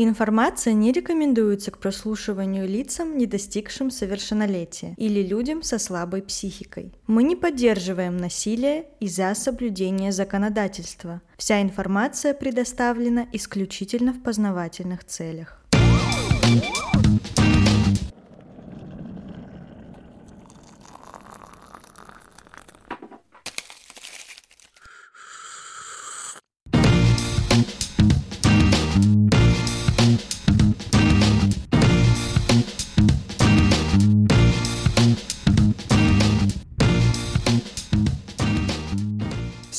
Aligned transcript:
Информация 0.00 0.74
не 0.74 0.92
рекомендуется 0.92 1.72
к 1.72 1.78
прослушиванию 1.78 2.68
лицам, 2.68 3.18
не 3.18 3.26
достигшим 3.26 3.90
совершеннолетия, 3.90 4.94
или 4.96 5.26
людям 5.26 5.64
со 5.64 5.80
слабой 5.80 6.22
психикой. 6.22 6.92
Мы 7.08 7.24
не 7.24 7.34
поддерживаем 7.34 8.16
насилие 8.16 8.84
из-за 9.00 9.34
соблюдения 9.34 10.12
законодательства. 10.12 11.20
Вся 11.36 11.60
информация 11.60 12.32
предоставлена 12.32 13.26
исключительно 13.32 14.12
в 14.12 14.22
познавательных 14.22 15.02
целях. 15.02 15.60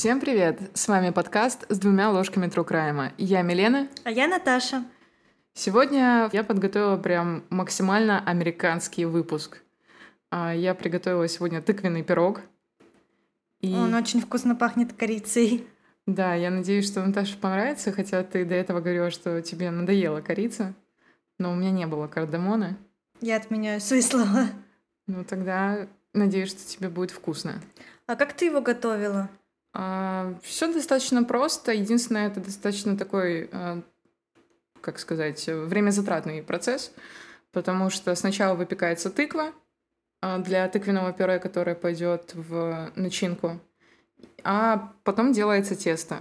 Всем 0.00 0.18
привет! 0.18 0.58
С 0.72 0.88
вами 0.88 1.10
подкаст 1.10 1.66
с 1.68 1.78
двумя 1.78 2.08
ложками 2.10 2.48
Трукрайма. 2.48 3.12
Я 3.18 3.42
Милена. 3.42 3.86
А 4.02 4.10
я 4.10 4.28
Наташа. 4.28 4.82
Сегодня 5.52 6.30
я 6.32 6.42
подготовила 6.42 6.96
прям 6.96 7.44
максимально 7.50 8.24
американский 8.24 9.04
выпуск. 9.04 9.60
А, 10.30 10.54
я 10.54 10.74
приготовила 10.74 11.28
сегодня 11.28 11.60
тыквенный 11.60 12.02
пирог. 12.02 12.40
И... 13.60 13.74
Он 13.74 13.92
очень 13.92 14.22
вкусно 14.22 14.56
пахнет 14.56 14.94
корицей. 14.94 15.66
Да, 16.06 16.32
я 16.32 16.50
надеюсь, 16.50 16.86
что 16.86 17.04
Наташе 17.04 17.36
понравится, 17.36 17.92
хотя 17.92 18.22
ты 18.22 18.46
до 18.46 18.54
этого 18.54 18.80
говорила, 18.80 19.10
что 19.10 19.42
тебе 19.42 19.70
надоела 19.70 20.22
корица, 20.22 20.72
но 21.38 21.52
у 21.52 21.54
меня 21.54 21.72
не 21.72 21.86
было 21.86 22.06
кардамона. 22.06 22.78
Я 23.20 23.36
отменяю 23.36 23.82
свои 23.82 24.00
слова. 24.00 24.46
Ну 25.06 25.24
тогда 25.24 25.88
надеюсь, 26.14 26.48
что 26.48 26.66
тебе 26.66 26.88
будет 26.88 27.10
вкусно. 27.10 27.60
А 28.06 28.16
как 28.16 28.32
ты 28.32 28.46
его 28.46 28.62
готовила? 28.62 29.28
А, 29.72 30.34
все 30.42 30.72
достаточно 30.72 31.24
просто. 31.24 31.72
Единственное, 31.72 32.28
это 32.28 32.40
достаточно 32.40 32.96
такой, 32.96 33.48
а, 33.52 33.82
как 34.80 34.98
сказать, 34.98 35.46
времязатратный 35.46 36.42
процесс, 36.42 36.92
потому 37.52 37.90
что 37.90 38.14
сначала 38.14 38.54
выпекается 38.54 39.10
тыква 39.10 39.52
а, 40.20 40.38
для 40.38 40.68
тыквенного 40.68 41.12
пюре, 41.12 41.38
которое 41.38 41.76
пойдет 41.76 42.32
в 42.34 42.90
начинку, 42.96 43.60
а 44.42 44.92
потом 45.04 45.32
делается 45.32 45.76
тесто. 45.76 46.18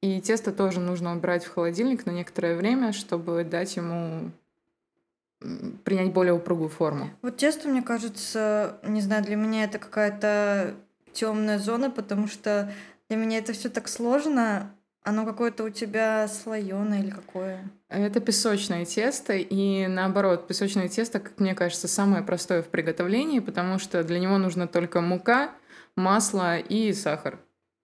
И 0.00 0.20
тесто 0.20 0.52
тоже 0.52 0.80
нужно 0.80 1.16
убрать 1.16 1.44
в 1.44 1.52
холодильник 1.52 2.06
на 2.06 2.10
некоторое 2.10 2.56
время, 2.56 2.92
чтобы 2.92 3.42
дать 3.44 3.76
ему 3.76 4.30
принять 5.84 6.12
более 6.12 6.34
упругую 6.34 6.68
форму. 6.68 7.10
Вот 7.22 7.36
тесто, 7.36 7.68
мне 7.68 7.82
кажется, 7.82 8.78
не 8.82 9.00
знаю, 9.00 9.24
для 9.24 9.36
меня 9.36 9.64
это 9.64 9.78
какая-то 9.78 10.74
темная 11.18 11.58
зона, 11.58 11.90
потому 11.90 12.28
что 12.28 12.72
для 13.08 13.16
меня 13.16 13.38
это 13.38 13.52
все 13.52 13.68
так 13.68 13.88
сложно. 13.88 14.70
Оно 15.02 15.24
какое-то 15.24 15.64
у 15.64 15.70
тебя 15.70 16.28
слоеное 16.28 17.00
или 17.00 17.10
какое? 17.10 17.70
Это 17.88 18.20
песочное 18.20 18.84
тесто, 18.84 19.32
и 19.34 19.86
наоборот, 19.86 20.46
песочное 20.46 20.88
тесто, 20.88 21.18
как 21.18 21.40
мне 21.40 21.54
кажется, 21.54 21.88
самое 21.88 22.22
простое 22.22 22.62
в 22.62 22.68
приготовлении, 22.68 23.38
потому 23.38 23.78
что 23.78 24.04
для 24.04 24.18
него 24.18 24.36
нужно 24.38 24.66
только 24.66 25.00
мука, 25.00 25.50
масло 25.96 26.58
и 26.58 26.92
сахар. 26.92 27.38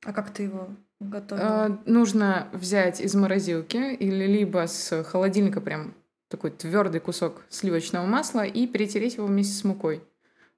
А 0.04 0.12
как 0.12 0.30
ты 0.30 0.44
его 0.44 0.68
готовила? 1.00 1.68
Э, 1.68 1.76
нужно 1.86 2.48
взять 2.52 3.00
из 3.00 3.14
морозилки 3.14 3.94
или 3.94 4.26
либо 4.26 4.66
с 4.66 5.02
холодильника 5.04 5.60
прям 5.60 5.94
такой 6.28 6.50
твердый 6.50 7.00
кусок 7.00 7.42
сливочного 7.48 8.04
масла 8.04 8.44
и 8.44 8.66
перетереть 8.66 9.16
его 9.16 9.26
вместе 9.26 9.54
с 9.54 9.64
мукой. 9.64 10.02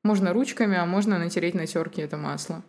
Можно 0.06 0.32
ручками, 0.32 0.76
а 0.76 0.86
можно 0.86 1.18
натереть 1.18 1.54
на 1.54 1.66
терке 1.66 2.02
это 2.02 2.16
масло. 2.16 2.62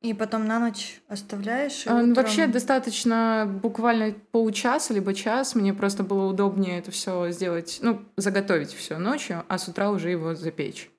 И 0.00 0.12
потом 0.12 0.46
на 0.46 0.58
ночь 0.58 1.00
оставляешь? 1.06 1.86
А, 1.86 1.94
утром... 1.94 2.14
Вообще 2.14 2.48
достаточно 2.48 3.48
буквально 3.62 4.12
полчаса 4.32 4.92
либо 4.92 5.14
час. 5.14 5.54
Мне 5.54 5.72
просто 5.72 6.02
было 6.02 6.24
удобнее 6.26 6.80
это 6.80 6.90
все 6.90 7.30
сделать, 7.30 7.78
ну, 7.80 8.02
заготовить 8.16 8.72
все 8.72 8.98
ночью, 8.98 9.44
а 9.46 9.58
с 9.58 9.68
утра 9.68 9.90
уже 9.90 10.10
его 10.10 10.34
запечь. 10.34 10.90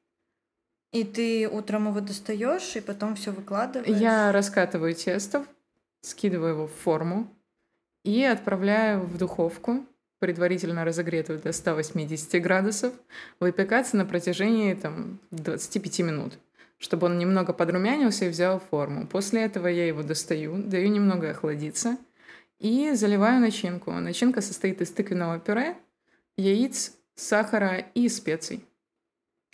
И 0.93 1.03
ты 1.03 1.49
утром 1.49 1.89
его 1.89 1.99
достаешь 1.99 2.77
и 2.77 2.79
потом 2.79 3.15
все 3.15 3.31
выкладываешь? 3.31 3.99
Я 3.99 4.31
раскатываю 4.31 4.93
тесто, 4.93 5.45
скидываю 5.99 6.53
его 6.53 6.67
в 6.67 6.73
форму 6.73 7.27
и 8.05 8.23
отправляю 8.23 9.01
в 9.01 9.17
духовку 9.17 9.85
предварительно 10.23 10.85
разогретую 10.85 11.39
до 11.39 11.51
180 11.51 12.41
градусов, 12.41 12.93
выпекаться 13.41 13.97
на 13.97 14.05
протяжении 14.05 14.73
там, 14.73 15.19
25 15.31 15.99
минут, 15.99 16.39
чтобы 16.77 17.07
он 17.07 17.17
немного 17.17 17.51
подрумянился 17.51 18.23
и 18.23 18.29
взял 18.29 18.61
форму. 18.61 19.05
После 19.05 19.41
этого 19.41 19.67
я 19.67 19.85
его 19.85 20.01
достаю, 20.01 20.63
даю 20.63 20.87
немного 20.87 21.31
охладиться 21.31 21.97
и 22.57 22.93
заливаю 22.93 23.41
начинку. 23.41 23.91
Начинка 23.91 24.39
состоит 24.39 24.79
из 24.79 24.91
тыквенного 24.91 25.39
пюре, 25.39 25.75
яиц, 26.37 26.93
сахара 27.15 27.79
и 27.93 28.07
специй. 28.07 28.63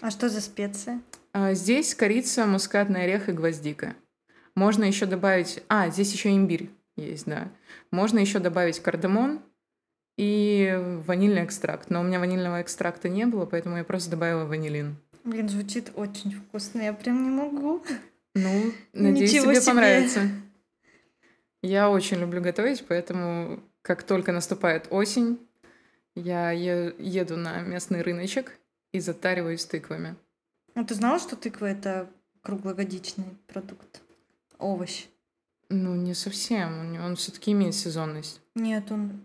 А 0.03 0.11
что 0.11 0.29
за 0.29 0.39
специи? 0.39 1.01
А, 1.33 1.55
здесь 1.55 1.95
корица, 1.95 2.45
мускатный 2.45 3.05
орех 3.05 3.27
и 3.27 3.31
гвоздика. 3.31 3.95
Можно 4.53 4.83
еще 4.83 5.07
добавить... 5.07 5.63
А, 5.67 5.89
здесь 5.89 6.13
еще 6.13 6.29
имбирь 6.29 6.69
есть, 6.95 7.25
да. 7.25 7.47
Можно 7.89 8.19
еще 8.19 8.37
добавить 8.37 8.79
кардамон, 8.79 9.41
и 10.19 10.99
ванильный 11.07 11.45
экстракт. 11.45 11.89
Но 11.89 12.01
у 12.01 12.03
меня 12.03 12.19
ванильного 12.19 12.61
экстракта 12.61 13.07
не 13.07 13.25
было, 13.25 13.45
поэтому 13.45 13.77
я 13.77 13.85
просто 13.85 14.11
добавила 14.11 14.43
ванилин. 14.43 14.97
Блин, 15.23 15.47
звучит 15.47 15.93
очень 15.95 16.31
вкусно, 16.31 16.81
я 16.81 16.91
прям 16.91 17.23
не 17.23 17.29
могу. 17.29 17.81
Ну, 18.35 18.73
надеюсь, 18.93 19.31
Ничего 19.31 19.53
тебе 19.53 19.61
себе. 19.61 19.71
понравится. 19.71 20.21
Я 21.61 21.89
очень 21.89 22.17
люблю 22.17 22.41
готовить, 22.41 22.83
поэтому 22.85 23.63
как 23.81 24.03
только 24.03 24.33
наступает 24.33 24.87
осень, 24.89 25.39
я 26.15 26.51
еду 26.51 27.37
на 27.37 27.61
местный 27.61 28.01
рыночек 28.01 28.59
и 28.91 28.99
затариваюсь 28.99 29.63
тыквами. 29.63 30.17
А 30.73 30.83
ты 30.83 30.95
знала, 30.95 31.19
что 31.19 31.37
тыква— 31.37 31.65
это 31.67 32.09
круглогодичный 32.41 33.37
продукт? 33.47 34.01
Овощ? 34.57 35.05
Ну, 35.69 35.95
не 35.95 36.13
совсем. 36.13 37.01
Он 37.01 37.15
все 37.15 37.31
таки 37.31 37.53
имеет 37.53 37.75
сезонность. 37.75 38.41
Нет, 38.55 38.91
он 38.91 39.21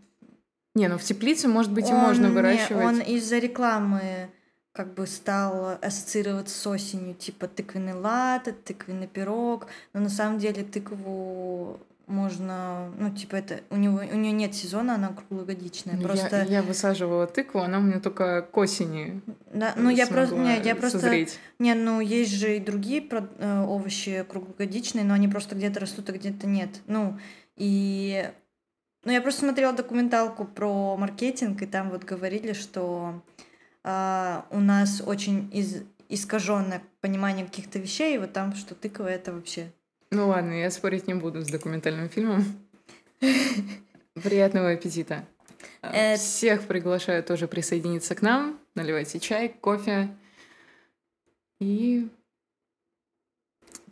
не, 0.74 0.88
ну 0.88 0.98
в 0.98 1.02
теплице, 1.02 1.48
может 1.48 1.72
быть, 1.72 1.88
и 1.88 1.92
он, 1.92 2.00
можно 2.00 2.30
выращивать. 2.30 2.84
Он 2.84 3.00
из-за 3.00 3.38
рекламы 3.38 4.28
как 4.72 4.94
бы 4.94 5.06
стал 5.06 5.78
ассоциироваться 5.80 6.58
с 6.58 6.66
осенью, 6.66 7.14
типа 7.14 7.46
тыквенный 7.46 7.94
латте, 7.94 8.52
тыквенный 8.52 9.06
пирог, 9.06 9.68
но 9.92 10.00
на 10.00 10.08
самом 10.08 10.38
деле 10.38 10.64
тыкву 10.64 11.78
можно, 12.06 12.92
ну, 12.98 13.10
типа, 13.10 13.36
это 13.36 13.60
у 13.70 13.76
него 13.76 13.98
у 13.98 14.16
нее 14.16 14.32
нет 14.32 14.54
сезона, 14.54 14.96
она 14.96 15.08
круглогодичная. 15.08 15.98
Просто... 16.00 16.42
Я, 16.42 16.56
я 16.58 16.62
высаживала 16.62 17.26
тыкву, 17.26 17.60
она 17.60 17.78
у 17.78 17.82
меня 17.82 18.00
только 18.00 18.42
к 18.42 18.56
осени. 18.56 19.22
Да, 19.52 19.72
ну 19.76 19.88
я 19.88 20.06
просто, 20.06 20.36
не, 20.36 20.60
я 20.60 20.74
просто, 20.74 20.98
созреть. 20.98 21.38
не, 21.58 21.72
ну 21.74 22.00
есть 22.00 22.32
же 22.32 22.56
и 22.56 22.60
другие 22.60 23.06
э, 23.10 23.64
овощи 23.66 24.24
круглогодичные, 24.28 25.04
но 25.04 25.14
они 25.14 25.28
просто 25.28 25.54
где-то 25.54 25.80
растут, 25.80 26.10
а 26.10 26.12
где-то 26.12 26.46
нет. 26.46 26.80
Ну 26.86 27.18
и 27.56 28.30
ну, 29.04 29.12
я 29.12 29.20
просто 29.20 29.40
смотрела 29.40 29.72
документалку 29.72 30.44
про 30.44 30.96
маркетинг, 30.96 31.62
и 31.62 31.66
там 31.66 31.90
вот 31.90 32.04
говорили, 32.04 32.52
что 32.52 33.22
э, 33.82 34.42
у 34.50 34.60
нас 34.60 35.02
очень 35.04 35.50
из, 35.52 35.82
искаженное 36.08 36.82
понимание 37.00 37.46
каких-то 37.46 37.78
вещей, 37.78 38.14
и 38.14 38.18
вот 38.18 38.32
там, 38.32 38.54
что 38.54 38.74
тыква 38.74 39.08
это 39.08 39.32
вообще. 39.32 39.72
Ну 40.10 40.28
ладно, 40.28 40.52
я 40.52 40.70
спорить 40.70 41.06
не 41.06 41.14
буду 41.14 41.42
с 41.42 41.48
документальным 41.48 42.08
фильмом. 42.08 42.44
Приятного 44.14 44.70
аппетита. 44.70 45.26
Э, 45.82 46.16
Всех 46.16 46.66
приглашаю 46.66 47.22
тоже 47.22 47.48
присоединиться 47.48 48.14
к 48.14 48.22
нам. 48.22 48.58
Наливайте 48.74 49.20
чай, 49.20 49.48
кофе. 49.48 50.08
И 51.60 52.08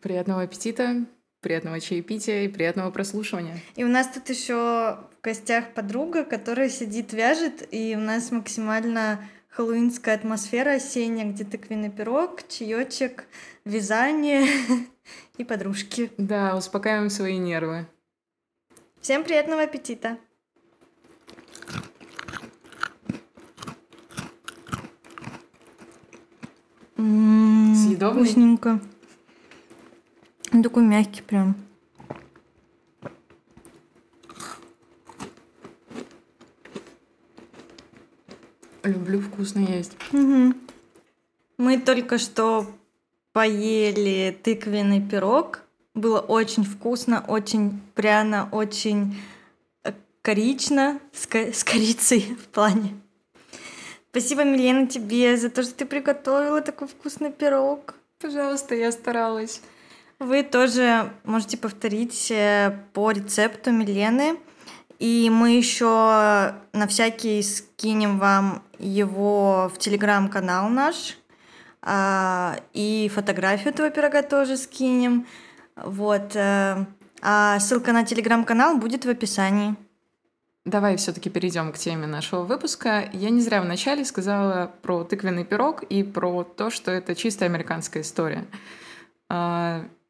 приятного 0.01 0.43
аппетита. 0.43 1.05
Приятного 1.43 1.81
чаепития 1.81 2.45
и 2.45 2.49
приятного 2.49 2.93
прослушивания. 2.93 3.59
И 3.75 3.83
у 3.83 3.89
нас 3.89 4.07
тут 4.07 4.29
еще 4.29 4.55
в 4.55 5.25
гостях 5.25 5.75
подруга, 5.75 6.25
которая 6.25 6.69
сидит, 6.69 7.13
вяжет, 7.13 7.67
и 7.73 7.97
у 7.97 8.01
нас 8.01 8.31
максимально 8.31 9.19
хэллоуинская 9.49 10.15
атмосфера 10.15 10.75
осенняя, 10.75 11.29
где 11.29 11.43
тыквенный 11.43 11.91
пирог, 11.91 12.47
чаечек, 12.47 13.27
вязание 13.65 14.47
и 15.37 15.43
подружки. 15.43 16.13
Да, 16.17 16.57
успокаиваем 16.57 17.11
свои 17.11 17.39
нервы. 17.39 17.89
Всем 19.01 19.25
приятного 19.25 19.63
аппетита! 19.63 20.19
Съедобный? 26.97 28.23
Вкусненько. 28.23 28.81
Он 30.53 30.63
такой 30.63 30.83
мягкий 30.83 31.23
прям. 31.23 31.57
Люблю 38.83 39.21
вкусно 39.21 39.61
есть. 39.61 39.93
Угу. 40.13 40.55
Мы 41.59 41.79
только 41.79 42.19
что 42.19 42.67
поели 43.33 44.37
тыквенный 44.43 45.01
пирог. 45.01 45.63
Было 45.95 46.21
очень 46.21 46.65
вкусно, 46.65 47.25
очень 47.29 47.81
пряно, 47.95 48.49
очень 48.51 49.17
э, 49.85 49.93
корично, 50.23 51.01
с, 51.13 51.27
с 51.33 51.65
корицей 51.65 52.37
в 52.43 52.49
плане. 52.49 52.95
Спасибо, 54.11 54.45
Милена, 54.45 54.87
тебе 54.87 55.37
за 55.37 55.49
то, 55.49 55.63
что 55.63 55.75
ты 55.75 55.87
приготовила 55.87 56.61
такой 56.61 56.89
вкусный 56.89 57.33
пирог. 57.33 57.95
Пожалуйста, 58.19 58.75
я 58.75 58.93
старалась. 58.93 59.63
Вы 60.23 60.45
тоже 60.45 61.11
можете 61.25 61.57
повторить 61.57 62.31
э, 62.31 62.79
по 62.93 63.11
рецепту 63.11 63.73
Милены. 63.73 64.39
И 65.01 65.29
мы 65.29 65.57
еще 65.57 65.89
на 66.73 66.87
всякий 66.87 67.43
скинем 67.43 68.21
вам 68.21 68.63
его 68.79 69.69
в 69.75 69.79
телеграм-канал 69.79 70.69
наш. 70.69 71.19
А, 71.83 72.55
и 72.73 73.11
фотографию 73.13 73.71
этого 73.71 73.91
пирога 73.91 74.23
тоже 74.23 74.57
скинем. 74.57 75.27
Вот. 75.75 76.37
Э, 76.37 76.87
а 77.21 77.59
ссылка 77.59 77.93
на 77.93 78.05
телеграм-канал 78.05 78.79
будет 78.79 79.05
в 79.05 79.09
описании. 79.09 79.75
Давай 80.65 80.97
все-таки 80.99 81.31
перейдем 81.31 81.73
к 81.73 81.79
теме 81.79 82.07
нашего 82.07 82.45
выпуска. 82.45 83.11
Я 83.13 83.31
не 83.31 83.41
зря 83.41 83.61
вначале 83.61 84.05
сказала 84.05 84.71
про 84.83 85.03
тыквенный 85.03 85.45
пирог 85.45 85.83
и 85.83 86.05
про 86.05 86.45
то, 86.45 86.71
что 86.71 86.93
это 86.93 87.17
чисто 87.17 87.45
американская 87.45 88.05
история. 88.05 88.47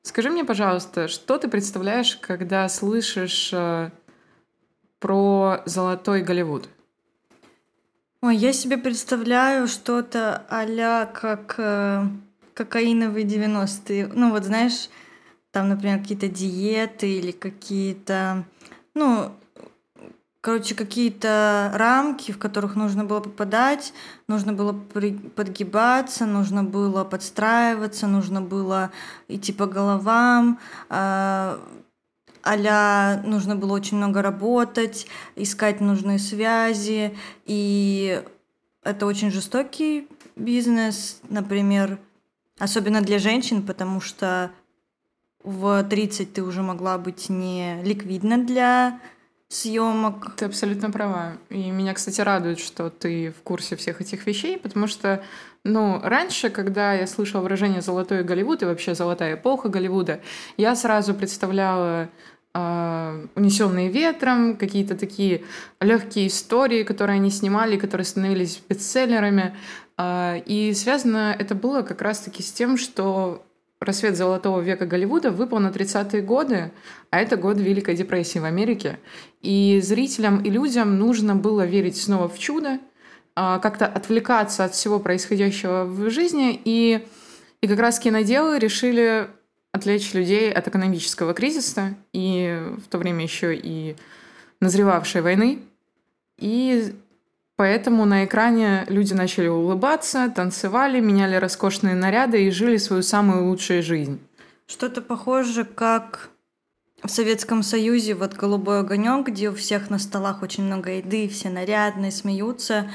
Скажи 0.02 0.31
мне, 0.31 0.44
пожалуйста, 0.44 1.06
что 1.06 1.38
ты 1.38 1.49
представляешь, 1.49 2.16
когда 2.16 2.69
слышишь 2.69 3.50
э, 3.52 3.90
про 4.99 5.62
золотой 5.64 6.22
Голливуд? 6.22 6.69
Ой, 8.20 8.37
я 8.37 8.52
себе 8.52 8.78
представляю 8.78 9.69
что-то 9.69 10.44
а 10.49 11.06
как 11.06 11.54
э, 11.58 12.06
кокаиновые 12.54 13.25
90-е. 13.25 14.08
Ну 14.12 14.31
вот 14.31 14.44
знаешь, 14.44 14.88
там, 15.52 15.69
например, 15.69 16.00
какие-то 16.00 16.28
диеты 16.28 17.19
или 17.19 17.31
какие-то, 17.31 18.44
ну, 18.94 19.32
короче, 20.42 20.74
какие-то 20.74 21.70
рамки, 21.72 22.32
в 22.32 22.38
которых 22.38 22.74
нужно 22.74 23.04
было 23.04 23.20
попадать, 23.20 23.94
нужно 24.26 24.52
было 24.52 24.72
подгибаться, 24.72 26.26
нужно 26.26 26.64
было 26.64 27.04
подстраиваться, 27.04 28.08
нужно 28.08 28.42
было 28.42 28.90
идти 29.28 29.52
по 29.52 29.66
головам, 29.66 30.58
а 30.90 31.58
нужно 33.24 33.54
было 33.54 33.72
очень 33.72 33.96
много 33.98 34.20
работать, 34.20 35.06
искать 35.36 35.80
нужные 35.80 36.18
связи, 36.18 37.16
и 37.46 38.20
это 38.82 39.06
очень 39.06 39.30
жестокий 39.30 40.08
бизнес, 40.34 41.20
например, 41.28 42.00
особенно 42.58 43.00
для 43.00 43.20
женщин, 43.20 43.62
потому 43.64 44.00
что 44.00 44.50
в 45.44 45.84
30 45.84 46.32
ты 46.32 46.42
уже 46.42 46.62
могла 46.62 46.98
быть 46.98 47.28
не 47.28 47.80
ликвидна 47.84 48.38
для 48.38 48.98
съемок. 49.52 50.34
Ты 50.37 50.46
абсолютно 50.46 50.90
права. 50.90 51.32
И 51.50 51.70
меня, 51.70 51.93
кстати, 51.94 52.20
радует, 52.20 52.58
что 52.58 52.90
ты 52.90 53.32
в 53.38 53.43
курсе 53.43 53.76
всех 53.76 54.00
этих 54.00 54.26
вещей, 54.26 54.58
потому 54.58 54.87
что, 54.87 55.22
ну, 55.62 56.00
раньше, 56.02 56.49
когда 56.49 56.94
я 56.94 57.06
слышала 57.06 57.43
выражение 57.43 57.82
«золотой 57.82 58.25
Голливуд» 58.25 58.62
и 58.62 58.66
вообще 58.66 58.94
«золотая 58.94 59.34
эпоха 59.34 59.69
Голливуда», 59.69 60.20
я 60.56 60.75
сразу 60.75 61.12
представляла 61.14 62.08
э, 62.54 63.26
унесенные 63.34 63.90
ветром, 63.90 64.56
какие-то 64.56 64.96
такие 64.96 65.44
легкие 65.81 66.28
истории, 66.28 66.82
которые 66.82 67.16
они 67.16 67.31
снимали, 67.31 67.76
которые 67.76 68.06
становились 68.06 68.62
бестселлерами. 68.66 69.55
Э, 69.98 70.40
и 70.46 70.72
связано 70.72 71.37
это 71.38 71.55
было 71.55 71.82
как 71.82 72.00
раз-таки 72.00 72.43
с 72.43 72.50
тем, 72.52 72.78
что 72.78 73.44
рассвет 73.84 74.17
золотого 74.17 74.61
века 74.61 74.87
Голливуда 74.87 75.31
выпал 75.31 75.58
на 75.58 75.69
30-е 75.69 76.23
годы, 76.23 76.73
а 77.11 77.20
это 77.20 77.37
год 77.37 77.58
Великой 77.58 77.94
депрессии 77.94 78.38
в 78.38 78.44
Америке. 78.44 78.99
И 79.40 79.81
зрителям 79.82 80.43
и 80.43 80.50
людям 80.50 80.99
нужно 80.99 81.34
было 81.34 81.67
верить 81.67 81.96
снова 81.96 82.29
в 82.29 82.38
чудо, 82.38 82.79
а, 83.34 83.58
как-то 83.58 83.87
отвлекаться 83.87 84.64
от 84.64 84.75
всего 84.75 85.00
происходящего 85.00 85.84
в 85.84 86.11
жизни. 86.11 86.61
И, 86.64 87.06
и 87.61 87.67
как 87.69 87.79
раз 87.79 87.99
киноделы 87.99 88.58
решили 88.58 89.29
отвлечь 89.73 90.12
людей 90.12 90.52
от 90.52 90.69
экономического 90.69 91.32
кризиса 91.34 91.94
и 92.12 92.62
в 92.84 92.88
то 92.88 92.99
время 92.99 93.23
еще 93.23 93.56
и 93.56 93.96
назревавшей 94.61 95.23
войны. 95.23 95.61
И 96.38 96.94
поэтому 97.62 98.06
на 98.06 98.24
экране 98.24 98.84
люди 98.88 99.12
начали 99.12 99.46
улыбаться, 99.46 100.28
танцевали, 100.34 100.98
меняли 100.98 101.36
роскошные 101.36 101.94
наряды 101.94 102.44
и 102.44 102.50
жили 102.50 102.76
свою 102.76 103.04
самую 103.04 103.46
лучшую 103.48 103.84
жизнь. 103.84 104.18
Что-то 104.66 105.00
похоже, 105.00 105.64
как 105.64 106.30
в 107.04 107.08
Советском 107.08 107.62
Союзе 107.62 108.14
вот 108.14 108.34
голубой 108.34 108.80
огонек, 108.80 109.28
где 109.28 109.48
у 109.48 109.54
всех 109.54 109.90
на 109.90 110.00
столах 110.00 110.42
очень 110.42 110.64
много 110.64 110.96
еды, 110.96 111.28
все 111.28 111.50
нарядные, 111.50 112.10
смеются. 112.10 112.90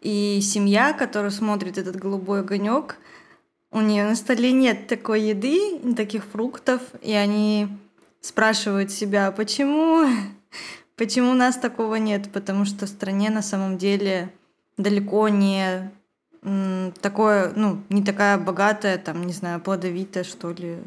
И 0.00 0.38
семья, 0.40 0.92
которая 0.92 1.32
смотрит 1.32 1.76
этот 1.76 1.96
голубой 1.96 2.42
огонек, 2.42 2.98
у 3.72 3.80
нее 3.80 4.04
на 4.04 4.14
столе 4.14 4.52
нет 4.52 4.86
такой 4.86 5.22
еды, 5.22 5.80
таких 5.96 6.24
фруктов, 6.26 6.80
и 7.00 7.12
они 7.12 7.66
спрашивают 8.20 8.92
себя, 8.92 9.32
почему, 9.32 10.06
почему 10.96 11.30
у 11.30 11.34
нас 11.34 11.56
такого 11.56 11.96
нет, 11.96 12.30
потому 12.32 12.64
что 12.64 12.86
в 12.86 12.88
стране 12.88 13.30
на 13.30 13.42
самом 13.42 13.78
деле 13.78 14.30
далеко 14.76 15.28
не 15.28 15.90
такое, 17.00 17.52
ну, 17.54 17.82
не 17.88 18.02
такая 18.02 18.36
богатая, 18.36 18.98
там, 18.98 19.24
не 19.24 19.32
знаю, 19.32 19.60
плодовитая, 19.60 20.24
что 20.24 20.50
ли, 20.50 20.78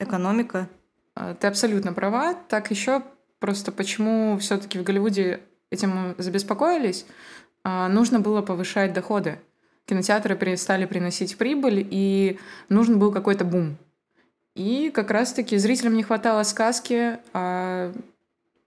экономика. 0.00 0.68
А, 1.14 1.34
ты 1.34 1.46
абсолютно 1.46 1.92
права. 1.92 2.34
Так 2.48 2.72
еще 2.72 3.02
просто 3.38 3.70
почему 3.70 4.36
все-таки 4.38 4.78
в 4.78 4.82
Голливуде 4.82 5.40
этим 5.70 6.16
забеспокоились, 6.18 7.06
а, 7.62 7.88
нужно 7.88 8.18
было 8.18 8.42
повышать 8.42 8.92
доходы 8.92 9.38
кинотеатры 9.88 10.36
перестали 10.36 10.84
приносить 10.84 11.36
прибыль, 11.38 11.86
и 11.90 12.38
нужен 12.68 12.98
был 12.98 13.10
какой-то 13.10 13.44
бум. 13.44 13.76
И 14.54 14.90
как 14.90 15.10
раз-таки 15.10 15.56
зрителям 15.56 15.94
не 15.94 16.02
хватало 16.02 16.42
сказки, 16.42 17.18
а 17.32 17.92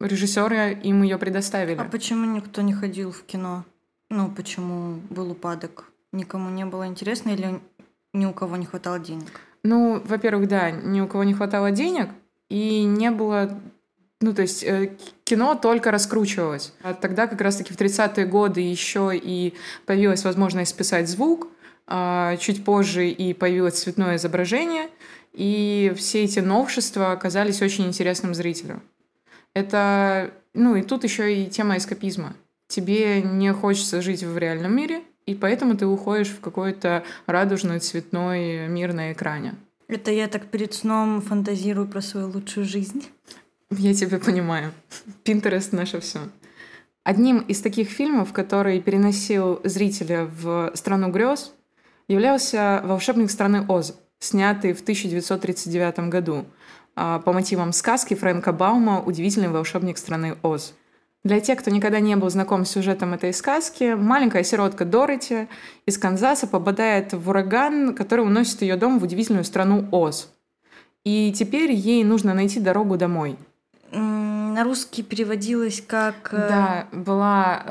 режиссеры 0.06 0.74
им 0.84 1.04
ее 1.04 1.18
предоставили. 1.18 1.78
А 1.78 1.86
почему 1.86 2.26
никто 2.26 2.62
не 2.62 2.74
ходил 2.74 3.12
в 3.12 3.24
кино? 3.24 3.66
Ну, 4.10 4.30
почему 4.30 5.00
был 5.10 5.32
упадок? 5.32 5.86
Никому 6.12 6.50
не 6.50 6.66
было 6.66 6.88
интересно 6.88 7.30
или 7.30 7.60
ни 8.14 8.26
у 8.26 8.34
кого 8.34 8.58
не 8.58 8.66
хватало 8.66 9.00
денег? 9.00 9.40
Ну, 9.64 10.02
во-первых, 10.04 10.48
да, 10.48 10.72
ни 10.72 11.00
у 11.02 11.08
кого 11.08 11.24
не 11.24 11.34
хватало 11.34 11.72
денег, 11.72 12.10
и 12.50 12.84
не 12.84 13.12
было 13.12 13.58
ну, 14.22 14.36
то 14.36 14.44
есть 14.44 14.64
э, 14.64 14.92
кино 15.24 15.56
только 15.56 15.90
раскручивалось. 15.90 16.74
А 16.84 16.94
тогда 16.94 17.26
как 17.26 17.42
раз-таки 17.42 17.74
в 17.74 17.78
30-е 17.78 18.28
годы 18.28 18.62
еще 18.62 19.12
и 19.16 19.56
появилась 19.88 20.24
возможность 20.24 20.78
писать 20.78 21.10
звук, 21.10 21.48
а 21.88 22.38
чуть 22.38 22.64
позже 22.64 23.10
и 23.10 23.34
появилось 23.34 23.82
цветное 23.82 24.18
изображение, 24.18 24.90
и 25.34 25.92
все 25.98 26.24
эти 26.24 26.40
новшества 26.40 27.12
оказались 27.12 27.62
очень 27.64 27.88
интересным 27.88 28.36
зрителю. 28.36 28.82
Это, 29.54 30.32
ну 30.54 30.76
и 30.76 30.82
тут 30.82 31.04
еще 31.04 31.36
и 31.36 31.50
тема 31.50 31.78
эскапизма. 31.78 32.34
Тебе 32.68 33.22
не 33.22 33.52
хочется 33.54 34.02
жить 34.02 34.24
в 34.24 34.38
реальном 34.38 34.76
мире, 34.76 35.02
и 35.26 35.36
поэтому 35.36 35.76
ты 35.76 35.86
уходишь 35.86 36.30
в 36.30 36.40
какой-то 36.40 37.04
радужный 37.26 37.80
цветной 37.80 38.68
мир 38.68 38.94
на 38.94 39.12
экране. 39.12 39.56
Это 39.88 40.12
я 40.12 40.28
так 40.28 40.46
перед 40.46 40.74
сном 40.74 41.22
фантазирую 41.22 41.88
про 41.88 42.02
свою 42.02 42.30
лучшую 42.30 42.66
жизнь. 42.66 43.06
Я 43.72 43.94
тебя 43.94 44.20
понимаю. 44.20 44.72
Пинтерест 45.24 45.74
наше 45.74 46.00
все. 46.00 46.20
Одним 47.04 47.40
из 47.40 47.62
таких 47.62 47.90
фильмов, 47.90 48.32
который 48.32 48.80
переносил 48.80 49.60
зрителя 49.64 50.26
в 50.26 50.72
страну 50.76 51.10
грез, 51.10 51.54
являлся 52.08 52.82
«Волшебник 52.86 53.32
страны 53.32 53.66
Оз», 53.68 53.98
снятый 54.20 54.74
в 54.74 54.82
1939 54.82 56.10
году 56.10 56.46
по 56.96 57.32
мотивам 57.32 57.74
сказки 57.74 58.14
Фрэнка 58.14 58.54
Баума 58.54 59.02
«Удивительный 59.02 59.50
волшебник 59.50 59.98
страны 59.98 60.38
Оз». 60.44 60.74
Для 61.24 61.40
тех, 61.40 61.60
кто 61.60 61.70
никогда 61.70 62.00
не 62.00 62.16
был 62.16 62.30
знаком 62.30 62.66
с 62.66 62.72
сюжетом 62.72 63.14
этой 63.14 63.32
сказки, 63.34 63.94
маленькая 63.94 64.44
сиротка 64.44 64.86
Дороти 64.86 65.48
из 65.86 65.98
Канзаса 65.98 66.48
попадает 66.48 67.14
в 67.14 67.30
ураган, 67.30 67.94
который 67.94 68.26
уносит 68.26 68.64
ее 68.64 68.76
дом 68.76 69.00
в 69.00 69.04
удивительную 69.04 69.44
страну 69.44 69.88
Оз. 69.92 70.34
И 71.04 71.32
теперь 71.32 71.72
ей 71.72 72.04
нужно 72.04 72.34
найти 72.34 72.60
дорогу 72.60 72.98
домой– 72.98 73.38
на 73.92 74.64
русский 74.64 75.04
переводилась 75.04 75.82
как... 75.82 76.34
Э, 76.34 76.48
да, 76.50 76.88
была 76.92 77.64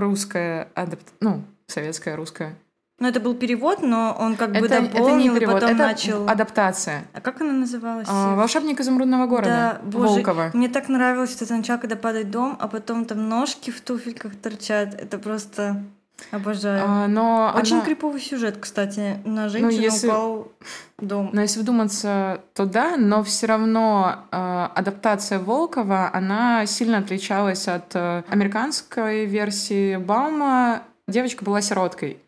русская 0.00 0.68
адапт... 0.74 1.06
ну, 1.20 1.42
советская 1.66 2.16
русская. 2.16 2.56
Ну, 3.00 3.06
это 3.06 3.20
был 3.20 3.34
перевод, 3.34 3.80
но 3.80 4.16
он 4.18 4.34
как 4.34 4.50
это, 4.50 4.60
бы 4.60 4.68
дополнил 4.68 5.06
это 5.06 5.16
не 5.16 5.38
перевод, 5.38 5.56
и 5.56 5.60
потом 5.60 5.76
это 5.76 5.86
начал... 5.86 6.28
адаптация. 6.28 7.04
А 7.12 7.20
как 7.20 7.40
она 7.40 7.52
называлась? 7.52 8.08
А, 8.10 8.34
«Волшебник 8.34 8.80
изумрудного 8.80 9.26
города» 9.26 9.80
да, 9.80 9.88
боже, 9.88 10.14
Волкова. 10.14 10.50
Мне 10.52 10.68
так 10.68 10.88
нравилось 10.88 11.30
вот 11.34 11.42
это 11.42 11.54
начало, 11.54 11.78
когда 11.78 11.94
падает 11.94 12.32
дом, 12.32 12.56
а 12.58 12.66
потом 12.66 13.04
там 13.04 13.28
ножки 13.28 13.70
в 13.70 13.80
туфельках 13.80 14.34
торчат. 14.36 14.94
Это 14.94 15.18
просто... 15.18 15.84
Обожаю. 16.32 16.82
А, 16.84 17.06
но 17.06 17.54
Очень 17.56 17.76
она... 17.76 17.84
криповый 17.84 18.20
сюжет, 18.20 18.56
кстати. 18.58 19.20
На 19.24 19.44
ну, 19.44 19.50
женщину 19.50 19.70
ну, 19.70 19.78
если... 19.78 20.08
упал 20.08 20.52
дом. 20.98 21.30
Но 21.32 21.42
если 21.42 21.60
вдуматься, 21.60 22.40
то 22.54 22.66
да, 22.66 22.96
но 22.96 23.22
все 23.22 23.46
равно 23.46 24.24
э, 24.32 24.68
адаптация 24.74 25.38
Волкова, 25.38 26.10
она 26.12 26.66
сильно 26.66 26.98
отличалась 26.98 27.68
от 27.68 27.94
э, 27.94 28.24
американской 28.28 29.26
версии 29.26 29.96
Баума. 29.96 30.82
Девочка 31.06 31.44
была 31.44 31.60
сироткой. 31.62 32.18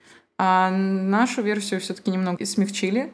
А 0.42 0.70
нашу 0.70 1.42
версию 1.42 1.80
все-таки 1.80 2.10
немного 2.10 2.46
смягчили 2.46 3.12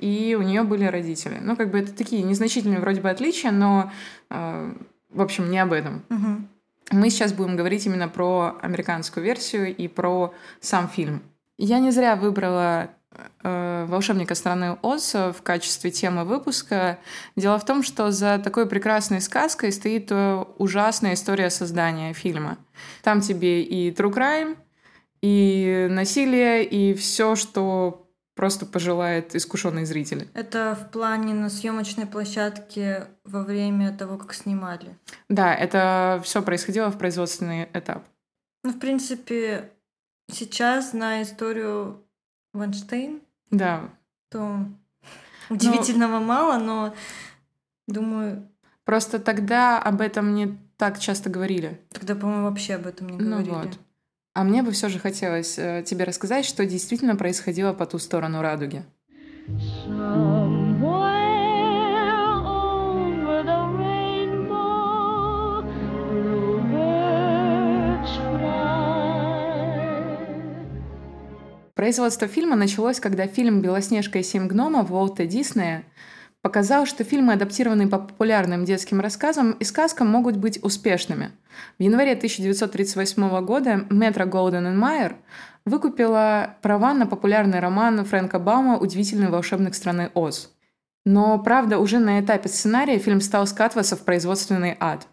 и 0.00 0.36
у 0.36 0.42
нее 0.42 0.64
были 0.64 0.84
родители. 0.86 1.38
Ну, 1.40 1.54
как 1.54 1.70
бы 1.70 1.78
это 1.78 1.92
такие 1.92 2.24
незначительные 2.24 2.80
вроде 2.80 3.00
бы 3.00 3.08
отличия, 3.08 3.52
но, 3.52 3.92
э, 4.28 4.74
в 5.10 5.22
общем, 5.22 5.52
не 5.52 5.60
об 5.60 5.72
этом. 5.72 6.02
Угу. 6.10 6.98
Мы 6.98 7.10
сейчас 7.10 7.32
будем 7.32 7.54
говорить 7.54 7.86
именно 7.86 8.08
про 8.08 8.58
американскую 8.60 9.22
версию 9.22 9.72
и 9.72 9.86
про 9.86 10.34
сам 10.60 10.88
фильм. 10.88 11.22
Я 11.58 11.78
не 11.78 11.92
зря 11.92 12.16
выбрала 12.16 12.90
э, 13.44 13.86
«Волшебника 13.88 14.34
страны 14.34 14.76
Оз» 14.82 15.14
в 15.14 15.36
качестве 15.44 15.92
темы 15.92 16.24
выпуска. 16.24 16.98
Дело 17.36 17.56
в 17.60 17.64
том, 17.64 17.84
что 17.84 18.10
за 18.10 18.40
такой 18.42 18.66
прекрасной 18.66 19.20
сказкой 19.20 19.70
стоит 19.70 20.08
э, 20.10 20.44
ужасная 20.58 21.14
история 21.14 21.50
создания 21.50 22.14
фильма. 22.14 22.58
Там 23.04 23.20
тебе 23.20 23.62
и 23.62 23.92
true 23.92 24.12
crime, 24.12 24.56
и 25.24 25.86
насилие, 25.88 26.66
и 26.66 26.92
все, 26.92 27.34
что 27.34 28.06
просто 28.34 28.66
пожелает 28.66 29.34
искушенный 29.34 29.86
зритель. 29.86 30.28
Это 30.34 30.76
в 30.78 30.90
плане 30.90 31.32
на 31.32 31.48
съемочной 31.48 32.04
площадке 32.04 33.06
во 33.24 33.42
время 33.42 33.96
того, 33.96 34.18
как 34.18 34.34
снимали. 34.34 34.98
Да, 35.30 35.54
это 35.54 36.20
все 36.24 36.42
происходило 36.42 36.90
в 36.90 36.98
производственный 36.98 37.68
этап. 37.72 38.04
Ну, 38.64 38.72
в 38.72 38.78
принципе, 38.78 39.70
сейчас 40.30 40.92
на 40.92 41.22
историю 41.22 42.02
Ванштейн. 42.52 43.22
Да. 43.50 43.88
То 44.30 44.58
удивительного 45.48 46.18
но... 46.18 46.26
мало, 46.26 46.58
но 46.58 46.94
думаю. 47.86 48.46
Просто 48.84 49.18
тогда 49.18 49.80
об 49.80 50.02
этом 50.02 50.34
не 50.34 50.58
так 50.76 50.98
часто 50.98 51.30
говорили. 51.30 51.80
Тогда, 51.92 52.14
по-моему, 52.14 52.44
вообще 52.50 52.74
об 52.74 52.86
этом 52.86 53.08
не 53.08 53.16
говорили. 53.16 53.50
Ну 53.50 53.58
вот. 53.62 53.78
А 54.34 54.42
мне 54.42 54.64
бы 54.64 54.72
все 54.72 54.88
же 54.88 54.98
хотелось 54.98 55.58
э, 55.58 55.84
тебе 55.86 56.02
рассказать, 56.02 56.44
что 56.44 56.66
действительно 56.66 57.14
происходило 57.14 57.72
по 57.72 57.86
ту 57.86 58.00
сторону 58.00 58.42
радуги. 58.42 58.84
Производство 71.76 72.26
фильма 72.26 72.56
началось, 72.56 72.98
когда 72.98 73.28
фильм 73.28 73.60
«Белоснежка 73.60 74.18
и 74.18 74.24
семь 74.24 74.48
гномов» 74.48 74.90
Уолта 74.90 75.26
Диснея 75.26 75.84
показал, 76.44 76.84
что 76.84 77.04
фильмы, 77.04 77.32
адаптированные 77.32 77.88
по 77.88 77.98
популярным 77.98 78.66
детским 78.66 79.00
рассказам 79.00 79.52
и 79.52 79.64
сказкам, 79.64 80.08
могут 80.08 80.36
быть 80.36 80.62
успешными. 80.62 81.30
В 81.78 81.82
январе 81.82 82.12
1938 82.12 83.44
года 83.46 83.86
Метро 83.88 84.26
Голден 84.26 84.78
Майер 84.78 85.16
выкупила 85.64 86.56
права 86.60 86.92
на 86.92 87.06
популярный 87.06 87.60
роман 87.60 88.04
Фрэнка 88.04 88.38
Баума 88.38 88.76
«Удивительный 88.76 89.30
волшебник 89.30 89.74
страны 89.74 90.10
Оз». 90.12 90.52
Но, 91.06 91.38
правда, 91.38 91.78
уже 91.78 91.98
на 91.98 92.20
этапе 92.20 92.50
сценария 92.50 92.98
фильм 92.98 93.22
стал 93.22 93.46
скатываться 93.46 93.96
в 93.96 94.04
производственный 94.04 94.76
ад. 94.78 95.06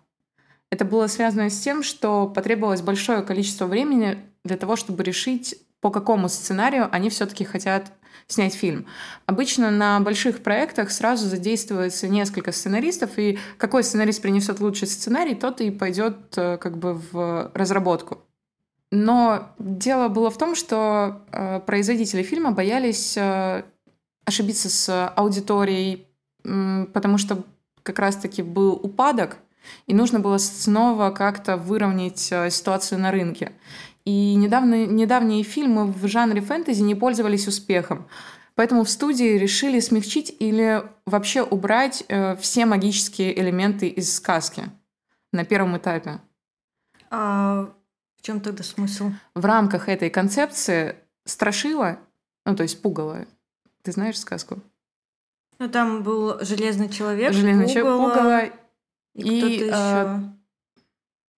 Это 0.69 0.83
было 0.83 1.07
связано 1.07 1.49
с 1.49 1.57
тем, 1.61 1.81
что 1.81 2.27
потребовалось 2.27 2.81
большое 2.81 3.21
количество 3.21 3.67
времени 3.67 4.17
для 4.43 4.57
того, 4.57 4.75
чтобы 4.75 5.01
решить, 5.01 5.55
по 5.79 5.91
какому 5.91 6.27
сценарию 6.27 6.89
они 6.91 7.09
все-таки 7.09 7.45
хотят 7.45 7.93
снять 8.27 8.53
фильм. 8.53 8.85
Обычно 9.25 9.71
на 9.71 9.99
больших 9.99 10.41
проектах 10.43 10.91
сразу 10.91 11.27
задействуется 11.27 12.07
несколько 12.07 12.51
сценаристов, 12.51 13.17
и 13.17 13.39
какой 13.57 13.83
сценарист 13.83 14.21
принесет 14.21 14.59
лучший 14.59 14.87
сценарий, 14.87 15.35
тот 15.35 15.61
и 15.61 15.71
пойдет 15.71 16.17
э, 16.37 16.57
как 16.57 16.77
бы 16.77 16.93
в 17.11 17.51
разработку. 17.53 18.19
Но 18.91 19.53
дело 19.57 20.09
было 20.09 20.29
в 20.29 20.37
том, 20.37 20.55
что 20.55 21.21
э, 21.31 21.61
производители 21.61 22.23
фильма 22.23 22.51
боялись 22.51 23.15
э, 23.17 23.63
ошибиться 24.25 24.69
с 24.69 25.07
аудиторией, 25.09 26.07
э, 26.43 26.85
потому 26.93 27.17
что 27.17 27.43
как 27.83 27.99
раз-таки 27.99 28.43
был 28.43 28.73
упадок, 28.73 29.37
и 29.87 29.93
нужно 29.93 30.19
было 30.19 30.37
снова 30.37 31.11
как-то 31.11 31.57
выровнять 31.57 32.31
э, 32.31 32.49
ситуацию 32.49 32.99
на 32.99 33.11
рынке. 33.11 33.53
И 34.05 34.35
недавно, 34.35 34.85
недавние 34.85 35.43
фильмы 35.43 35.91
в 35.91 36.07
жанре 36.07 36.41
фэнтези 36.41 36.81
не 36.81 36.95
пользовались 36.95 37.47
успехом. 37.47 38.07
Поэтому 38.55 38.83
в 38.83 38.89
студии 38.89 39.37
решили 39.37 39.79
смягчить 39.79 40.35
или 40.39 40.83
вообще 41.05 41.41
убрать 41.41 42.03
э, 42.07 42.35
все 42.35 42.65
магические 42.65 43.39
элементы 43.39 43.87
из 43.87 44.13
сказки 44.15 44.69
на 45.31 45.45
первом 45.45 45.77
этапе. 45.77 46.19
А 47.09 47.71
в 48.17 48.21
чем 48.21 48.41
тогда 48.41 48.63
смысл? 48.63 49.11
В 49.35 49.45
рамках 49.45 49.89
этой 49.89 50.09
концепции 50.09 50.95
страшила, 51.25 51.99
ну 52.45 52.55
то 52.55 52.63
есть 52.63 52.81
пугало. 52.81 53.25
Ты 53.83 53.91
знаешь 53.91 54.19
сказку? 54.19 54.59
Ну 55.59 55.69
там 55.69 56.03
был 56.03 56.43
железный 56.43 56.89
человек, 56.89 57.33
железный 57.33 57.67
человек, 57.67 57.85
пугало 57.85 58.45
и, 59.15 59.21
и 59.21 59.39
кто-то 59.39 59.53
э, 59.53 59.67
еще. 59.67 60.33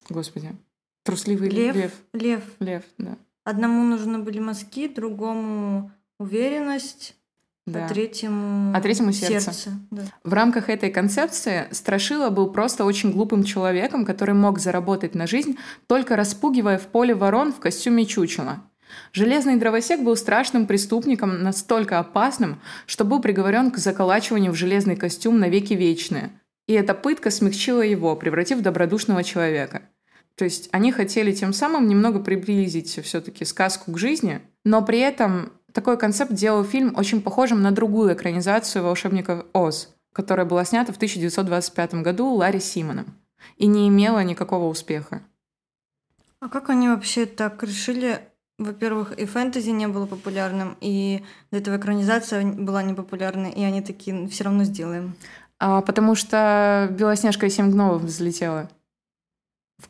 Господи, 0.10 0.56
Трусливый 1.04 1.50
лев. 1.50 1.76
Лев. 1.76 1.92
Лев. 2.14 2.44
Лев, 2.60 2.84
да. 2.98 3.18
Одному 3.44 3.84
нужны 3.84 4.20
были 4.20 4.40
мазки, 4.40 4.88
другому 4.88 5.92
уверенность, 6.18 7.16
да. 7.66 7.86
а 7.86 7.90
третьему, 7.90 8.76
а 8.76 8.80
третьему 8.80 9.12
сердце. 9.12 9.52
сердце 9.52 9.72
да. 9.92 10.04
В 10.24 10.34
рамках 10.34 10.70
этой 10.70 10.92
концепции 10.92 11.68
Страшила 11.72 12.30
был 12.30 12.52
просто 12.52 12.86
очень 12.86 13.12
глупым 13.12 13.44
человеком, 13.44 14.06
который 14.06 14.34
мог 14.34 14.60
заработать 14.60 15.14
на 15.14 15.28
жизнь, 15.28 15.58
только 15.88 16.16
распугивая 16.16 16.78
в 16.78 16.88
поле 16.88 17.14
ворон 17.14 17.52
в 17.52 17.60
костюме 17.60 18.06
чучела. 18.06 18.64
Железный 19.12 19.58
дровосек 19.58 20.02
был 20.02 20.16
страшным 20.16 20.68
преступником, 20.68 21.42
настолько 21.44 22.00
опасным, 22.00 22.62
что 22.86 23.04
был 23.04 23.22
приговорен 23.22 23.72
к 23.72 23.78
заколачиванию 23.78 24.54
в 24.54 24.56
железный 24.56 24.96
костюм 24.96 25.40
навеки 25.40 25.74
вечные. 25.74 26.30
И 26.68 26.74
эта 26.74 26.94
пытка 26.94 27.30
смягчила 27.30 27.82
его, 27.82 28.16
превратив 28.16 28.60
в 28.60 28.62
добродушного 28.62 29.24
человека– 29.24 29.82
то 30.36 30.46
есть 30.46 30.70
они 30.72 30.92
хотели 30.92 31.32
тем 31.32 31.54
самым 31.54 31.88
немного 31.88 32.20
приблизить 32.20 33.00
все-таки 33.04 33.46
сказку 33.46 33.92
к 33.92 33.98
жизни, 33.98 34.42
но 34.64 34.82
при 34.82 35.00
этом 35.00 35.54
такой 35.74 35.98
концепт 35.98 36.34
делал 36.34 36.64
фильм 36.64 36.94
очень 36.98 37.22
похожим 37.22 37.62
на 37.62 37.72
другую 37.72 38.14
экранизацию 38.14 38.84
«Волшебников 38.84 39.46
Оз», 39.54 39.94
которая 40.12 40.46
была 40.46 40.66
снята 40.66 40.92
в 40.92 40.96
1925 40.96 41.96
году 41.96 42.34
Ларри 42.34 42.60
Симоном 42.60 43.18
и 43.58 43.68
не 43.68 43.88
имела 43.90 44.24
никакого 44.24 44.68
успеха. 44.70 45.22
А 46.40 46.50
как 46.50 46.70
они 46.70 46.90
вообще 46.90 47.26
так 47.26 47.64
решили? 47.64 48.20
Во-первых, 48.60 49.18
и 49.18 49.26
фэнтези 49.26 49.70
не 49.70 49.88
было 49.88 50.06
популярным, 50.06 50.78
и 50.80 51.24
до 51.52 51.58
этого 51.58 51.78
экранизация 51.78 52.46
была 52.46 52.84
непопулярной, 52.84 53.52
и 53.52 53.64
они 53.64 53.82
такие, 53.82 54.16
«Ну, 54.16 54.28
все 54.30 54.44
равно 54.44 54.64
сделаем. 54.64 55.16
А, 55.60 55.82
потому 55.82 56.16
что 56.16 56.88
«Белоснежка 56.92 57.48
и 57.48 57.50
семь 57.50 57.72
гномов» 57.72 58.04
взлетела 58.04 58.70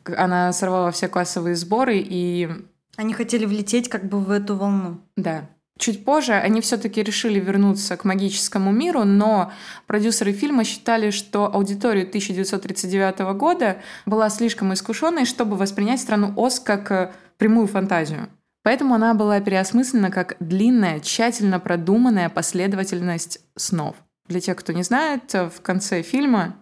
она 0.04 0.52
сорвала 0.52 0.90
все 0.90 1.08
кассовые 1.08 1.56
сборы 1.56 1.98
и... 1.98 2.48
Они 2.96 3.12
хотели 3.12 3.44
влететь 3.44 3.88
как 3.88 4.04
бы 4.04 4.20
в 4.20 4.30
эту 4.30 4.56
волну. 4.56 5.00
Да. 5.16 5.48
Чуть 5.76 6.04
позже 6.04 6.34
они 6.34 6.60
все-таки 6.60 7.02
решили 7.02 7.40
вернуться 7.40 7.96
к 7.96 8.04
магическому 8.04 8.70
миру, 8.70 9.02
но 9.02 9.52
продюсеры 9.86 10.32
фильма 10.32 10.62
считали, 10.62 11.10
что 11.10 11.52
аудитория 11.52 12.02
1939 12.02 13.36
года 13.36 13.78
была 14.06 14.30
слишком 14.30 14.72
искушенной, 14.72 15.24
чтобы 15.24 15.56
воспринять 15.56 16.00
страну 16.00 16.32
Оз 16.36 16.60
как 16.60 16.92
э, 16.92 17.12
прямую 17.38 17.66
фантазию. 17.66 18.28
Поэтому 18.62 18.94
она 18.94 19.14
была 19.14 19.40
переосмыслена 19.40 20.10
как 20.10 20.36
длинная, 20.38 21.00
тщательно 21.00 21.58
продуманная 21.58 22.28
последовательность 22.28 23.40
снов. 23.56 23.96
Для 24.28 24.40
тех, 24.40 24.56
кто 24.56 24.72
не 24.72 24.84
знает, 24.84 25.34
в 25.34 25.60
конце 25.60 26.02
фильма 26.02 26.54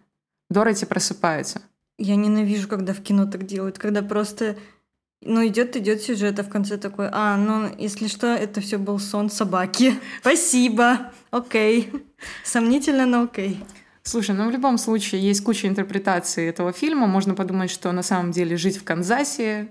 Дороти 0.53 0.85
просыпается. 0.85 1.63
Я 2.05 2.17
ненавижу, 2.17 2.67
когда 2.67 2.93
в 2.95 3.01
кино 3.01 3.27
так 3.27 3.47
делают, 3.47 3.79
когда 3.79 4.03
просто 4.03 4.57
ну, 5.25 5.47
идет, 5.47 5.77
идет 5.77 6.03
сюжет, 6.03 6.37
а 6.41 6.43
в 6.43 6.49
конце 6.49 6.77
такой, 6.77 7.09
а, 7.13 7.37
ну, 7.37 7.71
если 7.79 8.09
что, 8.09 8.27
это 8.27 8.61
все 8.61 8.77
был 8.77 8.99
сон 8.99 9.31
собаки. 9.31 9.95
Спасибо. 10.21 11.13
Окей. 11.31 11.93
Сомнительно, 12.45 13.07
но 13.07 13.23
окей. 13.23 13.63
Слушай, 14.03 14.35
ну 14.35 14.49
в 14.49 14.51
любом 14.51 14.79
случае 14.79 15.23
есть 15.23 15.45
куча 15.45 15.69
интерпретаций 15.69 16.49
этого 16.49 16.73
фильма. 16.73 17.07
Можно 17.07 17.37
подумать, 17.37 17.71
что 17.71 17.93
на 17.93 18.03
самом 18.03 18.33
деле 18.33 18.57
жить 18.57 18.79
в 18.79 18.83
Канзасе 18.83 19.69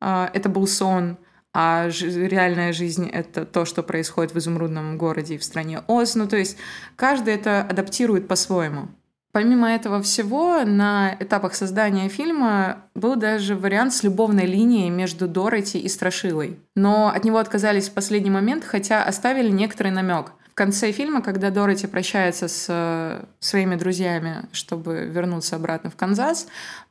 э, 0.00 0.28
это 0.32 0.48
был 0.48 0.66
сон, 0.66 1.18
а 1.52 1.90
ж- 1.90 2.26
реальная 2.26 2.72
жизнь 2.72 3.06
это 3.06 3.44
то, 3.44 3.66
что 3.66 3.82
происходит 3.82 4.32
в 4.32 4.38
изумрудном 4.38 4.96
городе 4.96 5.34
и 5.34 5.38
в 5.38 5.44
стране 5.44 5.82
Оз. 5.86 6.14
Ну 6.14 6.26
то 6.26 6.36
есть 6.38 6.56
каждый 6.96 7.34
это 7.34 7.60
адаптирует 7.60 8.26
по-своему. 8.26 8.88
Помимо 9.34 9.68
этого 9.68 10.00
всего, 10.00 10.62
на 10.64 11.16
этапах 11.18 11.56
создания 11.56 12.08
фильма 12.08 12.84
был 12.94 13.16
даже 13.16 13.56
вариант 13.56 13.92
с 13.92 14.04
любовной 14.04 14.46
линией 14.46 14.90
между 14.90 15.26
Дороти 15.26 15.76
и 15.80 15.88
Страшилой. 15.88 16.60
Но 16.76 17.08
от 17.08 17.24
него 17.24 17.38
отказались 17.38 17.88
в 17.88 17.94
последний 17.94 18.30
момент, 18.30 18.62
хотя 18.64 19.02
оставили 19.02 19.50
некоторый 19.50 19.90
намек. 19.90 20.30
В 20.52 20.54
конце 20.54 20.92
фильма, 20.92 21.20
когда 21.20 21.50
Дороти 21.50 21.88
прощается 21.88 22.46
с 22.46 22.66
э, 22.68 23.24
своими 23.40 23.74
друзьями, 23.74 24.48
чтобы 24.52 25.06
вернуться 25.06 25.56
обратно 25.56 25.90
в 25.90 25.96
Канзас, 25.96 26.46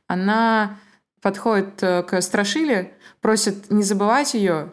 она 0.06 0.76
подходит 1.22 1.82
э, 1.82 2.02
к 2.02 2.20
Страшиле, 2.20 2.92
просит 3.22 3.70
не 3.70 3.82
забывать 3.82 4.34
ее 4.34 4.70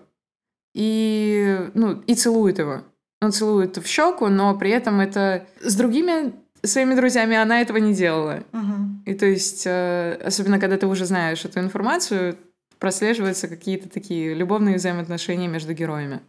и, 0.75 1.71
ну, 1.73 2.01
и 2.05 2.15
целует 2.15 2.59
его. 2.59 2.81
Он 3.21 3.31
целует 3.31 3.77
в 3.77 3.87
щеку, 3.87 4.27
но 4.27 4.57
при 4.57 4.71
этом 4.71 4.99
это 4.99 5.47
с 5.61 5.73
другими 5.75 6.33
своими 6.63 6.95
друзьями 6.95 7.35
она 7.35 7.61
этого 7.61 7.77
не 7.77 7.93
делала. 7.93 8.43
Угу. 8.53 9.03
И 9.05 9.13
то 9.13 9.25
есть, 9.25 9.63
э, 9.65 10.19
особенно 10.23 10.59
когда 10.59 10.77
ты 10.77 10.87
уже 10.87 11.05
знаешь 11.05 11.45
эту 11.45 11.59
информацию, 11.59 12.37
прослеживаются 12.79 13.47
какие-то 13.47 13.89
такие 13.89 14.33
любовные 14.33 14.75
взаимоотношения 14.75 15.47
между 15.47 15.73
героями. 15.73 16.21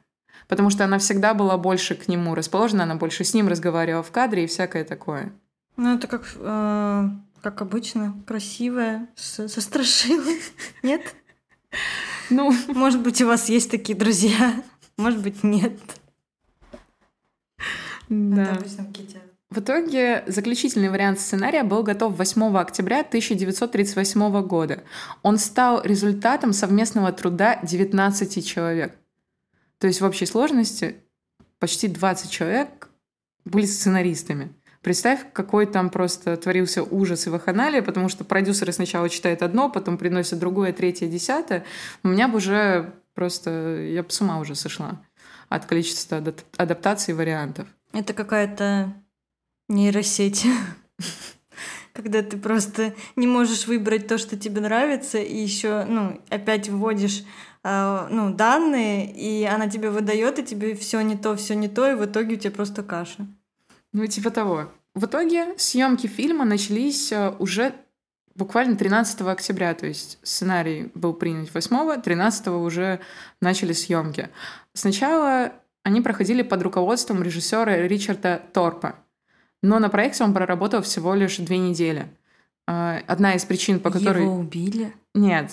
Потому 0.48 0.70
что 0.70 0.84
она 0.84 0.98
всегда 0.98 1.34
была 1.34 1.56
больше 1.56 1.94
к 1.94 2.08
нему 2.08 2.34
расположена, 2.34 2.82
она 2.82 2.96
больше 2.96 3.24
с 3.24 3.32
ним 3.32 3.48
разговаривала 3.48 4.02
в 4.02 4.10
кадре 4.10 4.44
и 4.44 4.46
всякое 4.46 4.84
такое. 4.84 5.32
Ну, 5.76 5.94
это 5.96 6.06
как, 6.06 6.26
э, 6.36 7.08
как 7.40 7.62
обычно, 7.62 8.14
красивая, 8.26 9.08
со 9.16 9.48
страшилой. 9.48 10.40
Нет? 10.82 11.14
Ну, 12.30 12.54
может 12.68 13.02
быть, 13.02 13.20
у 13.22 13.26
вас 13.26 13.48
есть 13.48 13.70
такие 13.70 13.96
друзья, 13.96 14.62
может 14.96 15.22
быть, 15.22 15.42
нет. 15.42 15.78
Да. 18.08 18.42
Это 18.42 18.52
обычно 18.56 18.84
какие-то 18.84 19.22
в 19.52 19.59
итоге 19.59 20.25
заключительный 20.26 20.88
вариант 20.88 21.21
сценария 21.21 21.62
был 21.62 21.82
готов 21.82 22.16
8 22.16 22.56
октября 22.56 23.00
1938 23.00 24.42
года. 24.47 24.82
Он 25.23 25.37
стал 25.37 25.82
результатом 25.85 26.54
совместного 26.54 27.12
труда 27.12 27.61
19 27.62 28.47
человек. 28.47 28.97
То 29.78 29.88
есть 29.88 30.00
в 30.00 30.04
общей 30.06 30.25
сложности 30.25 30.97
почти 31.59 31.88
20 31.88 32.30
человек 32.30 32.88
были 33.44 33.66
сценаристами. 33.66 34.54
Представь, 34.80 35.21
какой 35.35 35.66
там 35.66 35.90
просто 35.90 36.37
творился 36.38 36.82
ужас 36.82 37.26
и 37.26 37.30
ваханалия, 37.30 37.82
потому 37.82 38.09
что 38.09 38.25
продюсеры 38.25 38.73
сначала 38.73 39.09
читают 39.11 39.42
одно, 39.42 39.68
потом 39.68 39.99
приносят 39.99 40.38
другое, 40.38 40.73
третье, 40.73 41.09
десятое. 41.09 41.64
У 42.02 42.09
меня 42.09 42.26
бы 42.26 42.38
уже 42.38 42.94
просто... 43.14 43.82
Я 43.82 44.02
бы 44.02 44.11
с 44.11 44.21
ума 44.23 44.38
уже 44.40 44.54
сошла 44.54 45.04
от 45.50 45.66
количества 45.66 46.25
адаптаций 46.56 47.12
и 47.12 47.16
вариантов. 47.16 47.68
Это 47.92 48.14
какая-то 48.14 48.94
нейросеть. 49.73 50.47
Когда 51.93 52.23
ты 52.23 52.37
просто 52.37 52.95
не 53.17 53.26
можешь 53.26 53.67
выбрать 53.67 54.07
то, 54.07 54.17
что 54.19 54.38
тебе 54.38 54.61
нравится, 54.61 55.19
и 55.19 55.37
еще, 55.37 55.85
ну, 55.85 56.21
опять 56.31 56.69
вводишь 56.69 57.25
э, 57.64 58.09
ну, 58.11 58.33
данные, 58.33 59.12
и 59.12 59.45
она 59.45 59.69
тебе 59.69 59.91
выдает, 59.91 60.38
и 60.38 60.45
тебе 60.45 60.75
все 60.75 61.00
не 61.02 61.17
то, 61.17 61.37
все 61.37 61.55
не 61.55 61.69
то, 61.69 61.91
и 61.91 61.95
в 61.95 62.05
итоге 62.05 62.37
у 62.37 62.38
тебя 62.38 62.50
просто 62.50 62.83
каша. 62.83 63.26
Ну, 63.93 64.07
типа 64.07 64.31
того. 64.31 64.69
В 64.95 65.05
итоге 65.05 65.55
съемки 65.59 66.07
фильма 66.07 66.45
начались 66.45 67.12
э, 67.12 67.35
уже 67.38 67.75
буквально 68.35 68.76
13 68.76 69.21
октября, 69.23 69.75
то 69.75 69.87
есть 69.87 70.19
сценарий 70.23 70.91
был 70.95 71.12
принят 71.12 71.52
8, 71.52 72.00
13 72.00 72.49
уже 72.49 73.00
начали 73.41 73.73
съемки. 73.73 74.31
Сначала 74.75 75.52
они 75.83 76.00
проходили 76.00 76.43
под 76.43 76.62
руководством 76.62 77.23
режиссера 77.23 77.76
Ричарда 77.76 78.41
Торпа. 78.52 78.97
Но 79.62 79.78
на 79.78 79.88
проекте 79.88 80.25
он 80.25 80.35
проработал 80.35 80.83
всего 80.83 81.14
лишь 81.14 81.37
две 81.38 81.59
недели. 81.59 82.09
А, 82.66 83.00
одна 83.07 83.35
из 83.35 83.45
причин, 83.45 83.81
по 83.81 83.90
которой... 83.90 84.23
Его 84.23 84.37
убили? 84.37 84.95
Нет, 85.14 85.50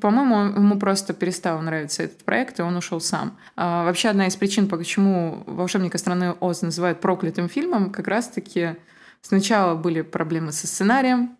по-моему, 0.00 0.56
ему 0.56 0.78
просто 0.78 1.14
перестал 1.14 1.60
нравиться 1.60 2.02
этот 2.04 2.24
проект, 2.24 2.58
и 2.58 2.62
он 2.62 2.76
ушел 2.76 3.00
сам. 3.00 3.38
А, 3.56 3.84
вообще, 3.84 4.08
одна 4.08 4.26
из 4.26 4.36
причин, 4.36 4.68
почему 4.68 5.42
«Волшебника 5.46 5.98
страны 5.98 6.34
Оз» 6.40 6.62
называют 6.62 7.00
проклятым 7.00 7.48
фильмом, 7.48 7.90
как 7.90 8.08
раз-таки 8.08 8.76
сначала 9.20 9.74
были 9.74 10.00
проблемы 10.02 10.52
со 10.52 10.66
сценарием, 10.66 11.36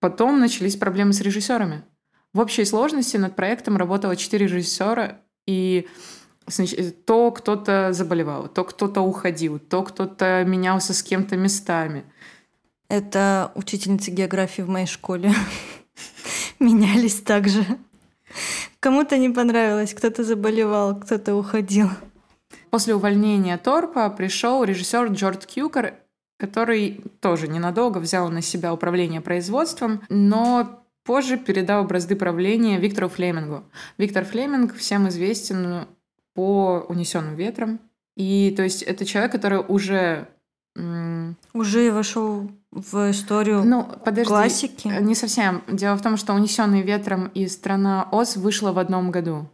потом 0.00 0.40
начались 0.40 0.76
проблемы 0.76 1.12
с 1.12 1.20
режиссерами. 1.20 1.82
В 2.32 2.40
общей 2.40 2.64
сложности 2.64 3.18
над 3.18 3.36
проектом 3.36 3.76
работало 3.76 4.16
четыре 4.16 4.46
режиссера, 4.46 5.20
и 5.46 5.86
то 7.06 7.30
кто-то 7.30 7.92
заболевал, 7.92 8.48
то 8.48 8.64
кто-то 8.64 9.00
уходил, 9.00 9.58
то 9.58 9.82
кто-то 9.82 10.44
менялся 10.44 10.94
с 10.94 11.02
кем-то 11.02 11.36
местами. 11.36 12.04
Это 12.88 13.52
учительница 13.54 14.10
географии 14.10 14.62
в 14.62 14.68
моей 14.68 14.86
школе. 14.86 15.32
Менялись 16.58 17.20
также. 17.20 17.64
Кому-то 18.80 19.16
не 19.16 19.30
понравилось, 19.30 19.94
кто-то 19.94 20.24
заболевал, 20.24 20.98
кто-то 20.98 21.34
уходил. 21.34 21.88
После 22.70 22.94
увольнения 22.94 23.56
Торпа 23.58 24.08
пришел 24.10 24.64
режиссер 24.64 25.08
Джордж 25.12 25.46
Кьюкер, 25.46 25.94
который 26.38 27.04
тоже 27.20 27.48
ненадолго 27.48 27.98
взял 27.98 28.28
на 28.30 28.42
себя 28.42 28.72
управление 28.74 29.20
производством, 29.20 30.02
но 30.08 30.84
позже 31.04 31.36
передал 31.36 31.84
бразды 31.84 32.16
правления 32.16 32.78
Виктору 32.78 33.08
Флемингу. 33.08 33.64
Виктор 33.98 34.24
Флеминг 34.24 34.74
всем 34.74 35.08
известен 35.08 35.86
по 36.34 36.84
унесенным 36.88 37.34
ветром. 37.34 37.80
И 38.16 38.52
то 38.56 38.62
есть 38.62 38.82
это 38.82 39.04
человек, 39.04 39.32
который 39.32 39.64
уже 39.66 40.28
уже 41.52 41.92
вошел 41.92 42.50
в 42.70 43.10
историю 43.10 43.62
ну, 43.62 43.86
подожди, 44.04 44.28
классики. 44.28 44.88
Не 44.88 45.14
совсем. 45.14 45.62
Дело 45.68 45.96
в 45.96 46.02
том, 46.02 46.16
что 46.16 46.32
унесенный 46.32 46.80
ветром 46.80 47.26
и 47.34 47.46
страна 47.46 48.08
Оз 48.10 48.36
вышла 48.36 48.72
в 48.72 48.78
одном 48.78 49.10
году. 49.10 49.46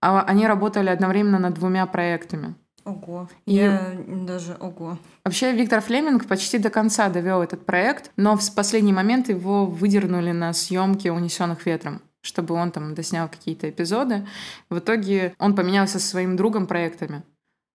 А 0.00 0.22
они 0.22 0.46
работали 0.46 0.88
одновременно 0.88 1.40
над 1.40 1.54
двумя 1.54 1.84
проектами. 1.86 2.54
Ого. 2.84 3.28
И... 3.46 3.54
Я 3.54 3.96
даже 4.06 4.56
ого. 4.60 4.98
Вообще 5.24 5.52
Виктор 5.52 5.80
Флеминг 5.80 6.26
почти 6.28 6.58
до 6.58 6.70
конца 6.70 7.08
довел 7.08 7.42
этот 7.42 7.66
проект, 7.66 8.12
но 8.16 8.36
в 8.36 8.54
последний 8.54 8.92
момент 8.92 9.28
его 9.28 9.66
выдернули 9.66 10.30
на 10.30 10.52
съемки 10.52 11.08
унесенных 11.08 11.66
ветром 11.66 12.00
чтобы 12.26 12.54
он 12.54 12.70
там 12.70 12.94
доснял 12.94 13.28
какие-то 13.28 13.70
эпизоды. 13.70 14.26
В 14.68 14.78
итоге 14.78 15.34
он 15.38 15.54
поменялся 15.54 15.98
со 15.98 16.06
своим 16.06 16.36
другом 16.36 16.66
проектами. 16.66 17.22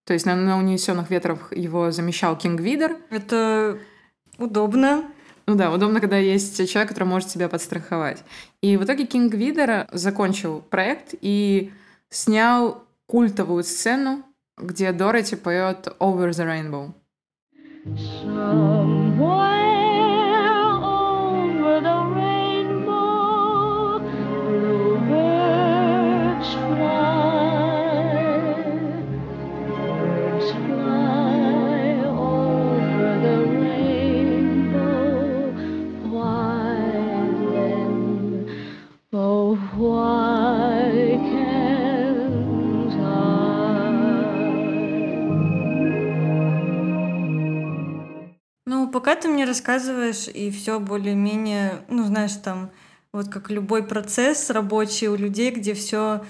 То 0.06 0.14
есть 0.14 0.26
на, 0.26 0.36
на 0.36 0.58
«Унесенных 0.58 1.10
ветрах» 1.10 1.56
его 1.56 1.92
замещал 1.92 2.38
Кинг 2.38 2.60
Видер. 2.60 2.98
Это 3.10 3.78
удобно. 4.38 5.06
Ну 5.48 5.56
да, 5.56 5.72
удобно, 5.72 6.00
когда 6.00 6.18
есть 6.18 6.70
человек, 6.70 6.90
который 6.90 7.06
может 7.06 7.30
себя 7.30 7.50
подстраховать. 7.50 8.24
И 8.62 8.78
в 8.78 8.84
итоге 8.84 9.06
Кинг 9.06 9.34
Видер 9.34 9.88
закончил 9.92 10.62
проект 10.70 11.14
и 11.22 11.72
снял 12.10 12.84
культовую 13.08 13.64
сцену, 13.64 14.24
где 14.58 14.92
Дороти 14.92 15.36
поет 15.36 15.88
«Over 16.00 16.30
the 16.30 16.46
Rainbow». 16.46 16.94
Somewhere 18.24 19.61
пока 48.92 49.16
ты 49.16 49.28
мне 49.28 49.46
рассказываешь, 49.46 50.28
и 50.28 50.52
все 50.52 50.80
более-менее, 50.80 51.84
ну, 51.88 52.04
знаешь, 52.04 52.36
там, 52.36 52.72
вот 53.12 53.30
как 53.30 53.50
любой 53.50 53.84
процесс 53.84 54.50
рабочий 54.50 55.08
у 55.08 55.16
людей, 55.16 55.52
где 55.52 55.74
все 55.74 56.24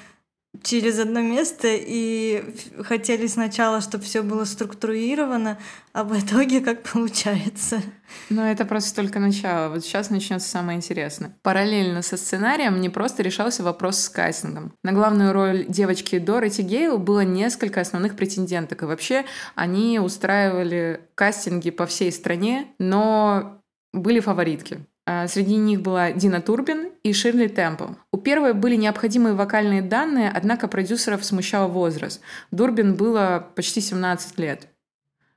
через 0.63 0.99
одно 0.99 1.21
место 1.21 1.67
и 1.69 2.43
хотели 2.83 3.27
сначала, 3.27 3.81
чтобы 3.81 4.03
все 4.03 4.21
было 4.21 4.45
структурировано, 4.45 5.57
а 5.93 6.03
в 6.03 6.17
итоге 6.19 6.61
как 6.61 6.83
получается. 6.83 7.81
Ну, 8.29 8.41
это 8.43 8.65
просто 8.65 8.95
только 8.95 9.19
начало. 9.19 9.69
Вот 9.69 9.83
сейчас 9.83 10.09
начнется 10.09 10.47
самое 10.47 10.77
интересное. 10.77 11.35
Параллельно 11.41 12.01
со 12.01 12.17
сценарием 12.17 12.79
не 12.79 12.89
просто 12.89 13.23
решался 13.23 13.63
вопрос 13.63 13.99
с 13.99 14.09
кастингом. 14.09 14.73
На 14.83 14.91
главную 14.91 15.33
роль 15.33 15.65
девочки 15.67 16.19
Дороти 16.19 16.61
Гейл 16.61 16.97
было 16.97 17.21
несколько 17.21 17.81
основных 17.81 18.15
претенденток. 18.15 18.83
И 18.83 18.85
вообще 18.85 19.25
они 19.55 19.99
устраивали 19.99 21.01
кастинги 21.15 21.71
по 21.71 21.85
всей 21.85 22.11
стране, 22.11 22.67
но 22.79 23.61
были 23.93 24.19
фаворитки. 24.19 24.85
А, 25.11 25.27
среди 25.27 25.57
них 25.57 25.81
была 25.81 26.13
Дина 26.13 26.41
Турбин 26.41 26.89
и 27.03 27.11
Ширли 27.11 27.47
Темпл. 27.47 27.95
У 28.13 28.17
первой 28.17 28.53
были 28.53 28.77
необходимые 28.77 29.35
вокальные 29.35 29.81
данные, 29.81 30.31
однако 30.33 30.69
продюсеров 30.69 31.25
смущал 31.25 31.67
возраст. 31.69 32.21
Дурбин 32.51 32.95
было 32.95 33.45
почти 33.55 33.81
17 33.81 34.39
лет. 34.39 34.69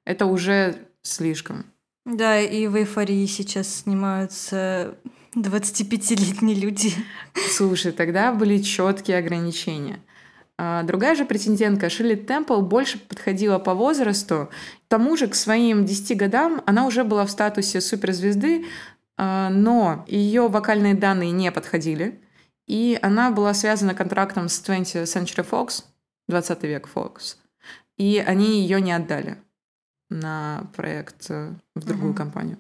Это 0.05 0.27
уже 0.27 0.77
слишком. 1.03 1.67
Да, 2.05 2.39
и 2.41 2.69
в 2.69 2.77
эйфории 2.77 3.27
сейчас 3.27 3.83
снимаются 3.83 4.95
25-летние 5.35 6.55
люди. 6.55 6.93
Слушай, 7.51 7.91
тогда 7.91 8.33
были 8.33 8.59
четкие 8.59 9.19
ограничения. 9.19 9.99
А 10.57 10.85
другая 10.85 11.17
же 11.17 11.25
претендентка, 11.25 11.91
Шилли 11.91 12.15
Темпл, 12.15 12.61
больше 12.61 12.99
подходила 12.99 13.59
по 13.59 13.75
возрасту. 13.75 14.51
К 14.87 14.89
тому 14.89 15.17
же 15.17 15.27
к 15.27 15.35
своим 15.35 15.85
10 15.85 16.17
годам 16.17 16.63
она 16.65 16.87
уже 16.87 17.03
была 17.03 17.27
в 17.27 17.31
статусе 17.31 17.81
суперзвезды, 17.81 18.65
но 19.17 20.05
ее 20.09 20.49
вокальные 20.49 20.95
данные 20.95 21.31
не 21.31 21.53
подходили. 21.53 22.21
И 22.67 22.99
она 23.03 23.31
была 23.31 23.55
связана 23.55 23.95
контрактом 23.95 24.49
с 24.49 24.63
20th 24.63 25.05
Century 25.05 25.49
Fox, 25.49 25.85
20 26.29 26.63
век 26.65 26.89
Fox. 26.93 27.37
И 27.97 28.23
они 28.27 28.63
ее 28.63 28.81
не 28.81 28.93
отдали 28.93 29.39
на 30.11 30.69
проект 30.75 31.27
э, 31.31 31.53
в 31.75 31.85
другую 31.85 32.13
uh-huh. 32.13 32.17
компанию. 32.17 32.59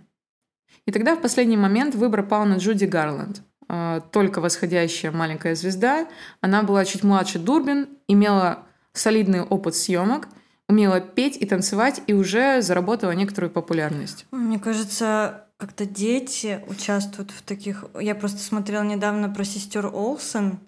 И 0.86 0.92
тогда 0.92 1.16
в 1.16 1.22
последний 1.22 1.56
момент 1.56 1.94
выбор 1.94 2.22
пал 2.22 2.44
на 2.44 2.56
Джуди 2.56 2.84
Гарланд. 2.84 3.42
А, 3.68 4.00
только 4.00 4.40
восходящая 4.40 5.12
маленькая 5.12 5.54
звезда. 5.54 6.06
Она 6.40 6.62
была 6.62 6.84
чуть 6.84 7.02
младше 7.02 7.38
Дурбин, 7.38 7.88
имела 8.08 8.66
солидный 8.92 9.42
опыт 9.42 9.74
съемок, 9.74 10.28
умела 10.68 11.00
петь 11.00 11.36
и 11.36 11.46
танцевать 11.46 12.02
и 12.06 12.12
уже 12.12 12.62
заработала 12.62 13.12
некоторую 13.12 13.50
популярность. 13.50 14.26
Мне 14.30 14.58
кажется, 14.58 15.43
как-то 15.58 15.86
дети 15.86 16.62
участвуют 16.66 17.30
в 17.30 17.42
таких... 17.42 17.84
Я 18.00 18.14
просто 18.14 18.38
смотрела 18.38 18.82
недавно 18.82 19.28
про 19.28 19.44
сестер 19.44 19.86
Олсен, 19.86 20.58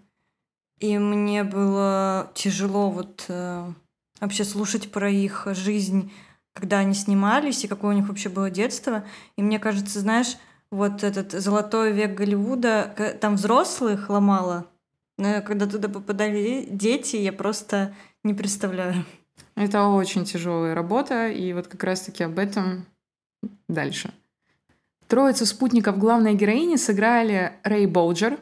и 0.79 0.99
мне 0.99 1.45
было 1.45 2.31
тяжело 2.35 2.91
вот 2.91 3.25
э, 3.29 3.73
вообще 4.21 4.45
слушать 4.45 4.91
про 4.91 5.11
их 5.11 5.47
жизнь 5.53 6.13
когда 6.57 6.79
они 6.79 6.95
снимались 6.95 7.63
и 7.63 7.69
какое 7.69 7.95
у 7.95 7.99
них 7.99 8.09
вообще 8.09 8.31
было 8.31 8.51
детство. 8.51 9.05
И 9.37 9.43
мне 9.43 9.59
кажется, 9.59 10.01
знаешь, 10.01 10.39
вот 10.71 11.05
этот 11.05 11.33
золотой 11.33 11.93
век 11.93 12.17
Голливуда, 12.17 13.17
там 13.21 13.37
взрослых 13.37 14.09
ломало, 14.09 14.67
но 15.19 15.43
когда 15.43 15.67
туда 15.67 15.89
попадали 15.89 16.67
дети, 16.69 17.17
я 17.17 17.33
просто 17.33 17.95
не 18.25 18.35
представляю. 18.35 19.05
Это 19.55 19.85
очень 19.85 20.25
тяжелая 20.25 20.75
работа, 20.75 21.29
и 21.29 21.53
вот 21.53 21.67
как 21.69 21.85
раз-таки 21.85 22.25
об 22.25 22.39
этом 22.39 22.87
дальше. 23.69 24.13
Троицу 25.09 25.47
спутников 25.47 25.99
главной 25.99 26.35
героини 26.35 26.77
сыграли 26.77 27.53
Рэй 27.63 27.87
Болджер, 27.87 28.39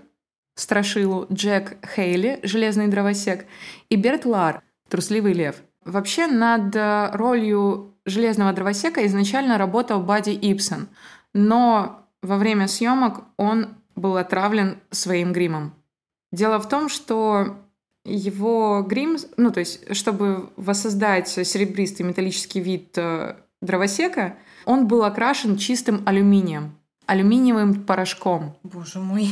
Страшилу, 0.54 1.26
Джек 1.32 1.76
Хейли, 1.94 2.40
Железный 2.42 2.88
дровосек, 2.88 3.46
и 3.88 3.96
Берт 3.96 4.24
Лар, 4.24 4.62
Трусливый 4.88 5.32
лев. 5.32 5.56
Вообще 5.84 6.26
над 6.26 6.74
ролью 7.14 7.94
железного 8.06 8.52
дровосека 8.52 9.04
изначально 9.06 9.58
работал 9.58 10.00
Бадди 10.02 10.30
Ипсон, 10.30 10.88
но 11.32 12.06
во 12.22 12.38
время 12.38 12.68
съемок 12.68 13.24
он 13.36 13.68
был 13.96 14.16
отравлен 14.16 14.78
своим 14.90 15.32
гримом. 15.32 15.74
Дело 16.32 16.58
в 16.58 16.68
том, 16.68 16.88
что 16.88 17.56
его 18.04 18.82
грим, 18.82 19.16
ну 19.36 19.50
то 19.50 19.60
есть, 19.60 19.94
чтобы 19.96 20.50
воссоздать 20.56 21.28
серебристый 21.28 22.04
металлический 22.04 22.60
вид 22.60 22.96
э, 22.96 23.36
дровосека, 23.62 24.36
он 24.64 24.86
был 24.86 25.04
окрашен 25.04 25.56
чистым 25.56 26.02
алюминием, 26.06 26.76
алюминиевым 27.06 27.84
порошком. 27.84 28.56
Боже 28.62 28.98
мой. 28.98 29.28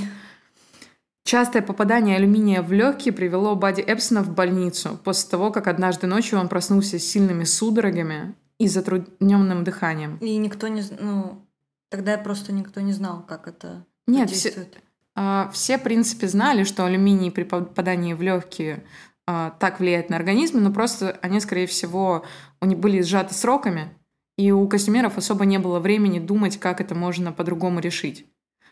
Частое 1.25 1.62
попадание 1.62 2.16
алюминия 2.16 2.62
в 2.62 2.73
легкие 2.73 3.14
привело 3.14 3.55
Бадди 3.55 3.81
Эпсона 3.81 4.23
в 4.23 4.35
больницу 4.35 4.99
после 5.05 5.31
того, 5.31 5.53
как 5.53 5.68
однажды 5.68 6.07
ночью 6.07 6.38
он 6.38 6.49
проснулся 6.49 6.99
с 6.99 7.05
сильными 7.05 7.45
судорогами 7.45 8.35
и 8.59 8.66
затрудненным 8.66 9.64
дыханием. 9.64 10.18
И 10.18 10.37
никто 10.37 10.68
не... 10.68 10.83
Ну, 10.99 11.47
тогда 11.90 12.18
просто 12.18 12.53
никто 12.53 12.81
не 12.81 12.92
знал, 12.92 13.25
как 13.27 13.47
это 13.47 13.87
Нет, 14.07 14.31
все, 14.31 14.66
а, 15.14 15.49
все, 15.53 15.79
в 15.79 15.83
принципе, 15.83 16.27
знали, 16.27 16.64
что 16.64 16.85
алюминий 16.85 17.31
при 17.31 17.45
попадании 17.45 18.14
в 18.14 18.23
легкие 18.23 18.85
а, 19.27 19.51
так 19.61 19.79
влияет 19.79 20.11
на 20.11 20.16
организм, 20.16 20.61
но 20.61 20.73
просто 20.73 21.18
они, 21.23 21.38
скорее 21.38 21.66
всего, 21.66 22.25
у 22.61 22.66
них 22.66 22.79
были 22.79 23.01
сжаты 23.01 23.35
сроками, 23.35 23.97
и 24.37 24.51
у 24.51 24.66
костюмеров 24.68 25.18
особо 25.18 25.45
не 25.45 25.59
было 25.59 25.79
времени 25.79 26.18
думать, 26.18 26.59
как 26.59 26.81
это 26.81 26.95
можно 26.95 27.33
по-другому 27.33 27.81
решить. 27.81 28.27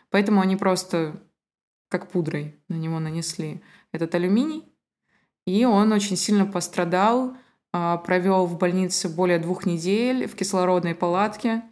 Поэтому 0.09 0.41
они 0.41 0.55
просто 0.55 1.21
как 1.89 2.09
пудрой 2.09 2.59
на 2.69 2.75
него 2.75 2.99
нанесли 2.99 3.61
этот 3.91 4.15
алюминий, 4.15 4.63
и 5.45 5.65
он 5.65 5.91
очень 5.91 6.15
сильно 6.15 6.45
пострадал, 6.45 7.35
а, 7.73 7.97
провел 7.97 8.45
в 8.45 8.57
больнице 8.57 9.09
более 9.09 9.39
двух 9.39 9.65
недель 9.65 10.27
в 10.27 10.35
кислородной 10.35 10.95
палатке. 10.95 11.63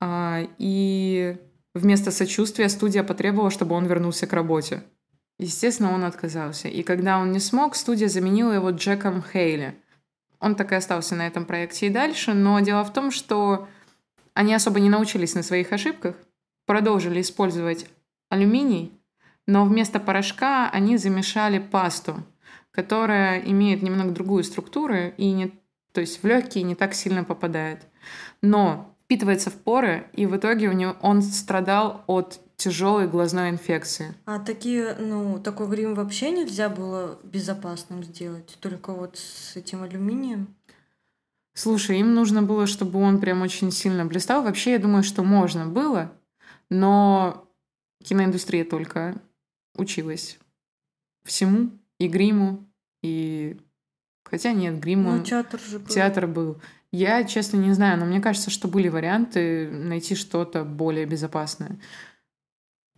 А, 0.00 0.42
и 0.58 1.36
вместо 1.74 2.10
сочувствия 2.10 2.68
студия 2.68 3.02
потребовала, 3.02 3.50
чтобы 3.50 3.74
он 3.74 3.86
вернулся 3.86 4.26
к 4.26 4.32
работе. 4.32 4.84
Естественно, 5.38 5.94
он 5.94 6.04
отказался. 6.04 6.68
И 6.68 6.82
когда 6.82 7.18
он 7.18 7.32
не 7.32 7.38
смог, 7.38 7.76
студия 7.76 8.08
заменила 8.08 8.52
его 8.52 8.70
Джеком 8.70 9.22
Хейли. 9.22 9.76
Он 10.40 10.54
так 10.54 10.72
и 10.72 10.76
остался 10.76 11.14
на 11.14 11.26
этом 11.26 11.44
проекте 11.44 11.86
и 11.86 11.90
дальше, 11.90 12.34
но 12.34 12.60
дело 12.60 12.84
в 12.84 12.92
том, 12.92 13.10
что 13.10 13.68
они 14.34 14.54
особо 14.54 14.80
не 14.80 14.88
научились 14.88 15.34
на 15.34 15.42
своих 15.42 15.72
ошибках, 15.72 16.16
продолжили 16.66 17.20
использовать 17.20 17.86
алюминий, 18.28 18.92
но 19.46 19.64
вместо 19.64 19.98
порошка 20.00 20.70
они 20.70 20.96
замешали 20.96 21.58
пасту– 21.58 22.22
которая 22.78 23.40
имеет 23.40 23.82
немного 23.82 24.12
другую 24.12 24.44
структуру 24.44 24.94
и 25.16 25.32
не, 25.32 25.52
то 25.92 26.00
есть 26.00 26.22
в 26.22 26.26
легкие 26.28 26.62
не 26.62 26.76
так 26.76 26.94
сильно 26.94 27.24
попадает. 27.24 27.80
Но 28.40 28.94
впитывается 29.04 29.50
в 29.50 29.54
поры, 29.54 30.06
и 30.12 30.26
в 30.26 30.36
итоге 30.36 30.68
у 30.68 30.72
него 30.72 30.94
он 31.02 31.22
страдал 31.22 32.04
от 32.06 32.40
тяжелой 32.58 33.08
глазной 33.08 33.50
инфекции. 33.50 34.14
А 34.26 34.40
такие, 34.40 34.94
ну, 34.98 35.38
такой 35.38 35.68
грим 35.68 35.94
вообще 35.94 36.30
нельзя 36.30 36.68
было 36.68 37.18
безопасным 37.22 38.02
сделать, 38.02 38.58
только 38.60 38.92
вот 38.92 39.16
с 39.16 39.56
этим 39.56 39.82
алюминием? 39.82 40.54
Слушай, 41.54 42.00
им 42.00 42.14
нужно 42.14 42.42
было, 42.42 42.66
чтобы 42.66 43.00
он 43.00 43.20
прям 43.20 43.42
очень 43.42 43.72
сильно 43.72 44.04
блистал. 44.04 44.42
Вообще, 44.42 44.72
я 44.72 44.78
думаю, 44.78 45.02
что 45.02 45.22
можно 45.22 45.66
было, 45.66 46.12
но 46.68 47.48
киноиндустрия 48.04 48.64
только 48.64 49.14
училась 49.76 50.38
всему 51.24 51.70
и 51.98 52.08
гриму, 52.08 52.68
и... 53.02 53.56
Хотя 54.24 54.52
нет, 54.52 54.78
грим 54.78 55.04
ну, 55.04 55.22
театр 55.22 55.58
же 55.60 55.78
был. 55.78 55.86
Театр 55.86 56.26
был. 56.26 56.60
Я, 56.92 57.24
честно, 57.24 57.56
не 57.56 57.72
знаю, 57.72 57.98
но 57.98 58.04
мне 58.04 58.20
кажется, 58.20 58.50
что 58.50 58.68
были 58.68 58.88
варианты 58.88 59.70
найти 59.70 60.14
что-то 60.14 60.64
более 60.64 61.06
безопасное. 61.06 61.78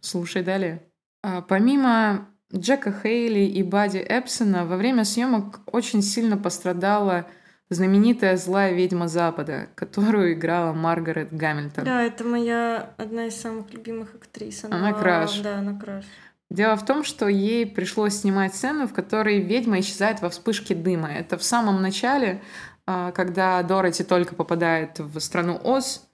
Слушай 0.01 0.43
далее. 0.43 0.83
А, 1.23 1.43
помимо 1.43 2.29
Джека 2.55 2.93
Хейли 2.93 3.41
и 3.41 3.63
Бади 3.63 3.99
Эпсона, 3.99 4.65
во 4.65 4.77
время 4.77 5.05
съемок 5.05 5.61
очень 5.67 6.03
сильно 6.03 6.37
пострадала 6.37 7.27
знаменитая 7.69 8.37
злая 8.37 8.73
ведьма 8.73 9.07
Запада, 9.07 9.69
которую 9.77 10.33
играла 10.33 10.73
Маргарет 10.73 11.33
Гамильтон. 11.33 11.85
Да, 11.85 12.03
это 12.03 12.25
моя 12.25 12.95
одна 12.97 13.27
из 13.27 13.41
самых 13.41 13.73
любимых 13.73 14.15
актрис. 14.17 14.65
Она, 14.65 14.79
она 14.79 14.93
краш. 14.93 15.39
Да, 15.39 15.59
она 15.59 15.79
краш. 15.79 16.05
Дело 16.51 16.75
в 16.75 16.85
том, 16.85 17.05
что 17.05 17.29
ей 17.29 17.65
пришлось 17.65 18.15
снимать 18.15 18.57
сцену, 18.57 18.89
в 18.89 18.93
которой 18.93 19.41
ведьма 19.41 19.79
исчезает 19.79 20.21
во 20.21 20.31
вспышке 20.31 20.75
дыма. 20.75 21.13
Это 21.13 21.39
в 21.39 21.45
самом 21.45 21.81
начале, 21.81 22.43
а, 22.87 23.13
когда 23.13 23.63
Дороти 23.63 24.03
только 24.03 24.35
попадает 24.35 24.99
в 24.99 25.21
страну 25.21 25.61
Оз, 25.63 26.11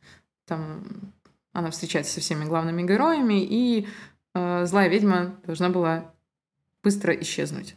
там 0.46 0.84
она 1.56 1.70
встречается 1.70 2.12
со 2.12 2.20
всеми 2.20 2.44
главными 2.44 2.82
героями, 2.82 3.42
и 3.42 3.88
а, 4.34 4.66
злая 4.66 4.88
ведьма 4.88 5.36
должна 5.46 5.70
была 5.70 6.12
быстро 6.82 7.14
исчезнуть. 7.14 7.76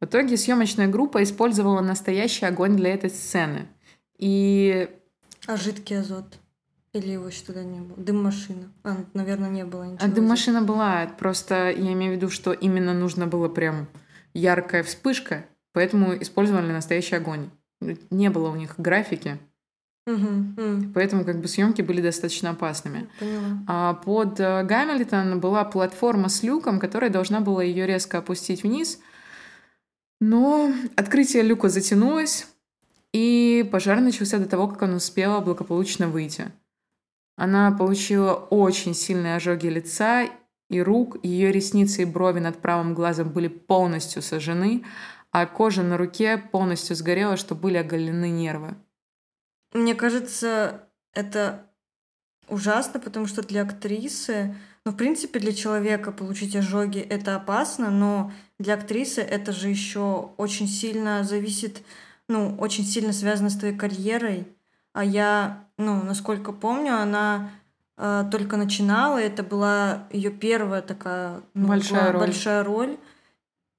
В 0.00 0.06
итоге 0.06 0.38
съемочная 0.38 0.88
группа 0.88 1.22
использовала 1.22 1.80
настоящий 1.82 2.46
огонь 2.46 2.74
для 2.74 2.94
этой 2.94 3.10
сцены. 3.10 3.68
И... 4.16 4.88
А 5.46 5.56
жидкий 5.58 6.00
азот? 6.00 6.38
Или 6.94 7.10
его 7.10 7.28
еще 7.28 7.44
тогда 7.44 7.62
не 7.62 7.80
было? 7.80 7.96
Дым-машина. 7.98 8.72
А, 8.82 9.04
наверное, 9.12 9.50
не 9.50 9.64
было 9.66 9.84
ничего. 9.84 10.04
А 10.04 10.08
дым-машина 10.08 10.62
была. 10.62 11.06
Просто 11.18 11.70
я 11.70 11.92
имею 11.92 12.14
в 12.14 12.16
виду, 12.16 12.30
что 12.30 12.52
именно 12.52 12.94
нужно 12.94 13.26
было 13.26 13.48
прям 13.48 13.88
яркая 14.32 14.82
вспышка, 14.82 15.44
поэтому 15.72 16.16
использовали 16.20 16.72
настоящий 16.72 17.16
огонь. 17.16 17.50
Не 18.10 18.30
было 18.30 18.50
у 18.50 18.56
них 18.56 18.74
графики. 18.78 19.38
Угу, 20.06 20.16
угу. 20.56 20.92
Поэтому 20.94 21.24
как 21.24 21.40
бы 21.40 21.46
съемки 21.46 21.80
были 21.82 22.00
достаточно 22.00 22.50
опасными. 22.50 23.08
Поняла. 23.20 23.62
А 23.68 23.94
под 23.94 24.40
э, 24.40 24.64
Гамильтон 24.64 25.38
была 25.38 25.64
платформа 25.64 26.28
с 26.28 26.42
люком, 26.42 26.80
которая 26.80 27.10
должна 27.10 27.40
была 27.40 27.62
ее 27.62 27.86
резко 27.86 28.18
опустить 28.18 28.64
вниз. 28.64 28.98
Но 30.20 30.72
открытие 30.96 31.42
люка 31.42 31.68
затянулось, 31.68 32.46
и 33.12 33.68
пожар 33.70 34.00
начался 34.00 34.38
до 34.38 34.46
того, 34.46 34.68
как 34.68 34.82
он 34.82 34.94
успела 34.94 35.40
благополучно 35.40 36.08
выйти. 36.08 36.50
Она 37.36 37.70
получила 37.72 38.34
очень 38.34 38.94
сильные 38.94 39.36
ожоги 39.36 39.66
лица 39.66 40.28
и 40.68 40.80
рук, 40.80 41.16
ее 41.22 41.52
ресницы 41.52 42.02
и 42.02 42.06
брови 42.06 42.40
над 42.40 42.58
правым 42.58 42.94
глазом 42.94 43.30
были 43.30 43.48
полностью 43.48 44.22
сожжены, 44.22 44.84
а 45.30 45.46
кожа 45.46 45.82
на 45.82 45.96
руке 45.96 46.38
полностью 46.38 46.96
сгорела, 46.96 47.36
что 47.36 47.54
были 47.54 47.76
оголены 47.76 48.30
нервы. 48.30 48.74
Мне 49.72 49.94
кажется, 49.94 50.88
это 51.14 51.66
ужасно, 52.48 53.00
потому 53.00 53.26
что 53.26 53.42
для 53.42 53.62
актрисы, 53.62 54.54
ну, 54.84 54.92
в 54.92 54.96
принципе, 54.96 55.40
для 55.40 55.52
человека 55.52 56.12
получить 56.12 56.54
ожоги 56.56 56.98
это 56.98 57.36
опасно, 57.36 57.90
но 57.90 58.32
для 58.58 58.74
актрисы 58.74 59.20
это 59.20 59.52
же 59.52 59.68
еще 59.68 60.30
очень 60.36 60.68
сильно 60.68 61.24
зависит, 61.24 61.82
ну, 62.28 62.56
очень 62.58 62.84
сильно 62.84 63.12
связано 63.12 63.50
с 63.50 63.56
твоей 63.56 63.76
карьерой. 63.76 64.46
А 64.92 65.04
я, 65.04 65.66
ну, 65.78 66.02
насколько 66.02 66.52
помню, 66.52 66.94
она 66.94 67.50
э, 67.96 68.24
только 68.30 68.56
начинала, 68.56 69.18
это 69.18 69.42
была 69.42 70.06
ее 70.10 70.30
первая 70.30 70.82
такая 70.82 71.40
ну, 71.54 71.68
большая, 71.68 72.12
роль. 72.12 72.20
большая 72.20 72.64
роль. 72.64 72.98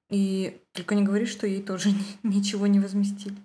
И 0.10 0.62
только 0.74 0.96
не 0.96 1.04
говори, 1.04 1.26
что 1.26 1.46
ей 1.46 1.62
тоже 1.62 1.90
ничего 2.24 2.66
не 2.68 2.80
возместили. 2.80 3.38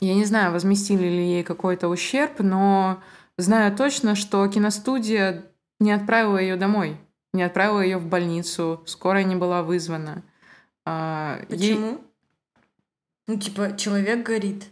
Я 0.00 0.14
не 0.14 0.24
знаю, 0.24 0.52
возместили 0.52 1.06
ли 1.06 1.26
ей 1.26 1.42
какой-то 1.42 1.88
ущерб, 1.88 2.38
но 2.38 3.02
знаю 3.36 3.76
точно, 3.76 4.14
что 4.14 4.46
киностудия 4.48 5.44
не 5.80 5.92
отправила 5.92 6.38
ее 6.38 6.56
домой, 6.56 6.96
не 7.32 7.42
отправила 7.42 7.80
ее 7.80 7.98
в 7.98 8.06
больницу, 8.06 8.82
скорая 8.86 9.24
не 9.24 9.36
была 9.36 9.62
вызвана. 9.62 10.22
А, 10.86 11.40
Почему? 11.48 11.86
Ей... 11.88 11.98
Ну, 13.26 13.38
типа, 13.38 13.76
человек 13.76 14.24
горит. 14.24 14.64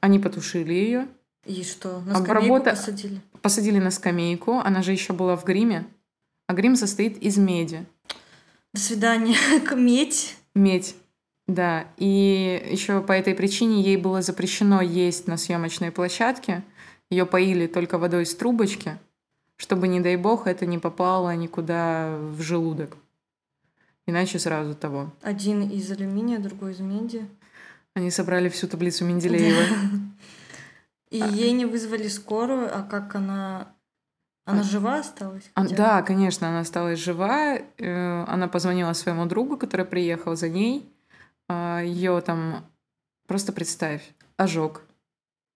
Они 0.00 0.18
потушили 0.18 0.74
ее. 0.74 1.08
И 1.46 1.64
что? 1.64 2.00
На 2.00 2.14
скамейку 2.16 2.32
Обработа... 2.32 2.70
посадили? 2.70 3.20
Посадили 3.40 3.78
на 3.78 3.90
скамейку. 3.90 4.58
Она 4.58 4.82
же 4.82 4.92
еще 4.92 5.12
была 5.12 5.36
в 5.36 5.44
гриме. 5.44 5.86
А 6.46 6.54
грим 6.54 6.76
состоит 6.76 7.18
из 7.18 7.38
меди. 7.38 7.86
До 8.74 8.80
свидания. 8.80 9.36
Медь. 9.74 10.36
Медь. 10.54 10.94
Да, 11.48 11.86
и 11.96 12.68
еще 12.70 13.00
по 13.00 13.12
этой 13.12 13.34
причине 13.34 13.82
ей 13.82 13.96
было 13.96 14.22
запрещено 14.22 14.80
есть 14.80 15.26
на 15.26 15.36
съемочной 15.36 15.90
площадке. 15.90 16.62
Ее 17.10 17.26
поили 17.26 17.66
только 17.66 17.98
водой 17.98 18.22
из 18.22 18.34
трубочки, 18.34 18.98
чтобы, 19.56 19.88
не 19.88 20.00
дай 20.00 20.16
бог, 20.16 20.46
это 20.46 20.66
не 20.66 20.78
попало 20.78 21.34
никуда 21.36 22.16
в 22.16 22.40
желудок. 22.40 22.96
Иначе 24.06 24.38
сразу 24.38 24.74
того. 24.74 25.12
Один 25.22 25.68
из 25.68 25.90
алюминия, 25.90 26.38
другой 26.38 26.72
из 26.72 26.80
меди. 26.80 27.28
Они 27.94 28.10
собрали 28.10 28.48
всю 28.48 28.66
таблицу 28.66 29.04
Менделеева. 29.04 29.62
И 31.10 31.20
а. 31.20 31.26
ей 31.26 31.52
не 31.52 31.66
вызвали 31.66 32.08
скорую, 32.08 32.74
а 32.74 32.82
как 32.82 33.14
она... 33.14 33.68
Она 34.44 34.60
а... 34.60 34.64
жива 34.64 34.96
осталась? 34.96 35.50
А, 35.54 35.68
да, 35.68 36.02
конечно, 36.02 36.48
она 36.48 36.60
осталась 36.60 36.98
жива. 36.98 37.58
Э, 37.78 38.24
она 38.26 38.48
позвонила 38.48 38.92
своему 38.94 39.26
другу, 39.26 39.56
который 39.56 39.84
приехал 39.84 40.34
за 40.34 40.48
ней. 40.48 40.91
А, 41.52 41.80
Ее 41.80 42.20
там... 42.22 42.64
Просто 43.26 43.52
представь, 43.52 44.02
ожог, 44.36 44.82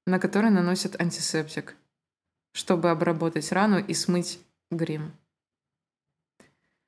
на 0.07 0.19
который 0.19 0.51
наносят 0.51 1.01
антисептик, 1.01 1.75
чтобы 2.53 2.91
обработать 2.91 3.51
рану 3.53 3.79
и 3.79 3.93
смыть 3.93 4.39
грим. 4.71 5.13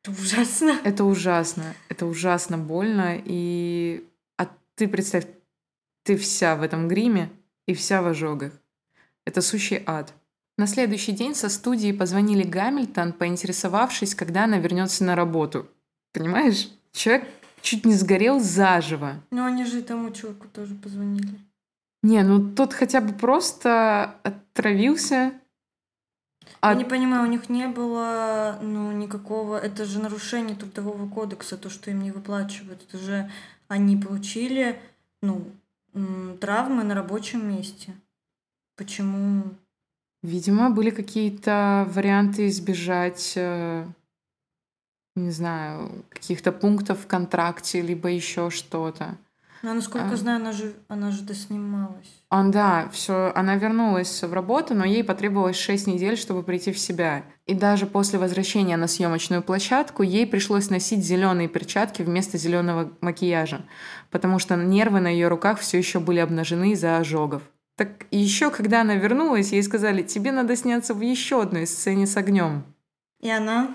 Это 0.03 0.12
ужасно. 0.12 0.81
Это 0.85 1.05
ужасно. 1.05 1.75
Это 1.88 2.07
ужасно 2.07 2.59
больно. 2.59 3.21
И 3.25 4.07
а 4.37 4.49
ты 4.77 4.88
представь, 4.88 5.27
ты 6.05 6.16
вся 6.16 6.55
в 6.55 6.62
этом 6.62 6.87
гриме 6.87 7.31
и 7.66 7.75
вся 7.75 8.01
в 8.03 8.07
ожогах. 8.07 8.53
Это 9.27 9.40
сущий 9.40 9.83
ад. 9.85 10.14
На 10.57 10.66
следующий 10.66 11.12
день 11.12 11.35
со 11.35 11.49
студии 11.49 11.92
позвонили 11.92 12.42
Гамильтон, 12.44 13.12
поинтересовавшись, 13.12 14.14
когда 14.14 14.44
она 14.44 14.59
вернется 14.59 15.05
на 15.05 15.16
работу. 15.16 15.68
Понимаешь? 16.12 16.68
Человек 16.92 17.29
чуть 17.62 17.85
не 17.85 17.94
сгорел 17.94 18.40
заживо. 18.40 19.16
Ну, 19.31 19.44
они 19.44 19.64
же 19.64 19.83
тому 19.83 20.11
чуваку 20.11 20.47
тоже 20.49 20.75
позвонили. 20.75 21.38
Не, 22.03 22.23
ну 22.23 22.55
тот 22.55 22.73
хотя 22.73 23.01
бы 23.01 23.12
просто 23.12 24.14
отравился. 24.23 25.33
А... 26.61 26.73
Я 26.73 26.79
не 26.79 26.85
понимаю, 26.85 27.25
у 27.25 27.31
них 27.31 27.49
не 27.49 27.68
было 27.68 28.59
ну, 28.62 28.92
никакого... 28.92 29.59
Это 29.59 29.85
же 29.85 30.01
нарушение 30.01 30.57
трудового 30.57 31.09
кодекса, 31.09 31.57
то, 31.57 31.71
что 31.71 31.90
им 31.90 32.03
не 32.03 32.11
выплачивают. 32.11 32.83
Это 32.88 32.99
же 32.99 33.31
они 33.68 33.97
получили 33.97 34.81
ну, 35.23 35.44
травмы 36.40 36.85
на 36.85 36.94
рабочем 36.94 37.49
месте. 37.49 37.94
Почему? 38.77 39.44
Видимо, 40.23 40.71
были 40.71 40.90
какие-то 40.90 41.87
варианты 41.90 42.49
избежать, 42.49 43.35
э, 43.37 43.87
не 45.18 45.31
знаю, 45.31 46.04
каких-то 46.09 46.52
пунктов 46.52 47.00
в 47.00 47.07
контракте, 47.07 47.81
либо 47.81 48.09
еще 48.09 48.50
что-то. 48.50 49.16
Ну, 49.62 49.74
насколько 49.74 50.12
а... 50.12 50.16
знаю, 50.16 50.40
она 50.40 50.52
же, 50.52 50.74
она 50.87 51.11
же 51.11 51.22
доснималась. 51.22 52.22
Он, 52.31 52.50
да, 52.50 52.88
все, 52.92 53.33
она 53.35 53.57
вернулась 53.57 54.22
в 54.22 54.33
работу, 54.33 54.74
но 54.74 54.85
ей 54.85 55.02
потребовалось 55.02 55.57
6 55.57 55.88
недель, 55.88 56.16
чтобы 56.16 56.42
прийти 56.42 56.72
в 56.72 56.78
себя. 56.78 57.24
И 57.46 57.54
даже 57.54 57.87
после 57.87 58.18
возвращения 58.18 58.76
на 58.76 58.87
съемочную 58.87 59.42
площадку 59.42 60.02
ей 60.02 60.26
пришлось 60.26 60.70
носить 60.70 61.04
зеленые 61.04 61.48
перчатки 61.48 62.02
вместо 62.02 62.38
зеленого 62.38 62.92
макияжа, 63.00 63.62
потому 64.11 64.38
что 64.38 64.54
нервы 64.54 65.00
на 65.00 65.09
ее 65.09 65.28
руках 65.28 65.59
все 65.59 65.78
еще 65.78 65.98
были 65.98 66.20
обнажены 66.20 66.72
из-за 66.72 66.98
ожогов. 66.98 67.42
Так 67.76 68.07
еще, 68.11 68.50
когда 68.50 68.83
она 68.83 68.94
вернулась, 68.94 69.52
ей 69.52 69.62
сказали, 69.62 70.02
тебе 70.02 70.33
надо 70.33 70.57
сняться 70.57 70.94
в 70.94 71.00
еще 71.00 71.42
одной 71.42 71.66
сцене 71.66 72.07
с 72.07 72.16
огнем. 72.16 72.64
И 73.20 73.31
она? 73.31 73.74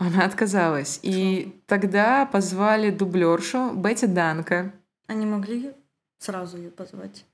Она 0.00 0.24
отказалась. 0.24 0.98
И 1.02 1.60
тогда 1.66 2.24
позвали 2.24 2.90
дублершу 2.90 3.74
Бетти 3.74 4.06
Данка. 4.06 4.72
Они 5.06 5.26
могли 5.26 5.74
сразу 6.18 6.56
ее 6.56 6.70
позвать? 6.70 7.26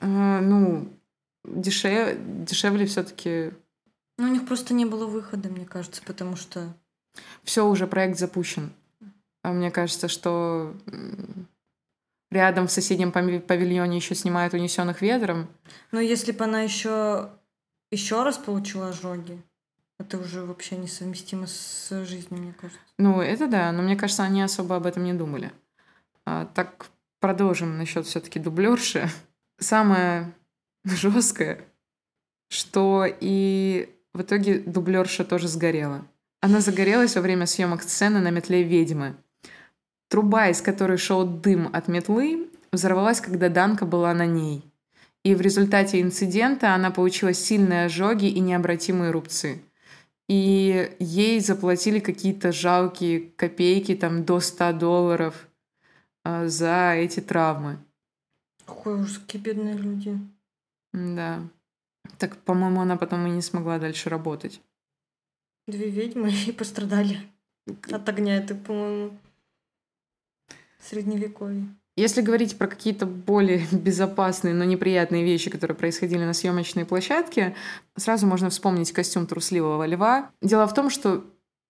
А, 0.00 0.40
ну, 0.40 0.88
дешев... 1.44 2.18
дешевле 2.44 2.86
все-таки. 2.86 3.52
Ну, 4.18 4.26
у 4.26 4.28
них 4.28 4.44
просто 4.44 4.74
не 4.74 4.84
было 4.84 5.06
выхода, 5.06 5.48
мне 5.48 5.64
кажется, 5.64 6.02
потому 6.04 6.34
что. 6.34 6.74
Все 7.44 7.64
уже 7.64 7.86
проект 7.86 8.18
запущен. 8.18 8.72
А 9.44 9.52
мне 9.52 9.70
кажется, 9.70 10.08
что 10.08 10.74
рядом 12.32 12.66
в 12.66 12.72
соседнем 12.72 13.12
павильоне 13.12 13.98
еще 13.98 14.16
снимают 14.16 14.52
унесенных 14.52 15.00
ветром. 15.00 15.46
Но 15.92 16.00
если 16.00 16.32
бы 16.32 16.42
она 16.42 16.62
еще 16.62 17.30
еще 17.92 18.24
раз 18.24 18.36
получила 18.36 18.88
ожоги, 18.88 19.40
это 19.98 20.18
уже 20.18 20.42
вообще 20.44 20.76
несовместимо 20.76 21.46
с 21.46 22.04
жизнью, 22.04 22.40
мне 22.40 22.52
кажется. 22.52 22.80
Ну, 22.98 23.20
это 23.20 23.46
да, 23.46 23.70
но 23.72 23.82
мне 23.82 23.96
кажется, 23.96 24.24
они 24.24 24.42
особо 24.42 24.76
об 24.76 24.86
этом 24.86 25.04
не 25.04 25.14
думали. 25.14 25.52
А, 26.26 26.46
так 26.46 26.86
продолжим 27.20 27.78
насчет 27.78 28.06
все-таки 28.06 28.38
дублерши. 28.38 29.08
Самое 29.58 30.32
жесткое, 30.84 31.64
что 32.48 33.06
и 33.08 33.94
в 34.12 34.22
итоге 34.22 34.58
дублерша 34.58 35.24
тоже 35.24 35.48
сгорела. 35.48 36.04
Она 36.40 36.60
загорелась 36.60 37.14
во 37.14 37.22
время 37.22 37.46
съемок 37.46 37.82
сцены 37.82 38.20
на 38.20 38.30
метле 38.30 38.62
ведьмы. 38.62 39.16
Труба, 40.08 40.48
из 40.48 40.60
которой 40.60 40.98
шел 40.98 41.24
дым 41.24 41.70
от 41.72 41.88
метлы, 41.88 42.50
взорвалась, 42.72 43.20
когда 43.20 43.48
Данка 43.48 43.86
была 43.86 44.12
на 44.12 44.26
ней. 44.26 44.62
И 45.22 45.34
в 45.34 45.40
результате 45.40 46.02
инцидента 46.02 46.74
она 46.74 46.90
получила 46.90 47.32
сильные 47.32 47.86
ожоги 47.86 48.26
и 48.26 48.40
необратимые 48.40 49.10
рубцы. 49.10 49.62
И 50.28 50.96
ей 50.98 51.40
заплатили 51.40 52.00
какие-то 52.00 52.50
жалкие 52.52 53.30
копейки, 53.36 53.94
там 53.94 54.24
до 54.24 54.40
100 54.40 54.72
долларов 54.72 55.48
а, 56.24 56.48
за 56.48 56.94
эти 56.94 57.20
травмы. 57.20 57.78
Какой 58.64 58.94
ужас, 59.00 59.18
какие 59.18 59.42
бедные 59.42 59.76
люди. 59.76 60.18
Да. 60.92 61.42
Так, 62.18 62.38
по-моему, 62.38 62.80
она 62.80 62.96
потом 62.96 63.26
и 63.26 63.30
не 63.30 63.42
смогла 63.42 63.78
дальше 63.78 64.08
работать. 64.08 64.62
Две 65.66 65.90
ведьмы 65.90 66.30
и 66.46 66.52
пострадали 66.52 67.20
от 67.66 68.08
огня. 68.08 68.36
Это, 68.36 68.54
по-моему, 68.54 69.18
Средневековье. 70.80 71.66
Если 71.96 72.22
говорить 72.22 72.58
про 72.58 72.66
какие-то 72.66 73.06
более 73.06 73.66
безопасные, 73.72 74.54
но 74.54 74.64
неприятные 74.64 75.24
вещи, 75.24 75.50
которые 75.50 75.76
происходили 75.76 76.24
на 76.24 76.34
съемочной 76.34 76.84
площадке, 76.84 77.54
сразу 77.96 78.26
можно 78.26 78.50
вспомнить 78.50 78.92
костюм 78.92 79.26
трусливого 79.26 79.86
льва. 79.86 80.30
Дело 80.42 80.66
в 80.66 80.74
том, 80.74 80.90
что 80.90 81.24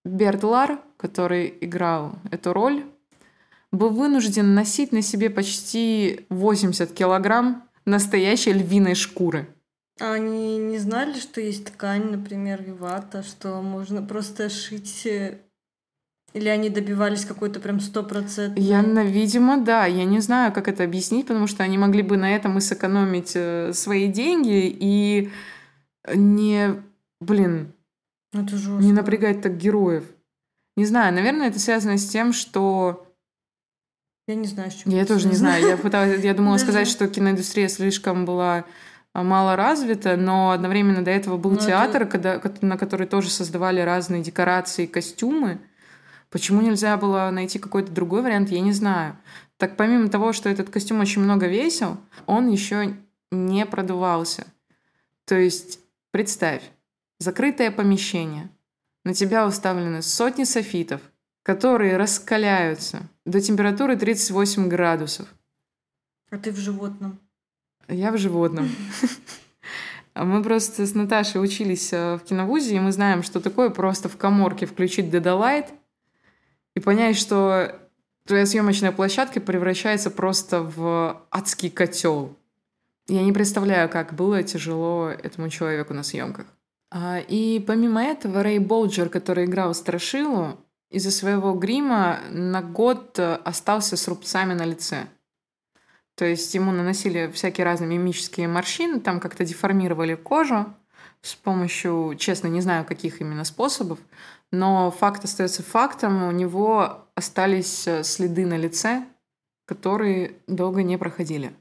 Берт 0.05 0.43
Лар, 0.45 0.81
который 0.97 1.55
играл 1.61 2.13
эту 2.31 2.53
роль, 2.53 2.85
был 3.73 3.91
вынужден 3.91 4.55
носить 4.55 4.93
на 4.93 5.03
себе 5.03 5.31
почти 5.31 6.27
80 6.29 6.93
килограмм 6.93 7.65
настоящей 7.85 8.53
львиной 8.53 8.95
шкуры. 8.95 9.49
А 10.01 10.13
они 10.15 10.59
не 10.59 10.79
знали, 10.79 11.19
что 11.19 11.41
есть 11.41 11.67
ткань, 11.67 12.11
например, 12.11 12.63
и 12.63 12.73
вата, 12.73 13.23
что 13.23 13.63
можно 13.63 14.03
просто 14.03 14.49
шить 14.49 15.07
э, 15.07 15.39
или 16.35 16.49
они 16.49 16.69
добивались 16.69 17.25
какой-то 17.25 17.61
прям 17.61 17.79
стопроцентной? 17.79 18.63
Я, 18.63 18.83
видимо, 18.83 19.57
да. 19.57 19.87
Я 19.87 20.05
не 20.05 20.19
знаю, 20.19 20.53
как 20.53 20.67
это 20.67 20.83
объяснить, 20.83 21.29
потому 21.29 21.47
что 21.47 21.63
они 21.63 21.79
могли 21.79 22.03
бы 22.03 22.17
на 22.17 22.35
этом 22.35 22.59
и 22.59 22.61
сэкономить 22.61 23.33
э, 23.37 23.73
свои 23.73 24.09
деньги 24.09 24.69
и 24.69 25.31
не, 26.13 26.83
блин, 27.21 27.73
это 28.33 28.57
не 28.57 28.93
напрягать 28.93 29.43
так 29.43 29.57
героев. 29.57 30.05
Не 30.77 30.85
знаю, 30.87 31.15
наверное, 31.15 31.49
это 31.49 31.61
связано 31.61 31.97
с 31.97 32.09
тем, 32.09 32.33
что... 32.33 33.07
Я 34.27 34.35
не 34.35 34.49
знаю, 34.49 34.73
с 34.73 34.75
чем 34.75 34.91
Я 34.91 35.07
тоже 35.07 35.29
не 35.29 35.37
знаю. 35.37 35.65
Я, 35.65 35.77
пыталась, 35.77 36.23
я 36.25 36.35
думала 36.35 36.57
сказать, 36.57 36.89
что 36.89 37.07
киноиндустрия 37.07 37.69
слишком 37.69 38.25
была 38.25 38.65
мало 39.15 39.55
развито, 39.55 40.17
но 40.17 40.51
одновременно 40.51 41.05
до 41.05 41.13
этого 41.13 41.37
был 41.37 41.53
ну, 41.53 41.59
театр, 41.59 42.07
когда, 42.07 42.43
на 42.61 42.77
который 42.77 43.07
тоже 43.07 43.31
создавали 43.31 43.81
разные 43.81 44.23
декорации, 44.23 44.87
костюмы. 44.87 45.61
Почему 46.35 46.63
нельзя 46.63 46.97
было 46.97 47.31
найти 47.31 47.61
какой-то 47.61 47.93
другой 47.93 48.23
вариант, 48.23 48.51
я 48.51 48.59
не 48.59 48.73
знаю. 48.73 49.17
Так 49.57 49.77
помимо 49.77 50.09
того, 50.09 50.33
что 50.33 50.49
этот 50.49 50.69
костюм 50.69 50.99
очень 50.99 51.23
много 51.23 51.47
весил, 51.47 51.97
он 52.27 52.49
еще 52.51 52.97
не 53.31 53.65
продувался. 53.65 54.45
То 55.27 55.37
есть, 55.37 55.79
представь, 56.11 56.65
закрытое 57.21 57.71
помещение, 57.71 58.51
на 59.05 59.15
тебя 59.15 59.47
уставлены 59.47 60.03
сотни 60.03 60.43
софитов, 60.43 61.01
которые 61.45 61.97
раскаляются 61.97 63.03
до 63.25 63.41
температуры 63.41 63.95
38 63.97 64.67
градусов. 64.67 65.29
А 66.31 66.39
ты 66.39 66.51
в 66.51 66.57
животном? 66.57 67.21
Я 67.87 68.11
в 68.11 68.19
животном. 68.19 68.69
Мы 70.17 70.43
просто 70.43 70.85
с 70.85 70.97
Наташей 70.97 71.41
учились 71.41 71.93
э, 71.93 72.17
в 72.17 72.25
киновузе, 72.25 72.75
и 72.75 72.81
мы 72.81 72.91
знаем, 72.91 73.23
что 73.23 73.41
такое 73.41 73.71
просто 73.71 74.09
в 74.09 74.17
коморке 74.17 74.67
включить 74.67 75.11
Дедалайт 75.11 75.73
и 76.75 76.81
понять, 76.81 77.17
что 77.17 77.81
твоя 78.27 78.47
съемочная 78.47 78.93
площадка 78.93 79.41
превращается 79.41 80.11
просто 80.11 80.63
в 80.63 81.23
адский 81.31 81.71
котел. 81.71 82.37
Я 83.07 83.23
не 83.23 83.33
представляю, 83.33 83.89
как 83.89 84.15
было 84.15 84.43
тяжело 84.43 85.09
этому 85.09 85.51
человеку 85.51 85.93
на 85.95 86.03
съемках. 86.03 86.47
А, 86.91 87.19
и 87.19 87.61
помимо 87.61 88.03
этого, 88.03 88.43
Рэй 88.43 88.59
Болджер, 88.59 89.09
который 89.09 89.45
играл 89.45 89.75
Страшилу, 89.75 90.59
из-за 90.91 91.11
своего 91.11 91.55
грима 91.55 92.21
на 92.31 92.63
год 92.63 93.19
э, 93.19 93.35
остался 93.45 93.97
с 93.97 94.07
рубцами 94.07 94.55
на 94.55 94.65
лице. 94.65 95.09
То 96.15 96.25
есть 96.25 96.55
ему 96.55 96.71
наносили 96.71 97.31
всякие 97.33 97.65
разные 97.65 97.89
мимические 97.89 98.47
морщины, 98.47 99.01
там 99.01 99.19
как-то 99.19 99.45
деформировали 99.45 100.15
кожу 100.15 100.73
с 101.25 101.35
помощью, 101.35 102.17
честно, 102.19 102.49
не 102.49 102.61
знаю, 102.61 102.85
каких 102.85 103.23
именно 103.23 103.45
способов, 103.45 103.99
но 104.53 104.91
факт 104.91 105.25
остается 105.25 105.63
фактом, 105.63 106.23
у 106.25 106.31
него 106.31 107.09
остались 107.15 107.87
э, 107.87 108.05
следы 108.05 108.45
на 108.45 108.59
лице, 108.59 109.07
которые 109.65 110.35
долго 110.47 110.83
не 110.83 110.99
проходили. 110.99 111.55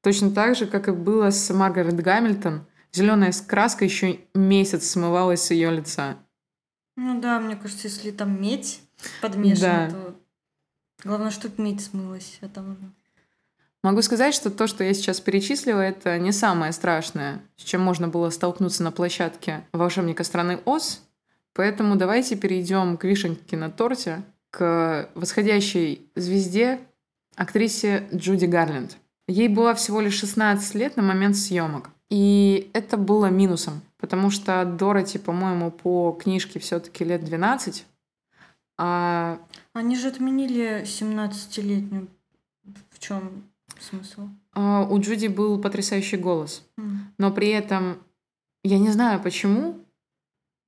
Точно 0.00 0.30
так 0.30 0.56
же, 0.56 0.66
как 0.66 0.88
и 0.88 0.92
было 0.92 1.28
с 1.28 1.52
Маргарет 1.52 1.96
Гамильтон, 1.96 2.66
зеленая 2.90 3.34
краска 3.46 3.84
еще 3.84 4.20
месяц 4.34 4.88
смывалась 4.88 5.42
с 5.42 5.50
ее 5.50 5.70
лица. 5.70 6.16
Ну 6.96 7.20
да, 7.20 7.38
мне 7.38 7.56
кажется, 7.56 7.88
если 7.88 8.12
там 8.12 8.40
медь 8.40 8.80
подмешана, 9.20 9.90
да. 9.90 9.90
то 9.90 10.14
главное, 11.04 11.30
чтобы 11.30 11.62
медь 11.62 11.84
смылась. 11.84 12.38
Это 12.40 12.62
можно. 12.62 12.94
Могу 13.82 14.00
сказать, 14.02 14.32
что 14.32 14.50
то, 14.50 14.68
что 14.68 14.84
я 14.84 14.94
сейчас 14.94 15.20
перечислила, 15.20 15.80
это 15.80 16.16
не 16.18 16.30
самое 16.30 16.72
страшное, 16.72 17.42
с 17.56 17.64
чем 17.64 17.80
можно 17.80 18.06
было 18.06 18.30
столкнуться 18.30 18.84
на 18.84 18.92
площадке 18.92 19.64
«Волшебника 19.72 20.22
страны 20.22 20.60
Оз». 20.64 21.02
Поэтому 21.52 21.96
давайте 21.96 22.36
перейдем 22.36 22.96
к 22.96 23.04
вишенке 23.04 23.56
на 23.56 23.70
торте, 23.70 24.22
к 24.50 25.08
восходящей 25.14 26.06
звезде, 26.14 26.78
актрисе 27.34 28.08
Джуди 28.14 28.46
Гарленд. 28.46 28.96
Ей 29.26 29.48
было 29.48 29.74
всего 29.74 30.00
лишь 30.00 30.18
16 30.18 30.74
лет 30.76 30.96
на 30.96 31.02
момент 31.02 31.36
съемок. 31.36 31.90
И 32.08 32.70
это 32.74 32.96
было 32.96 33.26
минусом, 33.26 33.80
потому 33.98 34.30
что 34.30 34.64
Дороти, 34.64 35.18
по-моему, 35.18 35.70
по 35.70 36.12
книжке 36.12 36.60
все-таки 36.60 37.04
лет 37.04 37.24
12. 37.24 37.84
А... 38.78 39.38
Они 39.72 39.96
же 39.96 40.08
отменили 40.08 40.82
17-летнюю. 40.82 42.08
В 42.90 42.98
чем 42.98 43.42
смысл? 43.82 44.28
А, 44.52 44.86
у 44.88 45.00
Джуди 45.00 45.26
был 45.26 45.60
потрясающий 45.60 46.16
голос. 46.16 46.64
Mm. 46.78 46.96
Но 47.18 47.32
при 47.32 47.48
этом 47.48 47.98
я 48.64 48.78
не 48.78 48.90
знаю 48.90 49.20
почему. 49.20 49.84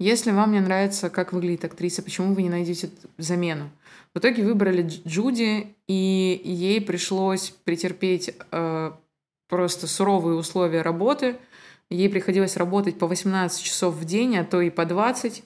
Если 0.01 0.33
вам 0.33 0.53
не 0.53 0.61
нравится, 0.61 1.09
как 1.09 1.33
выглядит 1.33 1.65
актриса, 1.65 2.03
почему 2.03 2.35
вы 2.35 2.43
не 2.43 2.51
найдете 2.51 2.91
замену? 3.17 3.71
В 4.13 4.19
итоге 4.19 4.45
выбрали 4.45 4.83
Джуди, 4.83 5.75
и 5.87 6.41
ей 6.45 6.81
пришлось 6.81 7.51
претерпеть 7.51 8.35
э, 8.51 8.93
просто 9.49 9.87
суровые 9.87 10.37
условия 10.37 10.83
работы. 10.83 11.37
Ей 11.91 12.09
приходилось 12.09 12.57
работать 12.57 12.99
по 12.99 13.07
18 13.07 13.63
часов 13.63 13.95
в 13.95 14.05
день, 14.05 14.37
а 14.37 14.45
то 14.45 14.61
и 14.61 14.71
по 14.71 14.85
20. 14.85 15.45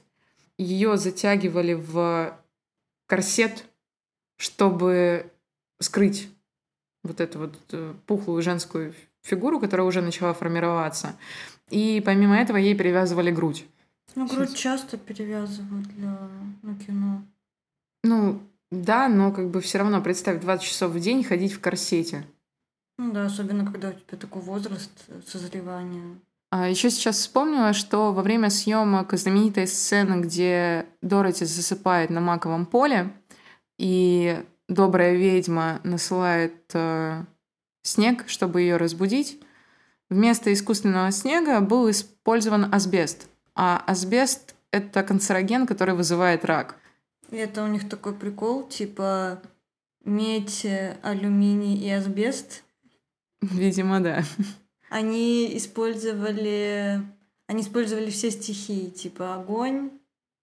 Ее 0.57 0.96
затягивали 0.96 1.74
в 1.74 2.38
корсет, 3.07 3.64
чтобы 4.37 5.31
скрыть 5.81 6.28
вот 7.04 7.20
эту 7.20 7.38
вот 7.38 7.54
э, 7.72 7.94
пухлую 8.06 8.42
женскую 8.42 8.94
фигуру, 9.22 9.61
которая 9.61 9.87
уже 9.87 10.00
начала 10.00 10.34
формироваться. 10.34 11.16
И 11.70 12.02
помимо 12.04 12.37
этого 12.37 12.56
ей 12.56 12.74
перевязывали 12.74 13.30
грудь. 13.30 13.66
Ну, 14.14 14.26
грудь 14.26 14.56
часто 14.56 14.96
перевязывают 14.96 15.87
для 15.88 16.18
ну, 16.62 16.74
кино. 16.76 17.22
Ну, 18.04 18.40
да, 18.70 19.08
но 19.08 19.32
как 19.32 19.50
бы 19.50 19.61
все 19.61 19.78
равно 19.78 20.00
представь 20.00 20.40
20 20.40 20.64
часов 20.64 20.92
в 20.92 21.00
день 21.00 21.22
ходить 21.24 21.52
в 21.52 21.61
корсете. 21.61 22.26
Ну 22.98 23.12
да, 23.12 23.26
особенно 23.26 23.64
когда 23.64 23.90
у 23.90 23.92
тебя 23.92 24.18
такой 24.18 24.42
возраст 24.42 24.90
э, 25.08 25.20
созревания. 25.26 26.18
А 26.50 26.68
еще 26.68 26.90
сейчас 26.90 27.18
вспомнила, 27.18 27.72
что 27.74 28.12
во 28.12 28.22
время 28.22 28.48
съемок 28.48 29.12
знаменитой 29.12 29.66
сцены, 29.66 30.22
где 30.22 30.87
Дороти 31.02 31.44
засыпает 31.44 32.11
на 32.11 32.20
маковом 32.20 32.64
поле, 32.64 33.12
и 33.78 34.42
добрая 34.68 35.14
ведьма 35.14 35.81
насылает 35.85 36.70
э, 36.74 37.24
снег, 37.83 38.24
чтобы 38.28 38.61
ее 38.61 38.76
разбудить, 38.76 39.40
вместо 40.11 40.52
искусственного 40.52 41.11
снега 41.11 41.61
был 41.61 41.90
использован 41.90 42.72
асбест. 42.72 43.28
А 43.54 43.83
асбест— 43.87 44.54
это 44.70 45.02
канцероген, 45.02 45.66
который 45.66 45.94
вызывает 45.94 46.44
рак. 46.44 46.76
И 47.31 47.37
это 47.37 47.64
у 47.64 47.66
них 47.66 47.88
такой 47.88 48.14
прикол, 48.14 48.68
типа 48.68 49.42
медь, 50.04 50.64
э, 50.64 50.96
алюминий 51.02 51.76
и 51.76 51.90
асбест 51.90 52.62
Видимо, 53.40 54.00
да. 54.00 54.22
Они 54.90 55.57
использовали, 55.57 57.00
они 57.46 57.62
использовали 57.62 58.11
все 58.11 58.31
стихии, 58.31 58.88
типа 58.88 59.35
огонь, 59.35 59.90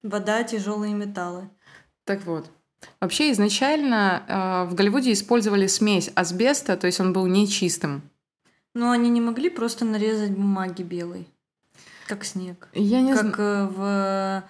вода, 0.04 0.44
тяжелые 0.44 0.94
металлы. 0.94 1.50
Так 2.04 2.24
вот. 2.26 2.50
Вообще 3.00 3.32
изначально 3.32 4.24
э, 4.28 4.70
в 4.70 4.76
Голливуде 4.76 5.12
использовали 5.12 5.68
смесь 5.68 6.12
асбеста, 6.16 6.78
то 6.78 6.88
есть 6.88 7.00
он 7.00 7.14
был 7.14 7.26
нечистым. 7.28 8.02
Но 8.74 8.92
они 8.92 9.10
не 9.10 9.22
могли 9.22 9.50
просто 9.50 9.86
нарезать 9.86 10.32
бумаги 10.32 10.84
белой, 10.84 11.28
как 12.08 12.26
снег. 12.26 12.68
Я 12.74 13.02
не 13.02 13.14
знаю. 13.14 13.32
Как 13.32 13.40
э, 13.40 13.68
в... 13.68 14.44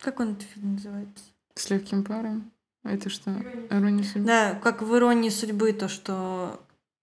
Как 0.00 0.20
он 0.20 0.32
этот 0.32 0.42
фильм 0.42 0.74
называется? 0.74 1.24
С 1.54 1.70
легким 1.70 2.02
паром? 2.02 2.50
Это 2.84 3.08
что? 3.10 3.30
Ирония 3.70 4.04
судьбы? 4.04 4.26
Да, 4.26 4.54
как 4.62 4.82
в 4.82 4.96
«Иронии 4.96 5.28
судьбы», 5.28 5.72
то, 5.72 5.88
что 5.88 6.60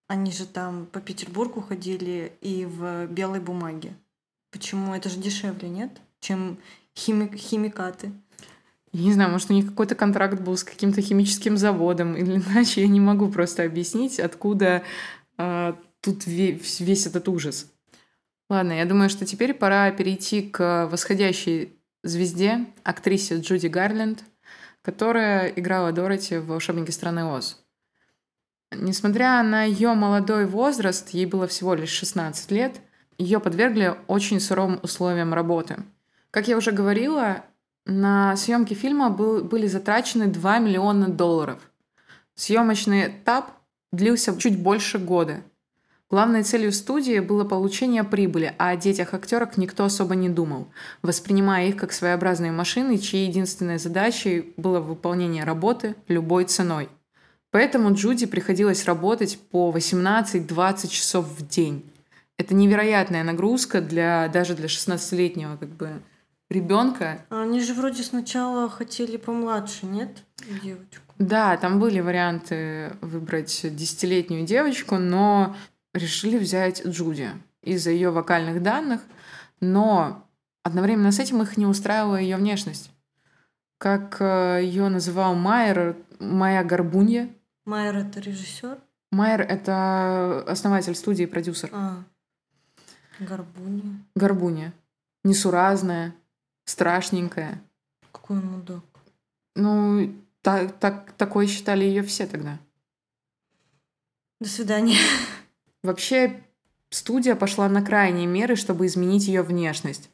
они 0.08 0.32
же 0.32 0.46
там 0.46 0.88
по 0.88 1.00
Петербургу 1.00 1.62
ходили 1.62 2.34
и 2.42 2.66
в 2.66 3.06
белой 3.08 3.40
бумаге. 3.40 3.94
Почему? 4.52 4.94
Это 4.94 5.08
же 5.08 5.20
дешевле, 5.20 5.70
нет? 5.70 5.92
Чем 6.20 6.58
хими... 6.98 7.34
химикаты. 7.38 8.12
Не 8.94 9.14
знаю, 9.14 9.32
может, 9.32 9.50
у 9.52 9.54
них 9.54 9.68
какой-то 9.68 9.96
контракт 9.96 10.40
был 10.42 10.58
с 10.58 10.64
каким-то 10.64 11.02
химическим 11.02 11.58
заводом, 11.58 12.16
или 12.16 12.38
иначе 12.50 12.82
я 12.82 12.88
не 12.88 13.00
могу 13.00 13.30
просто 13.30 13.64
объяснить, 13.64 14.20
откуда 14.20 14.84
э, 15.38 15.74
тут 16.02 16.26
весь, 16.26 16.80
весь 16.80 17.06
этот 17.06 17.28
ужас. 17.28 17.72
Ладно, 18.50 18.74
я 18.74 18.86
думаю, 18.86 19.10
что 19.10 19.26
теперь 19.26 19.54
пора 19.54 19.92
перейти 19.92 20.42
к 20.42 20.88
восходящей 20.92 21.78
звезде, 22.04 22.66
актрисе 22.84 23.40
Джуди 23.40 23.68
Гарленд, 23.68 24.24
которая 24.82 25.50
играла 25.50 25.92
Дороти 25.92 26.38
в 26.38 26.48
«Волшебнике 26.48 26.92
страны 26.92 27.26
Оз». 27.26 27.64
Несмотря 28.72 29.42
на 29.44 29.64
ее 29.64 29.94
молодой 29.94 30.46
возраст, 30.46 31.10
ей 31.10 31.26
было 31.26 31.48
всего 31.48 31.74
лишь 31.74 31.90
16 31.90 32.52
лет, 32.52 32.82
ее 33.18 33.40
подвергли 33.40 33.96
очень 34.08 34.40
суровым 34.40 34.80
условиям 34.82 35.34
работы. 35.34 35.84
Как 36.32 36.48
я 36.48 36.56
уже 36.56 36.72
говорила, 36.72 37.44
на 37.86 38.36
съемки 38.36 38.74
фильма 38.74 39.10
был, 39.10 39.44
были 39.44 39.68
затрачены 39.68 40.28
2 40.28 40.60
миллиона 40.60 41.08
долларов. 41.08 41.60
Съемочный 42.36 43.08
этап 43.08 43.52
длился 43.92 44.38
чуть 44.38 44.62
больше 44.62 45.00
года. 45.00 45.42
Главной 46.10 46.44
целью 46.44 46.72
студии 46.72 47.20
было 47.20 47.44
получение 47.44 48.04
прибыли, 48.04 48.56
а 48.58 48.70
о 48.70 48.76
детях 48.76 49.14
актерок 49.14 49.58
никто 49.58 49.84
особо 49.84 50.16
не 50.16 50.30
думал, 50.30 50.68
воспринимая 51.04 51.68
их 51.68 51.78
как 51.78 51.92
своеобразные 51.92 52.52
машины, 52.52 52.98
чьей 52.98 53.28
единственной 53.28 53.78
задачей 53.78 54.54
было 54.58 54.80
выполнение 54.80 55.44
работы 55.44 55.96
любой 56.08 56.46
ценой– 56.46 56.90
Поэтому 57.52 57.94
Джуди 57.94 58.28
приходилось 58.28 58.86
работать 58.86 59.40
по 59.50 59.72
18-20 59.76 60.88
часов 60.88 61.26
в 61.26 61.48
день. 61.48 61.84
Это 62.38 62.54
невероятная 62.54 63.24
нагрузка 63.24 63.82
для 63.82 64.28
даже 64.30 64.56
для 64.56 64.68
16-летнего 64.68 65.58
как 65.58 65.70
бы 65.70 66.02
ребенка. 66.50 67.26
А 67.30 67.44
они 67.44 67.62
же 67.62 67.74
вроде 67.74 68.04
сначала 68.04 68.70
хотели 68.70 69.18
помладше, 69.18 69.86
нет, 69.86 70.24
девочку? 70.64 71.04
Да, 71.18 71.58
там 71.58 71.80
были 71.80 72.00
варианты 72.00 72.94
выбрать 73.02 73.62
десятилетнюю 73.76 74.46
девочку, 74.46 74.98
но 74.98 75.56
решили 75.94 76.38
взять 76.38 76.86
Джуди. 76.86 77.30
из-за 77.62 77.92
ее 77.92 78.10
вокальных 78.10 78.64
данных, 78.64 79.02
но 79.60 80.26
одновременно 80.64 81.12
с 81.12 81.20
этим 81.20 81.42
их 81.42 81.58
не 81.58 81.66
устраивала 81.66 82.16
ее 82.16 82.38
внешность. 82.38 82.92
Как 83.78 84.18
э, 84.20 84.62
ее 84.64 84.88
называл 84.90 85.36
Майер, 85.36 85.98
моя 86.20 86.64
горбунья. 86.64 87.30
Майер 87.66 87.98
это 87.98 88.20
режиссер? 88.20 88.78
Майер 89.12 89.42
это 89.42 90.44
основатель 90.48 90.96
студии 90.96 91.24
и 91.24 91.28
продюсер. 91.28 91.70
А. 91.74 92.04
Горбунья. 93.20 94.00
Горбунья. 94.16 94.74
Несуразная, 95.24 96.14
страшненькая. 96.70 97.62
Какой 98.12 98.38
мудак. 98.38 98.84
Ну, 99.56 100.14
так, 100.42 100.80
так, 100.80 101.12
такой 101.14 101.48
считали 101.48 101.84
ее 101.84 102.04
все 102.04 102.28
тогда. 102.28 102.60
До 104.40 104.48
свидания. 104.48 104.98
Вообще, 105.84 106.44
студия 106.90 107.36
пошла 107.36 107.68
на 107.68 107.84
крайние 107.84 108.28
меры, 108.28 108.56
чтобы 108.56 108.86
изменить 108.86 109.28
ее 109.28 109.42
внешность. 109.42 110.10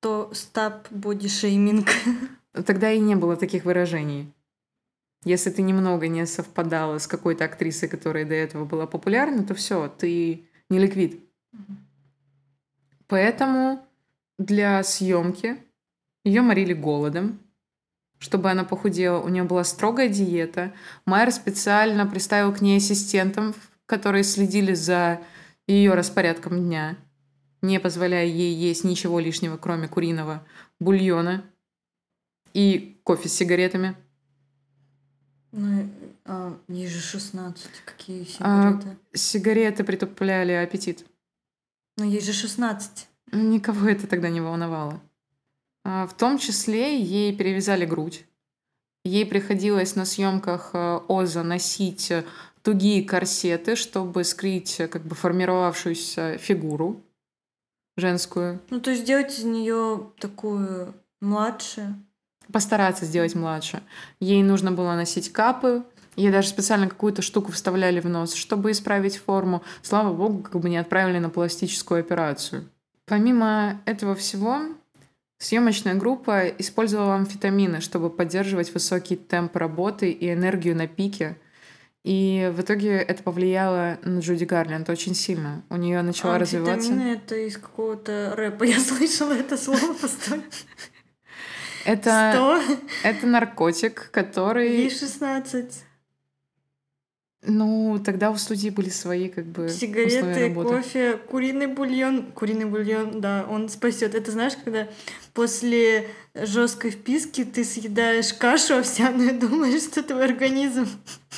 То 0.00 0.30
стап 0.32 0.90
бодишейминг. 0.90 1.88
Тогда 2.64 2.92
и 2.92 3.00
не 3.00 3.16
было 3.16 3.36
таких 3.36 3.64
выражений. 3.64 4.32
Если 5.24 5.50
ты 5.50 5.62
немного 5.62 6.06
не 6.06 6.24
совпадала 6.26 6.98
с 6.98 7.06
какой-то 7.08 7.46
актрисой, 7.46 7.88
которая 7.88 8.24
до 8.24 8.34
этого 8.34 8.64
была 8.64 8.86
популярна, 8.86 9.42
то 9.42 9.54
все, 9.54 9.88
ты 9.88 10.44
не 10.70 10.78
ликвид. 10.78 11.20
Поэтому 13.08 13.84
для 14.38 14.82
съемки 14.82 15.58
ее 16.24 16.42
морили 16.42 16.72
голодом, 16.72 17.40
чтобы 18.18 18.50
она 18.50 18.64
похудела. 18.64 19.20
У 19.20 19.28
нее 19.28 19.44
была 19.44 19.64
строгая 19.64 20.08
диета. 20.08 20.72
Майер 21.04 21.30
специально 21.32 22.06
приставил 22.06 22.52
к 22.52 22.60
ней 22.60 22.78
ассистентов, 22.78 23.56
которые 23.86 24.24
следили 24.24 24.74
за 24.74 25.20
ее 25.66 25.94
распорядком 25.94 26.58
дня, 26.64 26.96
не 27.62 27.80
позволяя 27.80 28.26
ей 28.26 28.54
есть 28.54 28.84
ничего 28.84 29.18
лишнего, 29.20 29.56
кроме 29.56 29.88
куриного 29.88 30.46
бульона 30.78 31.44
и 32.52 33.00
кофе 33.04 33.28
с 33.28 33.34
сигаретами. 33.34 33.96
Ну, 35.52 35.88
а, 36.24 36.58
ей 36.68 36.86
же 36.86 37.00
16. 37.00 37.66
Какие 37.84 38.24
сигареты? 38.24 38.88
А, 38.88 39.16
сигареты 39.16 39.84
притупляли 39.84 40.52
аппетит. 40.52 41.06
Но 41.96 42.04
ей 42.04 42.20
же 42.20 42.32
16. 42.32 43.08
Никого 43.32 43.88
это 43.88 44.06
тогда 44.06 44.28
не 44.28 44.40
волновало. 44.40 45.00
А, 45.84 46.06
в 46.06 46.14
том 46.14 46.38
числе 46.38 47.00
ей 47.00 47.36
перевязали 47.36 47.84
грудь. 47.84 48.24
Ей 49.04 49.24
приходилось 49.24 49.94
на 49.94 50.04
съемках 50.04 50.70
э, 50.72 51.00
Оза 51.08 51.44
носить 51.44 52.12
тугие 52.62 53.04
корсеты, 53.04 53.76
чтобы 53.76 54.24
скрыть 54.24 54.80
э, 54.80 54.88
как 54.88 55.02
бы 55.02 55.14
формировавшуюся 55.14 56.38
фигуру 56.38 57.00
женскую. 57.96 58.60
Ну, 58.70 58.80
то 58.80 58.90
есть 58.90 59.02
сделать 59.02 59.38
из 59.38 59.44
нее 59.44 60.10
такую 60.18 60.94
младше. 61.20 61.94
Постараться 62.52 63.04
сделать 63.04 63.34
младше. 63.34 63.82
Ей 64.18 64.42
нужно 64.42 64.72
было 64.72 64.94
носить 64.94 65.32
капы, 65.32 65.84
Ей 66.16 66.30
даже 66.30 66.48
специально 66.48 66.88
какую-то 66.88 67.20
штуку 67.20 67.52
вставляли 67.52 68.00
в 68.00 68.08
нос, 68.08 68.34
чтобы 68.34 68.70
исправить 68.70 69.18
форму. 69.18 69.62
Слава 69.82 70.14
богу, 70.14 70.42
как 70.42 70.60
бы 70.60 70.70
не 70.70 70.78
отправили 70.78 71.18
на 71.18 71.28
пластическую 71.28 72.00
операцию. 72.00 72.68
Помимо 73.06 73.80
этого 73.86 74.16
всего, 74.16 74.62
съемочная 75.38 75.94
группа 75.94 76.48
использовала 76.48 77.14
амфетамины, 77.14 77.80
чтобы 77.80 78.10
поддерживать 78.10 78.74
высокий 78.74 79.14
темп 79.14 79.56
работы 79.56 80.10
и 80.10 80.32
энергию 80.32 80.76
на 80.76 80.88
пике. 80.88 81.36
И 82.02 82.52
в 82.54 82.60
итоге 82.60 82.96
это 82.98 83.22
повлияло 83.22 83.98
на 84.02 84.20
Джуди 84.20 84.44
Гарленд 84.44 84.88
очень 84.88 85.14
сильно. 85.14 85.62
У 85.70 85.76
нее 85.76 86.02
начала 86.02 86.36
Амфетамины 86.36 86.72
развиваться... 86.72 87.24
это 87.24 87.36
из 87.36 87.56
какого-то 87.56 88.34
рэпа. 88.36 88.64
Я 88.64 88.80
слышала 88.80 89.32
это 89.32 89.56
слово 89.56 89.92
постоянно. 89.94 90.44
Это, 91.84 92.32
Что? 92.34 92.62
это 93.04 93.26
наркотик, 93.26 94.10
который... 94.10 94.68
Ей 94.70 94.90
16. 94.90 95.85
Ну, 97.48 98.00
тогда 98.04 98.32
у 98.32 98.36
студии 98.36 98.70
были 98.70 98.88
свои, 98.88 99.28
как 99.28 99.46
бы, 99.46 99.68
Сигареты, 99.68 100.52
кофе, 100.52 101.16
куриный 101.16 101.68
бульон. 101.68 102.32
Куриный 102.32 102.64
бульон, 102.64 103.20
да, 103.20 103.46
он 103.48 103.68
спасет. 103.68 104.16
Это 104.16 104.32
знаешь, 104.32 104.54
когда 104.64 104.88
после 105.32 106.08
жесткой 106.34 106.90
вписки 106.90 107.44
ты 107.44 107.62
съедаешь 107.64 108.34
кашу 108.34 108.78
овсяную 108.78 109.30
и 109.30 109.38
думаешь, 109.38 109.82
что 109.82 110.02
твой 110.02 110.24
организм 110.24 110.88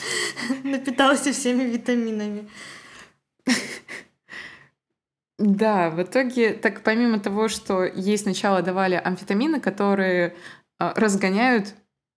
напитался 0.64 1.32
всеми 1.32 1.64
витаминами. 1.64 2.48
Да, 5.38 5.90
в 5.90 6.02
итоге, 6.02 6.54
так 6.54 6.82
помимо 6.82 7.20
того, 7.20 7.48
что 7.48 7.84
ей 7.84 8.18
сначала 8.18 8.62
давали 8.62 9.00
амфетамины, 9.02 9.60
которые 9.60 10.34
а, 10.78 10.94
разгоняют 10.96 11.74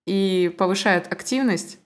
и 0.07 0.53
повышают 0.57 1.11
активность, 1.11 1.77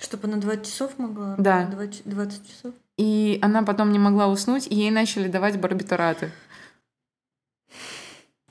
чтобы 0.00 0.28
она 0.28 0.36
20 0.36 0.66
часов 0.66 0.98
могла? 0.98 1.36
Да. 1.38 1.66
20, 1.66 2.02
20 2.04 2.48
часов? 2.48 2.74
И 2.96 3.38
она 3.42 3.62
потом 3.62 3.92
не 3.92 3.98
могла 3.98 4.28
уснуть, 4.28 4.66
и 4.66 4.74
ей 4.74 4.90
начали 4.90 5.28
давать 5.28 5.60
барбитураты. 5.60 6.32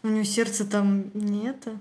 У 0.03 0.07
нее 0.07 0.23
сердце 0.23 0.65
там 0.65 1.09
не 1.13 1.47
это, 1.47 1.79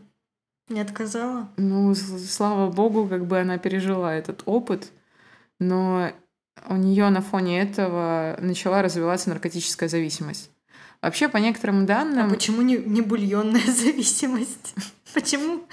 не 0.69 0.81
отказало? 0.81 1.51
Ну, 1.59 1.95
слава 1.95 2.71
богу, 2.71 3.07
как 3.07 3.27
бы 3.27 3.39
она 3.39 3.59
пережила 3.59 4.15
этот 4.15 4.43
опыт, 4.47 4.93
но 5.61 6.11
у 6.69 6.77
нее 6.77 7.11
на 7.11 7.21
фоне 7.21 7.61
этого 7.61 8.37
начала 8.41 8.81
развиваться 8.81 9.29
наркотическая 9.29 9.89
зависимость. 9.89 10.51
Вообще, 11.03 11.29
по 11.29 11.37
некоторым 11.37 11.85
данным... 11.85 12.29
А 12.29 12.31
почему 12.31 12.63
не, 12.63 12.79
не 12.79 13.03
бульонная 13.03 13.61
зависимость? 13.67 14.75
Почему 15.13 15.65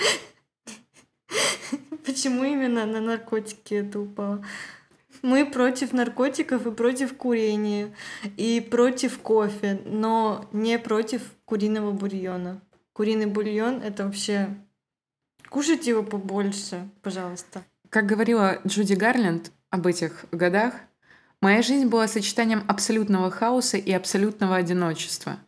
Почему 2.05 2.43
именно 2.43 2.85
на 2.85 3.01
наркотики 3.01 3.75
это 3.75 3.99
упало? 3.99 4.43
Мы 5.21 5.45
против 5.45 5.93
наркотиков 5.93 6.65
и 6.65 6.71
против 6.71 7.15
курения, 7.15 7.93
и 8.37 8.59
против 8.59 9.19
кофе, 9.19 9.79
но 9.85 10.49
не 10.51 10.79
против 10.79 11.21
куриного 11.45 11.91
бульона. 11.91 12.61
Куриный 12.93 13.27
бульон— 13.27 13.81
это 13.83 14.05
вообще... 14.05 14.49
Кушайте 15.49 15.91
его 15.91 16.01
побольше, 16.01 16.89
пожалуйста. 17.01 17.63
Как 17.89 18.05
говорила 18.05 18.59
Джуди 18.65 18.93
Гарленд 18.93 19.51
об 19.69 19.85
этих 19.85 20.25
годах, 20.31 20.75
моя 21.41 21.61
жизнь 21.61 21.87
была 21.87 22.07
сочетанием 22.07 22.63
абсолютного 22.67 23.29
хаоса 23.29 23.77
и 23.77 23.91
абсолютного 23.91 24.55
одиночества. 24.55 25.39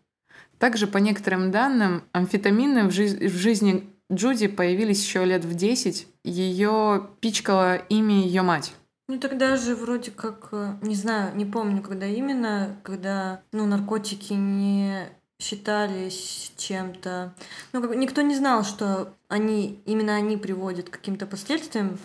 Также, 0.60 0.88
по 0.88 0.98
некоторым 0.98 1.52
данным, 1.52 2.04
амфетамины 2.12 2.84
в, 2.88 2.92
жи- 2.92 3.28
в 3.28 3.34
жизни 3.34 3.93
Джуди 4.12 4.48
появились 4.48 5.04
еще 5.04 5.26
лет 5.26 5.46
в 5.46 5.54
10. 5.54 6.08
Ее 6.24 7.10
пичкала 7.20 7.76
имя 7.76 8.16
ее 8.16 8.42
мать. 8.42 8.74
Ну 9.08 9.20
тогда 9.20 9.58
же 9.58 9.76
вроде 9.76 10.12
как, 10.12 10.50
э, 10.54 10.78
не 10.82 10.96
знаю, 10.96 11.36
не 11.36 11.46
помню, 11.46 11.82
когда 11.82 12.06
именно, 12.06 12.78
когда, 12.84 13.42
ну, 13.52 13.66
наркотики 13.66 14.34
не 14.34 15.10
считались 15.40 16.54
чем-то... 16.56 17.34
Ну, 17.74 17.82
как, 17.82 17.96
никто 17.96 18.22
не 18.22 18.36
знал, 18.36 18.64
что 18.64 19.14
они, 19.28 19.82
именно 19.86 20.16
они 20.16 20.38
приводят 20.38 20.90
к 20.90 20.94
каким-то 20.94 21.28
последствиям. 21.28 22.00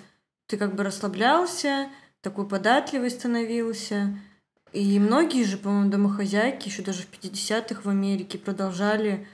Ты 0.49 0.57
как 0.57 0.74
бы 0.74 0.82
расслаблялся, 0.82 1.88
такой 2.20 2.49
податливый 2.49 3.11
становился. 3.11 4.18
И 4.72 4.99
многие 4.99 5.44
же, 5.44 5.57
по-моему, 5.57 5.90
домохозяйки 5.90 6.68
еще 6.68 6.82
даже 6.82 7.03
в 7.03 7.11
50-х 7.11 7.82
в 7.82 7.88
Америке 7.88 8.38
продолжали 8.38 9.26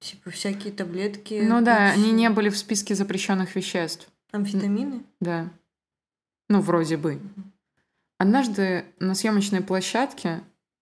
Типа 0.00 0.30
всякие 0.30 0.72
таблетки. 0.72 1.40
Ну 1.42 1.60
да, 1.60 1.90
они 1.90 2.10
не 2.10 2.30
были 2.30 2.48
в 2.48 2.56
списке 2.56 2.94
запрещенных 2.94 3.54
веществ. 3.54 4.08
Амфетамины? 4.32 5.04
Да. 5.20 5.50
Ну, 6.48 6.60
вроде 6.60 6.96
бы. 6.96 7.20
Однажды 8.18 8.84
на 8.98 9.14
съемочной 9.14 9.60
площадке 9.60 10.40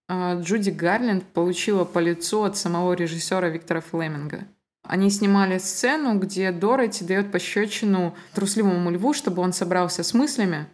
а, 0.09 0.41
Джуди 0.41 0.71
Гарленд 0.71 1.25
получила 1.25 1.85
по 1.85 1.99
лицу 1.99 2.45
от 2.45 2.57
самого 2.57 2.95
режиссера 2.95 3.49
Виктора 3.49 3.81
Флеминга. 3.81 4.47
Они 4.83 5.11
снимали 5.11 5.59
сцену, 5.59 6.19
где 6.19 6.51
Дороти 6.51 7.05
дает 7.05 7.31
пощечину 7.31 8.17
трусливому 8.35 8.91
льву, 8.91 9.13
чтобы 9.13 9.43
он 9.43 9.53
собрался 9.53 10.03
с 10.03 10.15
мыслями. 10.15 10.67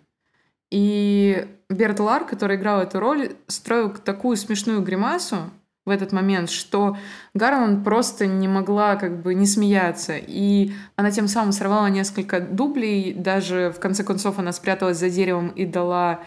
И 0.70 1.48
Берт 1.68 1.98
Лар, 1.98 2.24
который 2.24 2.56
играл 2.56 2.82
эту 2.82 3.00
роль, 3.00 3.34
строил 3.48 3.90
такую 3.90 4.36
смешную 4.36 4.82
гримасу, 4.82 5.50
в 5.84 5.90
этот 5.90 6.12
момент, 6.12 6.50
что 6.50 6.96
Гарланд 7.34 7.84
просто 7.84 8.26
не 8.26 8.48
могла 8.48 8.96
как 8.96 9.22
бы 9.22 9.34
не 9.34 9.46
смеяться. 9.46 10.16
И 10.16 10.72
она 10.96 11.10
тем 11.10 11.28
самым 11.28 11.52
сорвала 11.52 11.88
несколько 11.90 12.40
дублей. 12.40 13.12
Даже 13.12 13.72
в 13.74 13.80
конце 13.80 14.02
концов 14.02 14.38
она 14.38 14.52
спряталась 14.52 14.98
за 14.98 15.10
деревом 15.10 15.48
и 15.48 15.66
дала 15.66 16.20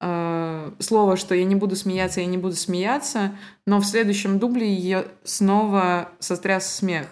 э, 0.00 0.72
слово, 0.78 1.16
что 1.16 1.34
я 1.34 1.44
не 1.44 1.54
буду 1.54 1.76
смеяться, 1.76 2.20
я 2.20 2.26
не 2.26 2.38
буду 2.38 2.56
смеяться. 2.56 3.32
Но 3.66 3.80
в 3.80 3.84
следующем 3.84 4.38
дубле 4.38 4.72
ее 4.72 5.06
снова 5.24 6.08
сотряс 6.18 6.74
смех. 6.74 7.06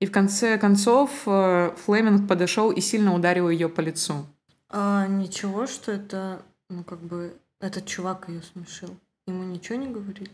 И 0.00 0.06
в 0.06 0.10
конце 0.10 0.58
концов 0.58 1.10
э, 1.26 1.70
Флеминг 1.84 2.26
подошел 2.26 2.72
и 2.72 2.80
сильно 2.80 3.14
ударил 3.14 3.48
ее 3.48 3.68
по 3.68 3.80
лицу. 3.80 4.26
А 4.68 5.06
ничего, 5.06 5.68
что 5.68 5.92
это, 5.92 6.42
ну 6.68 6.82
как 6.82 7.00
бы, 7.00 7.36
этот 7.60 7.86
чувак 7.86 8.28
ее 8.28 8.42
смешил? 8.42 8.96
Ему 9.28 9.44
ничего 9.44 9.78
не 9.78 9.86
говорили? 9.86 10.32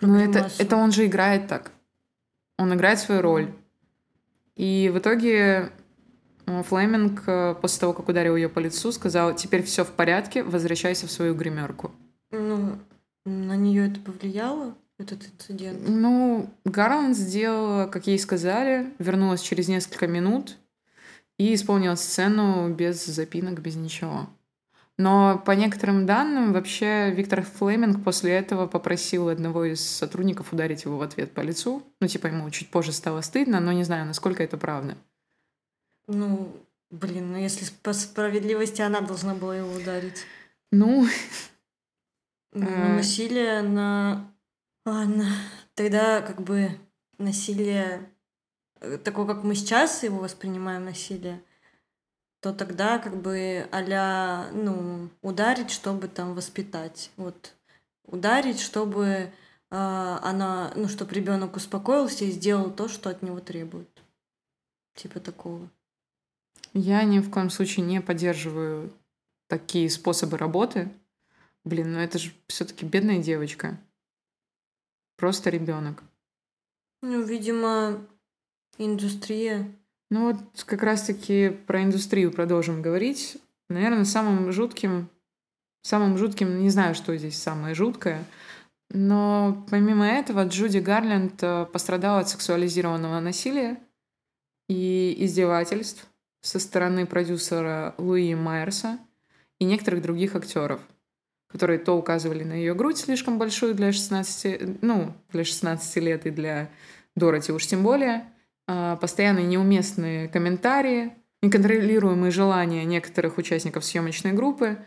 Ну, 0.00 0.18
это, 0.18 0.50
это 0.58 0.76
он 0.76 0.92
же 0.92 1.06
играет 1.06 1.48
так. 1.48 1.72
Он 2.58 2.72
играет 2.74 2.98
свою 2.98 3.22
роль. 3.22 3.52
И 4.54 4.90
в 4.92 4.98
итоге 4.98 5.70
э, 6.46 6.62
Флеминг 6.62 7.22
э, 7.26 7.54
после 7.60 7.80
того, 7.80 7.92
как 7.92 8.08
ударил 8.08 8.36
ее 8.36 8.48
по 8.48 8.58
лицу, 8.58 8.92
сказал, 8.92 9.34
теперь 9.34 9.62
все 9.62 9.84
в 9.84 9.90
порядке, 9.90 10.42
возвращайся 10.42 11.06
в 11.06 11.10
свою 11.10 11.34
гримерку. 11.34 11.92
Ну, 12.30 12.78
на 13.24 13.56
нее 13.56 13.88
это 13.88 14.00
повлияло, 14.00 14.74
этот 14.98 15.26
инцидент? 15.26 15.80
Ну, 15.86 16.48
Гарланд 16.64 17.16
сделала, 17.16 17.86
как 17.86 18.06
ей 18.06 18.18
сказали, 18.18 18.92
вернулась 18.98 19.42
через 19.42 19.68
несколько 19.68 20.06
минут 20.06 20.56
и 21.38 21.54
исполнила 21.54 21.96
сцену 21.96 22.72
без 22.72 23.04
запинок, 23.04 23.60
без 23.60 23.76
ничего. 23.76 24.28
Но 24.98 25.42
по 25.44 25.50
некоторым 25.50 26.06
данным, 26.06 26.54
вообще 26.54 27.10
Виктор 27.10 27.42
Флеминг 27.42 28.02
после 28.02 28.32
этого 28.32 28.66
попросил 28.66 29.28
одного 29.28 29.66
из 29.66 29.86
сотрудников 29.86 30.52
ударить 30.52 30.84
его 30.84 30.96
в 30.96 31.02
ответ 31.02 31.32
по 31.32 31.40
лицу. 31.40 31.82
Ну, 32.00 32.08
типа, 32.08 32.28
ему 32.28 32.48
чуть 32.50 32.70
позже 32.70 32.92
стало 32.92 33.20
стыдно, 33.20 33.60
но 33.60 33.72
не 33.72 33.84
знаю, 33.84 34.06
насколько 34.06 34.42
это 34.42 34.56
правда. 34.56 34.96
Ну, 36.08 36.50
блин, 36.90 37.32
ну 37.32 37.38
если 37.38 37.66
по 37.82 37.92
справедливости 37.92 38.80
она 38.80 39.02
должна 39.02 39.34
была 39.34 39.56
его 39.56 39.72
ударить. 39.72 40.24
Ну... 40.72 41.06
ну 42.52 42.66
э, 42.66 42.96
насилие 42.96 43.62
на... 43.62 44.32
Ладно, 44.84 45.26
тогда 45.74 46.20
как 46.20 46.42
бы 46.42 46.70
насилие, 47.18 48.10
э, 48.80 48.98
такое, 48.98 49.26
как 49.26 49.44
мы 49.44 49.54
сейчас 49.54 50.02
его 50.02 50.18
воспринимаем 50.18 50.84
насилие, 50.84 51.40
то 52.46 52.52
тогда 52.52 53.00
как 53.00 53.16
бы 53.16 53.68
а 53.72 54.48
ну, 54.52 55.10
ударить, 55.20 55.72
чтобы 55.72 56.06
там 56.06 56.32
воспитать. 56.34 57.10
Вот 57.16 57.54
ударить, 58.04 58.60
чтобы 58.60 59.04
э, 59.04 59.30
она, 59.70 60.72
ну, 60.76 60.86
чтобы 60.86 61.12
ребенок 61.12 61.56
успокоился 61.56 62.24
и 62.24 62.30
сделал 62.30 62.70
то, 62.70 62.86
что 62.86 63.10
от 63.10 63.20
него 63.22 63.40
требуют. 63.40 63.88
Типа 64.94 65.18
такого. 65.18 65.68
Я 66.72 67.02
ни 67.02 67.18
в 67.18 67.30
коем 67.30 67.50
случае 67.50 67.84
не 67.84 68.00
поддерживаю 68.00 68.92
такие 69.48 69.90
способы 69.90 70.38
работы. 70.38 70.88
Блин, 71.64 71.94
ну 71.94 71.98
это 71.98 72.20
же 72.20 72.32
все-таки 72.46 72.86
бедная 72.86 73.20
девочка. 73.20 73.76
Просто 75.16 75.50
ребенок. 75.50 76.04
Ну, 77.02 77.22
видимо, 77.22 78.06
индустрия 78.78 79.68
ну 80.10 80.30
вот 80.30 80.64
как 80.64 80.82
раз-таки 80.82 81.50
про 81.66 81.82
индустрию 81.82 82.30
продолжим 82.30 82.82
говорить. 82.82 83.38
Наверное, 83.68 84.04
самым 84.04 84.52
жутким, 84.52 85.08
самым 85.82 86.16
жутким, 86.16 86.60
не 86.60 86.70
знаю, 86.70 86.94
что 86.94 87.16
здесь 87.16 87.40
самое 87.40 87.74
жуткое, 87.74 88.24
но 88.90 89.66
помимо 89.68 90.06
этого 90.06 90.44
Джуди 90.44 90.78
Гарленд 90.78 91.42
э, 91.42 91.66
пострадала 91.72 92.20
от 92.20 92.28
сексуализированного 92.28 93.18
насилия 93.18 93.78
и 94.68 95.16
издевательств 95.18 96.06
со 96.42 96.60
стороны 96.60 97.06
продюсера 97.06 97.96
Луи 97.98 98.36
Майерса 98.36 99.00
и 99.58 99.64
некоторых 99.64 100.02
других 100.02 100.36
актеров, 100.36 100.80
которые 101.48 101.80
то 101.80 101.98
указывали 101.98 102.44
на 102.44 102.52
ее 102.52 102.74
грудь 102.74 102.98
слишком 102.98 103.38
большую 103.38 103.74
для 103.74 103.90
16, 103.90 104.82
ну, 104.82 105.12
для 105.30 105.42
16 105.42 105.96
лет 105.96 106.26
и 106.26 106.30
для 106.30 106.70
Дороти 107.16 107.50
уж 107.50 107.66
тем 107.66 107.82
более– 107.82 108.30
постоянные 108.66 109.46
неуместные 109.46 110.28
комментарии, 110.28 111.12
неконтролируемые 111.42 112.30
желания 112.30 112.84
некоторых 112.84 113.38
участников 113.38 113.84
съемочной 113.84 114.32
группы 114.32 114.78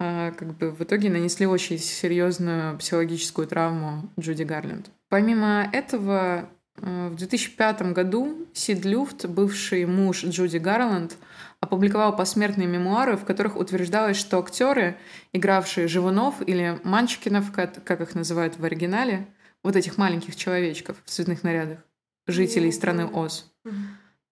а, 0.00 0.32
как 0.32 0.56
бы 0.56 0.70
в 0.70 0.82
итоге 0.82 1.08
нанесли 1.08 1.46
очень 1.46 1.78
серьезную 1.78 2.76
психологическую 2.78 3.46
травму 3.46 4.10
Джуди 4.18 4.42
Гарленд. 4.42 4.90
Помимо 5.08 5.68
этого, 5.72 6.48
а, 6.80 7.08
в 7.10 7.14
2005 7.16 7.92
году 7.92 8.46
Сид 8.52 8.84
Люфт, 8.84 9.26
бывший 9.26 9.86
муж 9.86 10.24
Джуди 10.24 10.58
Гарланд, 10.58 11.16
опубликовал 11.60 12.14
посмертные 12.14 12.66
мемуары, 12.66 13.16
в 13.16 13.24
которых 13.24 13.56
утверждалось, 13.56 14.16
что 14.16 14.38
актеры, 14.38 14.98
игравшие 15.32 15.88
Живунов 15.88 16.46
или 16.46 16.78
Манчкинов, 16.82 17.52
как 17.52 18.00
их 18.00 18.14
называют 18.14 18.58
в 18.58 18.64
оригинале, 18.64 19.26
вот 19.62 19.76
этих 19.76 19.96
маленьких 19.96 20.36
человечков 20.36 20.98
в 21.04 21.08
цветных 21.08 21.42
нарядах, 21.42 21.78
жителей 22.26 22.72
страны 22.72 23.06
Оз. 23.06 23.52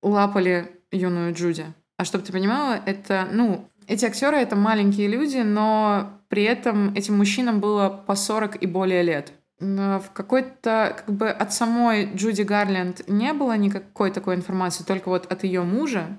Лапали 0.02 0.72
юную 0.90 1.34
Джуди. 1.34 1.66
А 1.96 2.04
чтобы 2.04 2.24
ты 2.24 2.32
понимала, 2.32 2.80
это, 2.84 3.28
ну, 3.30 3.68
эти 3.86 4.04
актеры 4.04 4.36
это 4.36 4.56
маленькие 4.56 5.08
люди, 5.08 5.38
но 5.38 6.20
при 6.28 6.44
этом 6.44 6.94
этим 6.94 7.16
мужчинам 7.16 7.60
было 7.60 7.88
по 7.88 8.14
40 8.14 8.62
и 8.62 8.66
более 8.66 9.02
лет. 9.02 9.32
В 9.58 10.04
какой-то, 10.12 10.96
как 10.96 11.14
бы 11.14 11.28
от 11.28 11.52
самой 11.52 12.12
Джуди 12.14 12.42
Гарленд 12.42 13.08
не 13.08 13.32
было 13.32 13.56
никакой 13.56 14.10
такой 14.10 14.34
информации, 14.34 14.82
только 14.82 15.08
вот 15.08 15.30
от 15.30 15.44
ее 15.44 15.62
мужа, 15.62 16.16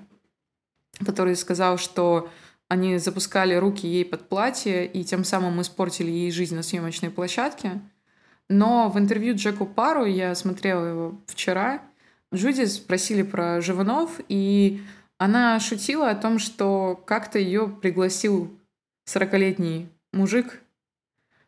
который 1.04 1.36
сказал, 1.36 1.76
что 1.76 2.30
они 2.68 2.96
запускали 2.96 3.54
руки 3.54 3.86
ей 3.86 4.04
под 4.04 4.28
платье 4.28 4.86
и 4.86 5.04
тем 5.04 5.24
самым 5.24 5.60
испортили 5.60 6.10
ей 6.10 6.30
жизнь 6.30 6.56
на 6.56 6.62
съемочной 6.62 7.10
площадке. 7.10 7.82
Но 8.48 8.90
в 8.90 8.98
интервью 8.98 9.34
Джеку 9.36 9.66
Пару, 9.66 10.04
я 10.04 10.34
смотрела 10.34 10.84
его 10.84 11.20
вчера, 11.26 11.82
Джуди 12.34 12.64
спросили 12.66 13.22
про 13.22 13.60
Живанов, 13.60 14.20
и 14.28 14.82
она 15.18 15.60
шутила 15.60 16.10
о 16.10 16.16
том, 16.16 16.38
что 16.38 17.00
как-то 17.06 17.38
ее 17.38 17.68
пригласил 17.68 18.50
40-летний 19.08 19.88
мужик 20.12 20.60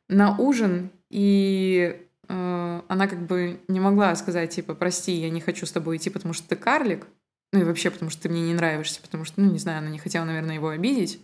на 0.08 0.36
ужин, 0.38 0.90
и 1.10 2.00
э, 2.28 2.82
она 2.88 3.08
как 3.08 3.26
бы 3.26 3.60
не 3.68 3.80
могла 3.80 4.14
сказать, 4.14 4.54
типа, 4.54 4.74
прости, 4.74 5.12
я 5.12 5.30
не 5.30 5.40
хочу 5.40 5.66
с 5.66 5.72
тобой 5.72 5.96
идти, 5.96 6.10
потому 6.10 6.32
что 6.34 6.48
ты 6.48 6.56
карлик, 6.56 7.06
ну 7.52 7.60
и 7.60 7.64
вообще, 7.64 7.90
потому 7.90 8.10
что 8.10 8.22
ты 8.22 8.28
мне 8.28 8.42
не 8.42 8.54
нравишься, 8.54 9.00
потому 9.02 9.24
что, 9.24 9.40
ну, 9.40 9.50
не 9.50 9.58
знаю, 9.58 9.78
она 9.78 9.88
не 9.88 9.98
хотела, 9.98 10.24
наверное, 10.24 10.54
его 10.54 10.68
обидеть, 10.68 11.20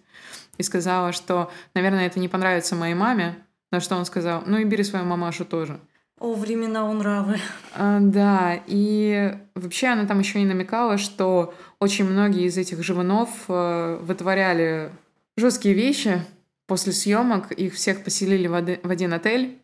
и 0.58 0.62
сказала, 0.62 1.12
что, 1.12 1.50
наверное, 1.74 2.06
это 2.06 2.18
не 2.18 2.28
понравится 2.28 2.74
моей 2.74 2.94
маме, 2.94 3.36
на 3.72 3.80
что 3.80 3.96
он 3.96 4.04
сказал, 4.04 4.44
ну 4.46 4.58
и 4.58 4.64
бери 4.64 4.84
свою 4.84 5.04
мамашу 5.04 5.44
тоже. 5.44 5.80
О, 6.20 6.34
времена 6.34 6.88
унравы. 6.88 7.38
А, 7.74 7.98
да, 8.00 8.60
и 8.68 9.34
вообще 9.56 9.88
она 9.88 10.06
там 10.06 10.20
еще 10.20 10.40
и 10.40 10.44
намекала, 10.44 10.96
что 10.96 11.52
очень 11.80 12.04
многие 12.04 12.44
из 12.44 12.56
этих 12.56 12.80
живунов 12.84 13.30
э, 13.48 13.98
вытворяли 14.00 14.92
жесткие 15.36 15.74
вещи 15.74 16.22
после 16.68 16.92
съемок. 16.92 17.50
Их 17.50 17.74
всех 17.74 18.04
поселили 18.04 18.46
в 18.46 18.54
один 18.88 19.12
отель, 19.14 19.58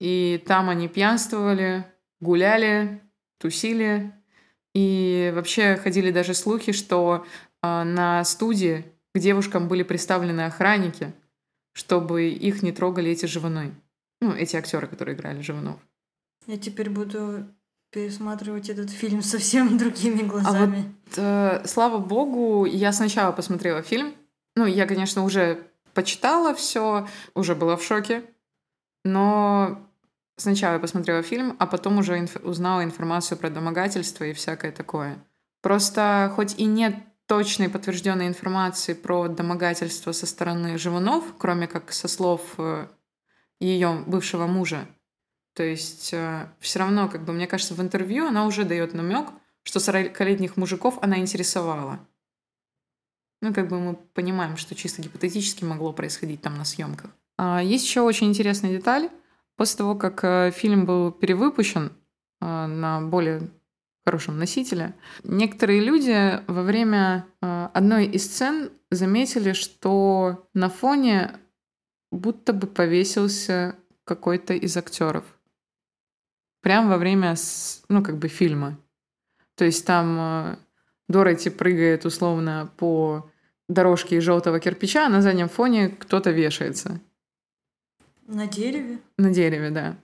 и 0.00 0.42
там 0.46 0.68
они 0.68 0.86
пьянствовали, 0.86 1.86
гуляли, 2.20 3.00
тусили. 3.38 4.12
И 4.74 5.32
вообще 5.34 5.76
ходили 5.76 6.10
даже 6.10 6.34
слухи, 6.34 6.72
что 6.72 7.24
э, 7.62 7.82
на 7.84 8.22
студии 8.24 8.84
к 9.14 9.18
девушкам 9.18 9.66
были 9.66 9.82
представлены 9.82 10.42
охранники, 10.42 11.14
чтобы 11.72 12.28
их 12.28 12.62
не 12.62 12.72
трогали 12.72 13.10
эти 13.10 13.26
живуны. 13.26 13.74
Ну, 14.20 14.32
эти 14.32 14.56
актеры, 14.56 14.86
которые 14.86 15.16
играли 15.16 15.40
живунов. 15.40 15.80
Я 16.46 16.56
теперь 16.58 16.90
буду 16.90 17.46
пересматривать 17.90 18.68
этот 18.68 18.90
фильм 18.90 19.22
совсем 19.22 19.78
другими 19.78 20.22
глазами. 20.22 20.78
А 21.16 21.60
вот, 21.60 21.62
э, 21.64 21.66
слава 21.66 21.98
богу, 21.98 22.64
я 22.64 22.92
сначала 22.92 23.32
посмотрела 23.32 23.82
фильм. 23.82 24.14
Ну, 24.56 24.66
я, 24.66 24.86
конечно, 24.86 25.24
уже 25.24 25.66
почитала 25.94 26.54
все, 26.54 27.06
уже 27.34 27.54
была 27.54 27.76
в 27.76 27.82
шоке. 27.82 28.22
Но 29.04 29.86
сначала 30.36 30.74
я 30.74 30.78
посмотрела 30.78 31.22
фильм, 31.22 31.56
а 31.58 31.66
потом 31.66 31.98
уже 31.98 32.18
инф- 32.18 32.42
узнала 32.42 32.84
информацию 32.84 33.38
про 33.38 33.50
домогательство 33.50 34.24
и 34.24 34.32
всякое 34.32 34.72
такое. 34.72 35.18
Просто 35.62 36.32
хоть 36.34 36.58
и 36.58 36.64
нет 36.64 36.94
точной 37.32 37.70
подтвержденной 37.70 38.28
информации 38.28 38.92
про 38.92 39.26
домогательство 39.26 40.12
со 40.12 40.26
стороны 40.26 40.76
Живунов, 40.76 41.24
кроме 41.38 41.66
как 41.66 41.90
со 41.90 42.06
слов 42.06 42.42
э, 42.58 42.88
ее 43.58 44.04
бывшего 44.06 44.46
мужа. 44.46 44.86
То 45.54 45.62
есть 45.62 46.12
э, 46.12 46.46
все 46.60 46.80
равно, 46.80 47.08
как 47.08 47.24
бы, 47.24 47.32
мне 47.32 47.46
кажется, 47.46 47.72
в 47.72 47.80
интервью 47.80 48.26
она 48.26 48.44
уже 48.44 48.66
дает 48.66 48.92
намек, 48.92 49.30
что 49.62 49.78
40-летних 49.78 50.58
мужиков 50.58 50.98
она 51.00 51.20
интересовала. 51.20 52.00
Ну, 53.40 53.54
как 53.54 53.68
бы 53.68 53.80
мы 53.80 53.94
понимаем, 53.94 54.58
что 54.58 54.74
чисто 54.74 55.00
гипотетически 55.00 55.64
могло 55.64 55.94
происходить 55.94 56.42
там 56.42 56.58
на 56.58 56.66
съемках. 56.66 57.12
А 57.38 57.62
есть 57.62 57.86
еще 57.86 58.02
очень 58.02 58.28
интересная 58.28 58.72
деталь. 58.72 59.08
После 59.56 59.78
того, 59.78 59.94
как 59.94 60.22
э, 60.22 60.50
фильм 60.50 60.84
был 60.84 61.10
перевыпущен 61.10 61.92
на 62.42 63.00
более 63.00 63.48
хорошем 64.04 64.38
носителе. 64.38 64.94
Некоторые 65.24 65.80
люди 65.80 66.42
во 66.46 66.62
время 66.62 67.26
э, 67.40 67.68
одной 67.72 68.06
из 68.06 68.26
сцен 68.26 68.70
заметили, 68.90 69.52
что 69.52 70.48
на 70.54 70.68
фоне 70.68 71.36
будто 72.10 72.52
бы 72.52 72.66
повесился 72.66 73.76
какой-то 74.04 74.54
из 74.54 74.76
актеров. 74.76 75.24
Прямо 76.60 76.90
во 76.90 76.98
время, 76.98 77.34
ну, 77.88 78.02
как 78.02 78.18
бы 78.18 78.28
фильма. 78.28 78.78
То 79.54 79.64
есть 79.64 79.86
там 79.86 80.18
э, 80.18 80.56
Дороти 81.08 81.50
прыгает 81.50 82.06
условно 82.06 82.72
по 82.78 83.30
дорожке 83.68 84.16
из 84.16 84.22
желтого 84.22 84.60
кирпича, 84.60 85.06
а 85.06 85.08
на 85.10 85.20
заднем 85.20 85.48
фоне 85.48 85.88
кто-то 85.88 86.30
вешается. 86.30 87.00
На 88.26 88.46
дереве? 88.46 88.98
На 89.18 89.30
дереве, 89.30 89.70
да. 89.70 89.96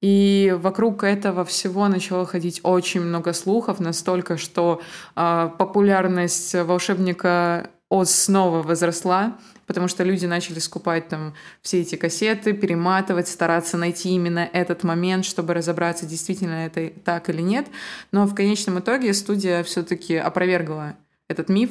И 0.00 0.54
вокруг 0.56 1.02
этого 1.02 1.44
всего 1.44 1.88
начало 1.88 2.24
ходить 2.24 2.60
очень 2.62 3.00
много 3.00 3.32
слухов, 3.32 3.80
настолько, 3.80 4.36
что 4.36 4.80
э, 5.16 5.50
популярность 5.58 6.54
волшебника 6.54 7.70
Оз 7.88 8.14
снова 8.14 8.62
возросла, 8.62 9.38
потому 9.66 9.88
что 9.88 10.04
люди 10.04 10.26
начали 10.26 10.58
скупать 10.58 11.08
там 11.08 11.34
все 11.62 11.80
эти 11.80 11.96
кассеты, 11.96 12.52
перематывать, 12.52 13.28
стараться 13.28 13.78
найти 13.78 14.10
именно 14.10 14.48
этот 14.52 14.84
момент, 14.84 15.24
чтобы 15.24 15.54
разобраться, 15.54 16.04
действительно 16.04 16.66
это 16.66 16.90
так 17.04 17.30
или 17.30 17.40
нет. 17.40 17.66
Но 18.12 18.26
в 18.26 18.34
конечном 18.34 18.78
итоге 18.78 19.14
студия 19.14 19.62
все-таки 19.62 20.16
опровергла 20.16 20.96
этот 21.28 21.48
миф, 21.48 21.70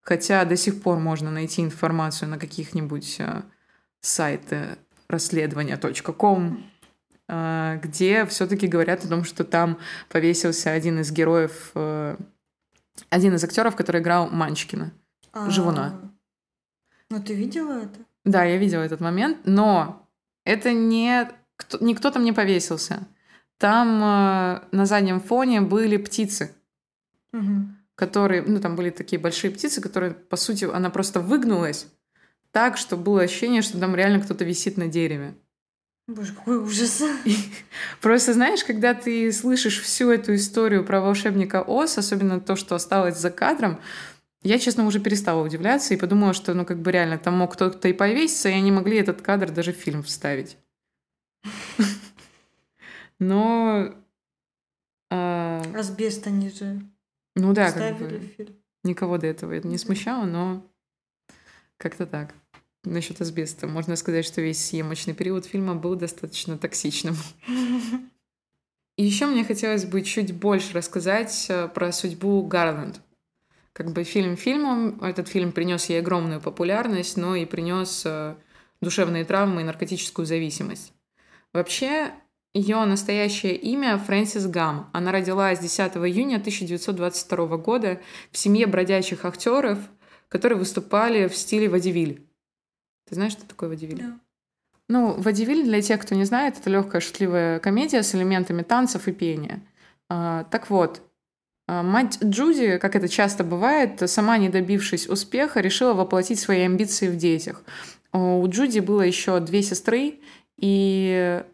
хотя 0.00 0.44
до 0.46 0.56
сих 0.56 0.80
пор 0.80 0.98
можно 0.98 1.30
найти 1.30 1.62
информацию 1.62 2.30
на 2.30 2.38
каких-нибудь 2.38 3.16
э, 3.18 3.42
сайтах 4.00 4.78
расследования.ком, 5.08 6.64
где 7.28 8.24
все-таки 8.26 8.66
говорят 8.66 9.04
о 9.04 9.08
том, 9.08 9.24
что 9.24 9.44
там 9.44 9.78
повесился 10.08 10.70
один 10.70 11.00
из 11.00 11.12
героев, 11.12 11.72
э, 11.74 12.16
один 13.10 13.34
из 13.34 13.44
актеров, 13.44 13.76
который 13.76 14.00
играл 14.00 14.30
Манчкина, 14.30 14.92
а 15.32 15.50
Живуна. 15.50 16.00
Ну, 17.10 17.22
ты 17.22 17.34
видела 17.34 17.82
это? 17.82 18.00
Да, 18.24 18.44
я 18.44 18.56
видела 18.56 18.82
этот 18.82 19.00
момент, 19.00 19.38
но 19.44 20.08
это 20.44 20.72
не... 20.72 21.28
Никто 21.80 22.10
там 22.10 22.24
не 22.24 22.32
повесился. 22.32 23.06
Там 23.58 24.02
э, 24.02 24.62
на 24.70 24.86
заднем 24.86 25.20
фоне 25.20 25.60
были 25.60 25.96
птицы, 25.96 26.54
угу. 27.32 27.66
которые... 27.94 28.42
Ну, 28.42 28.60
там 28.60 28.76
были 28.76 28.90
такие 28.90 29.20
большие 29.20 29.50
птицы, 29.50 29.80
которые, 29.80 30.12
по 30.12 30.36
сути, 30.36 30.64
она 30.64 30.90
просто 30.90 31.20
выгнулась 31.20 31.88
так, 32.52 32.76
что 32.76 32.96
было 32.96 33.22
ощущение, 33.22 33.62
что 33.62 33.78
там 33.78 33.94
реально 33.94 34.20
кто-то 34.20 34.44
висит 34.44 34.76
на 34.76 34.86
дереве. 34.86 35.34
Боже, 36.08 36.32
какой 36.32 36.56
ужас. 36.56 37.02
просто 38.00 38.32
знаешь, 38.32 38.64
когда 38.64 38.94
ты 38.94 39.30
слышишь 39.30 39.78
всю 39.78 40.10
эту 40.10 40.34
историю 40.36 40.82
про 40.82 41.02
волшебника 41.02 41.62
Оз, 41.62 41.98
особенно 41.98 42.40
то, 42.40 42.56
что 42.56 42.74
осталось 42.74 43.18
за 43.18 43.30
кадром, 43.30 43.78
я, 44.42 44.58
честно, 44.58 44.86
уже 44.86 45.00
перестала 45.00 45.44
удивляться 45.44 45.92
и 45.92 45.98
подумала, 45.98 46.32
что, 46.32 46.54
ну, 46.54 46.64
как 46.64 46.80
бы 46.80 46.92
реально, 46.92 47.18
там 47.18 47.36
мог 47.36 47.52
кто-то 47.52 47.88
и 47.88 47.92
повеситься, 47.92 48.48
и 48.48 48.52
они 48.52 48.72
могли 48.72 48.96
этот 48.96 49.20
кадр 49.20 49.50
даже 49.50 49.74
в 49.74 49.76
фильм 49.76 50.02
вставить. 50.02 50.56
Но... 53.18 53.94
А... 55.10 55.62
Асбест 55.74 56.26
они 56.26 56.48
же 56.48 56.80
Ну 57.34 57.52
да, 57.52 57.70
как 57.70 57.98
бы... 57.98 58.34
Никого 58.82 59.18
до 59.18 59.26
этого 59.26 59.52
это 59.52 59.68
не 59.68 59.76
смущало, 59.76 60.24
но 60.24 60.64
как-то 61.76 62.06
так. 62.06 62.32
Насчет 62.88 63.20
асбеста. 63.20 63.66
Можно 63.66 63.96
сказать, 63.96 64.24
что 64.24 64.40
весь 64.40 64.64
съемочный 64.64 65.12
период 65.12 65.44
фильма 65.44 65.74
был 65.74 65.94
достаточно 65.94 66.56
токсичным. 66.56 67.16
И 68.96 69.04
еще 69.04 69.26
мне 69.26 69.44
хотелось 69.44 69.84
бы 69.84 70.00
чуть 70.02 70.34
больше 70.34 70.72
рассказать 70.72 71.46
э, 71.50 71.68
про 71.68 71.92
судьбу 71.92 72.42
Гарленд. 72.42 73.00
Как 73.72 73.92
бы 73.92 74.04
фильм 74.04 74.36
фильмом, 74.36 75.00
этот 75.02 75.28
фильм 75.28 75.52
принес 75.52 75.88
ей 75.90 76.00
огромную 76.00 76.40
популярность, 76.40 77.16
но 77.16 77.36
и 77.36 77.44
принес 77.44 78.02
э, 78.06 78.34
душевные 78.80 79.24
травмы 79.24 79.60
и 79.60 79.64
наркотическую 79.64 80.24
зависимость. 80.24 80.94
Вообще, 81.52 82.10
ее 82.54 82.82
настоящее 82.86 83.54
имя 83.54 83.98
Фрэнсис 83.98 84.46
Гам. 84.46 84.88
Она 84.94 85.12
родилась 85.12 85.60
10 85.60 85.78
июня 85.96 86.36
1922 86.36 87.56
года 87.58 88.00
в 88.32 88.38
семье 88.38 88.66
бродячих 88.66 89.26
актеров, 89.26 89.78
которые 90.28 90.58
выступали 90.58 91.28
в 91.28 91.36
стиле 91.36 91.68
водевиль. 91.68 92.27
Ты 93.08 93.14
знаешь, 93.14 93.32
что 93.32 93.46
такое 93.46 93.68
водевиль? 93.68 93.98
Да. 93.98 94.18
Ну, 94.88 95.12
водевиль, 95.12 95.64
для 95.64 95.82
тех, 95.82 96.00
кто 96.00 96.14
не 96.14 96.24
знает, 96.24 96.58
это 96.58 96.70
легкая 96.70 97.00
шутливая 97.00 97.58
комедия 97.60 98.02
с 98.02 98.14
элементами 98.14 98.62
танцев 98.62 99.08
и 99.08 99.12
пения. 99.12 99.60
А, 100.08 100.44
так 100.44 100.70
вот, 100.70 101.02
а, 101.66 101.82
мать 101.82 102.18
Джуди, 102.22 102.78
как 102.78 102.96
это 102.96 103.08
часто 103.08 103.44
бывает, 103.44 104.02
сама 104.10 104.38
не 104.38 104.48
добившись 104.48 105.08
успеха, 105.08 105.60
решила 105.60 105.92
воплотить 105.92 106.40
свои 106.40 106.60
амбиции 106.62 107.08
в 107.08 107.16
детях. 107.16 107.62
У 108.12 108.46
Джуди 108.48 108.80
было 108.80 109.02
еще 109.02 109.38
две 109.40 109.62
сестры, 109.62 110.20
и 110.56 111.44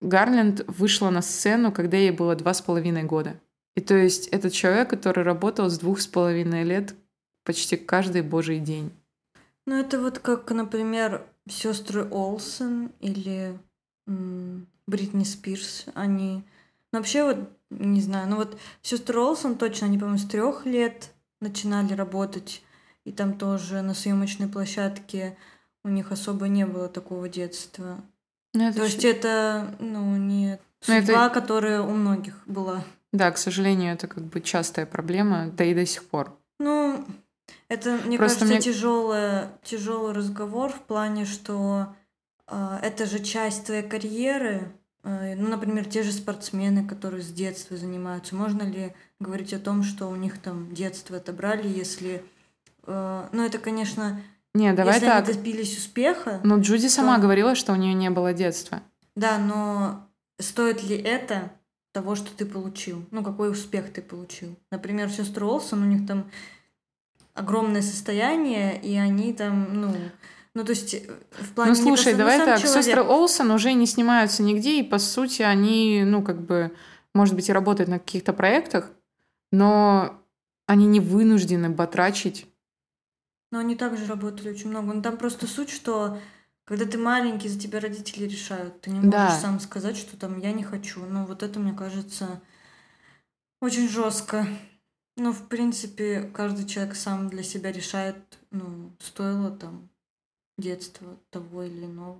Гарленд 0.00 0.64
вышла 0.68 1.10
на 1.10 1.22
сцену, 1.22 1.72
когда 1.72 1.96
ей 1.96 2.12
было 2.12 2.36
два 2.36 2.54
с 2.54 2.62
половиной 2.62 3.02
года. 3.02 3.40
И 3.74 3.80
то 3.80 3.96
есть 3.96 4.28
это 4.28 4.50
человек, 4.50 4.90
который 4.90 5.24
работал 5.24 5.68
с 5.68 5.78
двух 5.78 6.00
с 6.00 6.06
половиной 6.06 6.62
лет 6.62 6.94
почти 7.44 7.76
каждый 7.76 8.22
божий 8.22 8.60
день. 8.60 8.92
Ну, 9.66 9.78
это 9.78 10.00
вот 10.00 10.18
как, 10.18 10.50
например, 10.50 11.26
сестры 11.48 12.06
Олсен 12.10 12.92
или 13.00 13.58
м- 14.06 14.66
Бритни 14.86 15.24
Спирс. 15.24 15.86
Они 15.94 16.44
ну, 16.92 16.98
вообще 16.98 17.24
вот 17.24 17.38
не 17.70 18.00
знаю, 18.00 18.28
ну 18.28 18.36
вот 18.36 18.56
сестры 18.82 19.18
Олсон 19.18 19.56
точно, 19.56 19.88
они, 19.88 19.98
по-моему, 19.98 20.18
с 20.18 20.28
трех 20.28 20.64
лет 20.64 21.10
начинали 21.40 21.92
работать, 21.92 22.62
и 23.04 23.10
там 23.10 23.36
тоже 23.36 23.82
на 23.82 23.94
съемочной 23.94 24.48
площадке 24.48 25.36
у 25.82 25.88
них 25.88 26.12
особо 26.12 26.46
не 26.46 26.66
было 26.66 26.88
такого 26.88 27.28
детства. 27.28 28.00
Ну, 28.52 28.68
это 28.68 28.78
То 28.78 28.84
есть 28.84 29.04
это, 29.04 29.74
ну, 29.80 30.16
не 30.16 30.60
ну, 30.86 30.94
судьба, 31.00 31.26
это... 31.26 31.34
которая 31.34 31.82
у 31.82 31.90
многих 31.90 32.40
была. 32.46 32.84
Да, 33.12 33.30
к 33.32 33.38
сожалению, 33.38 33.94
это 33.94 34.06
как 34.06 34.22
бы 34.22 34.40
частая 34.40 34.86
проблема, 34.86 35.48
да 35.48 35.64
и 35.64 35.74
до 35.74 35.84
сих 35.86 36.04
пор. 36.04 36.38
Ну, 36.60 37.04
это, 37.68 37.98
мне 38.04 38.18
Просто 38.18 38.40
кажется, 38.40 38.44
мне... 38.44 38.60
тяжелый, 38.74 39.48
тяжелый 39.62 40.12
разговор 40.12 40.70
в 40.72 40.80
плане, 40.82 41.24
что 41.24 41.94
э, 42.46 42.78
это 42.82 43.06
же 43.06 43.18
часть 43.18 43.66
твоей 43.66 43.82
карьеры, 43.82 44.72
Э, 45.04 45.34
ну, 45.36 45.48
например, 45.48 45.84
те 45.84 46.02
же 46.02 46.12
спортсмены, 46.12 46.86
которые 46.86 47.22
с 47.22 47.28
детства 47.28 47.76
занимаются, 47.76 48.34
можно 48.34 48.62
ли 48.62 48.94
говорить 49.20 49.52
о 49.52 49.58
том, 49.58 49.82
что 49.82 50.08
у 50.08 50.16
них 50.16 50.40
там 50.40 50.74
детство 50.74 51.18
отобрали, 51.18 51.68
если... 51.68 52.24
Э, 52.86 53.28
ну, 53.30 53.44
это, 53.44 53.58
конечно... 53.58 54.20
Не, 54.54 54.72
давай 54.72 54.94
если 54.94 55.06
так. 55.06 55.24
они 55.24 55.34
добились 55.34 55.76
успеха... 55.76 56.40
Но 56.42 56.58
Джуди 56.58 56.88
то... 56.88 56.94
сама 56.94 57.18
говорила, 57.18 57.54
что 57.54 57.72
у 57.72 57.76
нее 57.76 57.92
не 57.92 58.10
было 58.10 58.32
детства. 58.32 58.82
Да, 59.14 59.38
но 59.38 60.08
стоит 60.40 60.82
ли 60.82 60.96
это 60.96 61.52
того, 61.92 62.14
что 62.14 62.34
ты 62.34 62.46
получил? 62.46 63.04
Ну, 63.10 63.22
какой 63.22 63.50
успех 63.50 63.92
ты 63.92 64.00
получил? 64.00 64.56
Например, 64.70 65.10
сестру 65.10 65.48
Олсон, 65.48 65.82
у 65.82 65.86
них 65.86 66.06
там 66.06 66.30
огромное 67.34 67.82
состояние, 67.82 68.80
и 68.80 68.96
они 68.96 69.32
там, 69.32 69.80
ну, 69.80 69.94
ну, 70.54 70.64
то 70.64 70.70
есть, 70.70 70.94
э, 70.94 71.00
в 71.30 71.52
плане... 71.52 71.72
Ну, 71.72 71.76
слушай, 71.76 72.14
давай 72.14 72.38
ну, 72.38 72.44
так, 72.44 72.60
человек... 72.60 72.84
сестры 72.84 73.02
Олсен 73.02 73.50
уже 73.50 73.72
не 73.72 73.86
снимаются 73.86 74.42
нигде, 74.42 74.80
и, 74.80 74.82
по 74.82 74.98
сути, 74.98 75.42
они, 75.42 76.04
ну, 76.06 76.22
как 76.22 76.40
бы, 76.40 76.72
может 77.12 77.34
быть, 77.34 77.48
и 77.48 77.52
работают 77.52 77.90
на 77.90 77.98
каких-то 77.98 78.32
проектах, 78.32 78.90
но 79.50 80.20
они 80.66 80.86
не 80.86 81.00
вынуждены 81.00 81.70
батрачить. 81.70 82.46
Но 83.50 83.58
они 83.58 83.76
также 83.76 84.06
работали 84.06 84.50
очень 84.50 84.70
много. 84.70 84.92
Но 84.92 85.02
там 85.02 85.16
просто 85.16 85.46
суть, 85.46 85.70
что 85.70 86.18
когда 86.64 86.86
ты 86.86 86.98
маленький, 86.98 87.48
за 87.48 87.58
тебя 87.58 87.78
родители 87.78 88.24
решают. 88.26 88.80
Ты 88.80 88.90
не 88.90 88.96
можешь 88.96 89.12
да. 89.12 89.30
сам 89.30 89.60
сказать, 89.60 89.96
что 89.96 90.16
там 90.16 90.38
я 90.38 90.52
не 90.52 90.64
хочу. 90.64 91.04
Ну, 91.04 91.26
вот 91.26 91.42
это, 91.42 91.60
мне 91.60 91.72
кажется, 91.72 92.40
очень 93.60 93.88
жестко. 93.88 94.46
Ну, 95.16 95.32
в 95.32 95.48
принципе, 95.48 96.22
каждый 96.34 96.66
человек 96.66 96.96
сам 96.96 97.28
для 97.28 97.42
себя 97.42 97.70
решает, 97.70 98.16
ну, 98.50 98.90
стоило 98.98 99.50
там 99.50 99.88
детства 100.58 101.06
того 101.30 101.62
или 101.62 101.84
иного. 101.84 102.18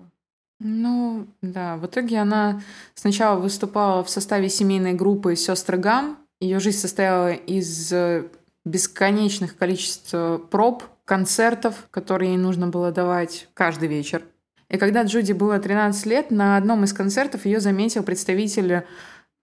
Ну, 0.61 1.27
да, 1.43 1.77
в 1.77 1.87
итоге 1.87 2.19
она 2.19 2.63
сначала 2.95 3.39
выступала 3.39 4.05
в 4.05 4.11
составе 4.11 4.49
семейной 4.49 4.95
группы 4.95 5.35
«Сестры 5.35 5.77
Гам». 5.77 6.19
Ее 6.41 6.61
жизнь 6.61 6.79
состояла 6.79 7.33
из 7.33 7.93
э, 7.93 8.29
бесконечных 8.65 9.57
количеств 9.57 10.11
э, 10.13 10.39
проб, 10.51 10.85
концертов, 11.05 11.87
которые 11.91 12.33
ей 12.33 12.39
нужно 12.39 12.69
было 12.69 12.93
давать 12.93 13.49
каждый 13.55 13.89
вечер. 13.89 14.23
И 14.69 14.79
когда 14.79 15.03
Джуди 15.03 15.33
было 15.33 15.59
13 15.59 16.07
лет, 16.07 16.31
на 16.31 16.57
одном 16.57 16.85
из 16.85 16.93
концертов 16.93 17.45
ее 17.45 17.61
заметил 17.61 18.03
представитель 18.03 18.85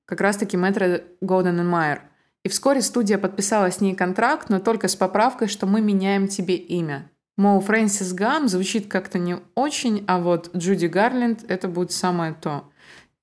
как 0.06 0.22
раз-таки 0.22 0.58
мэтра 0.58 1.04
Голден 1.22 1.66
Майер. 1.68 2.02
И 2.44 2.50
вскоре 2.50 2.82
студия 2.82 3.18
подписала 3.18 3.70
с 3.72 3.82
ней 3.82 3.96
контракт, 3.96 4.50
но 4.50 4.60
только 4.60 4.88
с 4.88 4.96
поправкой, 4.96 5.48
что 5.48 5.68
мы 5.68 5.82
меняем 5.82 6.28
тебе 6.28 6.56
имя. 6.56 7.12
Мол, 7.38 7.62
Фрэнсис 7.62 8.14
Гам 8.14 8.48
звучит 8.48 8.88
как-то 8.88 9.20
не 9.20 9.38
очень, 9.56 10.04
а 10.08 10.20
вот 10.20 10.56
Джуди 10.56 10.88
Гарленд— 10.88 11.44
это 11.48 11.68
будет 11.68 11.92
самое 11.92 12.34
то. 12.34 12.70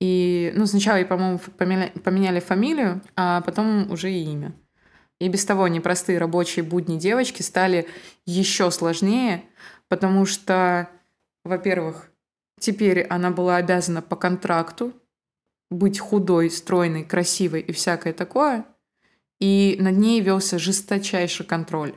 И, 0.00 0.52
ну, 0.54 0.66
сначала 0.66 0.96
ей, 0.96 1.04
по-моему, 1.04 1.38
поменяли 1.38 2.40
фамилию, 2.40 3.02
а 3.16 3.40
потом 3.40 3.90
уже 3.90 4.12
и 4.12 4.24
имя. 4.24 4.54
И 5.20 5.28
без 5.28 5.44
того 5.44 5.66
непростые 5.66 6.18
рабочие 6.18 6.64
будни 6.64 6.96
девочки 6.96 7.42
стали 7.42 7.88
еще 8.24 8.70
сложнее, 8.70 9.44
потому 9.88 10.26
что, 10.26 10.88
во-первых, 11.44 12.10
теперь 12.60 13.02
она 13.02 13.30
была 13.30 13.56
обязана 13.56 14.00
по 14.00 14.14
контракту 14.14 14.92
быть 15.70 15.98
худой, 15.98 16.50
стройной, 16.50 17.04
красивой 17.04 17.60
и 17.60 17.72
всякое 17.72 18.12
такое, 18.12 18.64
и 19.40 19.76
над 19.80 19.96
ней 19.96 20.20
велся 20.20 20.58
жесточайший 20.58 21.46
контроль. 21.46 21.94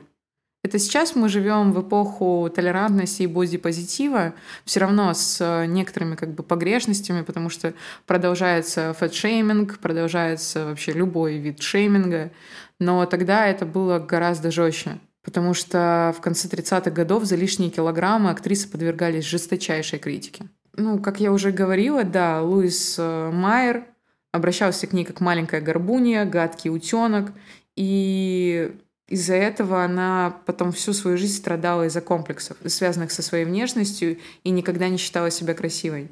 Это 0.64 0.78
сейчас 0.78 1.16
мы 1.16 1.28
живем 1.28 1.72
в 1.72 1.82
эпоху 1.82 2.48
толерантности 2.54 3.22
и 3.22 3.26
бодипозитива, 3.26 4.34
все 4.64 4.78
равно 4.78 5.12
с 5.12 5.66
некоторыми 5.66 6.14
как 6.14 6.34
бы 6.34 6.44
погрешностями, 6.44 7.22
потому 7.22 7.50
что 7.50 7.74
продолжается 8.06 8.94
фэтшейминг, 8.94 9.80
продолжается 9.80 10.66
вообще 10.66 10.92
любой 10.92 11.38
вид 11.38 11.60
шейминга, 11.60 12.30
но 12.78 13.04
тогда 13.06 13.48
это 13.48 13.66
было 13.66 13.98
гораздо 13.98 14.52
жестче. 14.52 15.00
Потому 15.24 15.54
что 15.54 16.12
в 16.16 16.20
конце 16.20 16.48
30-х 16.48 16.90
годов 16.90 17.24
за 17.24 17.36
лишние 17.36 17.70
килограммы 17.70 18.30
актрисы 18.30 18.68
подвергались 18.68 19.24
жесточайшей 19.24 20.00
критике. 20.00 20.46
Ну, 20.76 20.98
как 20.98 21.20
я 21.20 21.32
уже 21.32 21.52
говорила, 21.52 22.02
да, 22.02 22.42
Луис 22.42 22.96
э, 22.98 23.30
Майер 23.30 23.84
обращался 24.32 24.86
к 24.86 24.92
ней 24.92 25.04
как 25.04 25.20
маленькая 25.20 25.60
горбунья, 25.60 26.24
гадкий 26.24 26.70
утенок, 26.70 27.32
и 27.76 28.74
из-за 29.08 29.34
этого 29.34 29.84
она 29.84 30.40
потом 30.46 30.72
всю 30.72 30.92
свою 30.94 31.18
жизнь 31.18 31.36
страдала 31.36 31.86
из-за 31.86 32.00
комплексов, 32.00 32.56
связанных 32.66 33.12
со 33.12 33.22
своей 33.22 33.44
внешностью, 33.44 34.18
и 34.42 34.50
никогда 34.50 34.88
не 34.88 34.96
считала 34.96 35.30
себя 35.30 35.54
красивой. 35.54 36.08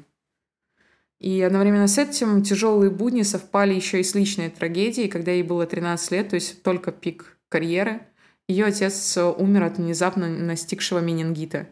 И 1.19 1.41
одновременно 1.41 1.87
с 1.87 1.97
этим 1.97 2.41
тяжелые 2.41 2.89
будни 2.89 3.21
совпали 3.21 3.73
еще 3.73 3.99
и 3.99 4.03
с 4.03 4.15
личной 4.15 4.49
трагедией, 4.49 5.07
когда 5.07 5.31
ей 5.31 5.43
было 5.43 5.67
13 5.67 6.11
лет, 6.11 6.29
то 6.29 6.35
есть 6.35 6.63
только 6.63 6.91
пик 6.91 7.37
карьеры. 7.47 8.01
Ее 8.47 8.65
отец 8.65 9.17
умер 9.17 9.63
от 9.63 9.77
внезапно 9.77 10.27
настигшего 10.27 10.99
менингита. 10.99 11.67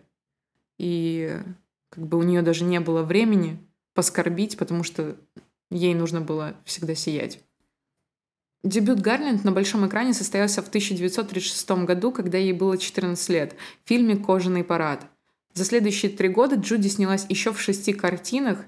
И 0.78 1.36
как 1.90 2.06
бы 2.08 2.20
у 2.20 2.24
нее 2.24 2.44
даже 2.44 2.64
не 2.64 2.80
было 2.80 3.02
времени 3.02 3.60
поскорбить, 3.96 4.58
потому 4.58 4.84
что 4.84 5.18
ей 5.70 5.94
нужно 5.94 6.22
было 6.22 6.56
всегда 6.66 6.96
сиять. 6.96 7.40
Дебют 8.64 9.00
Гарленд 9.00 9.46
на 9.46 9.52
большом 9.52 9.88
экране 9.88 10.14
состоялся 10.14 10.62
в 10.62 10.68
1936 10.68 11.70
году, 11.86 12.12
когда 12.12 12.38
ей 12.38 12.52
было 12.52 12.78
14 12.78 13.30
лет, 13.30 13.56
в 13.86 13.88
фильме 13.88 14.18
«Кожаный 14.18 14.66
парад». 14.66 15.06
За 15.54 15.64
следующие 15.64 16.12
три 16.12 16.28
года 16.28 16.56
Джуди 16.56 16.90
снялась 16.90 17.26
еще 17.30 17.54
в 17.54 17.62
шести 17.62 17.94
картинах 17.94 18.66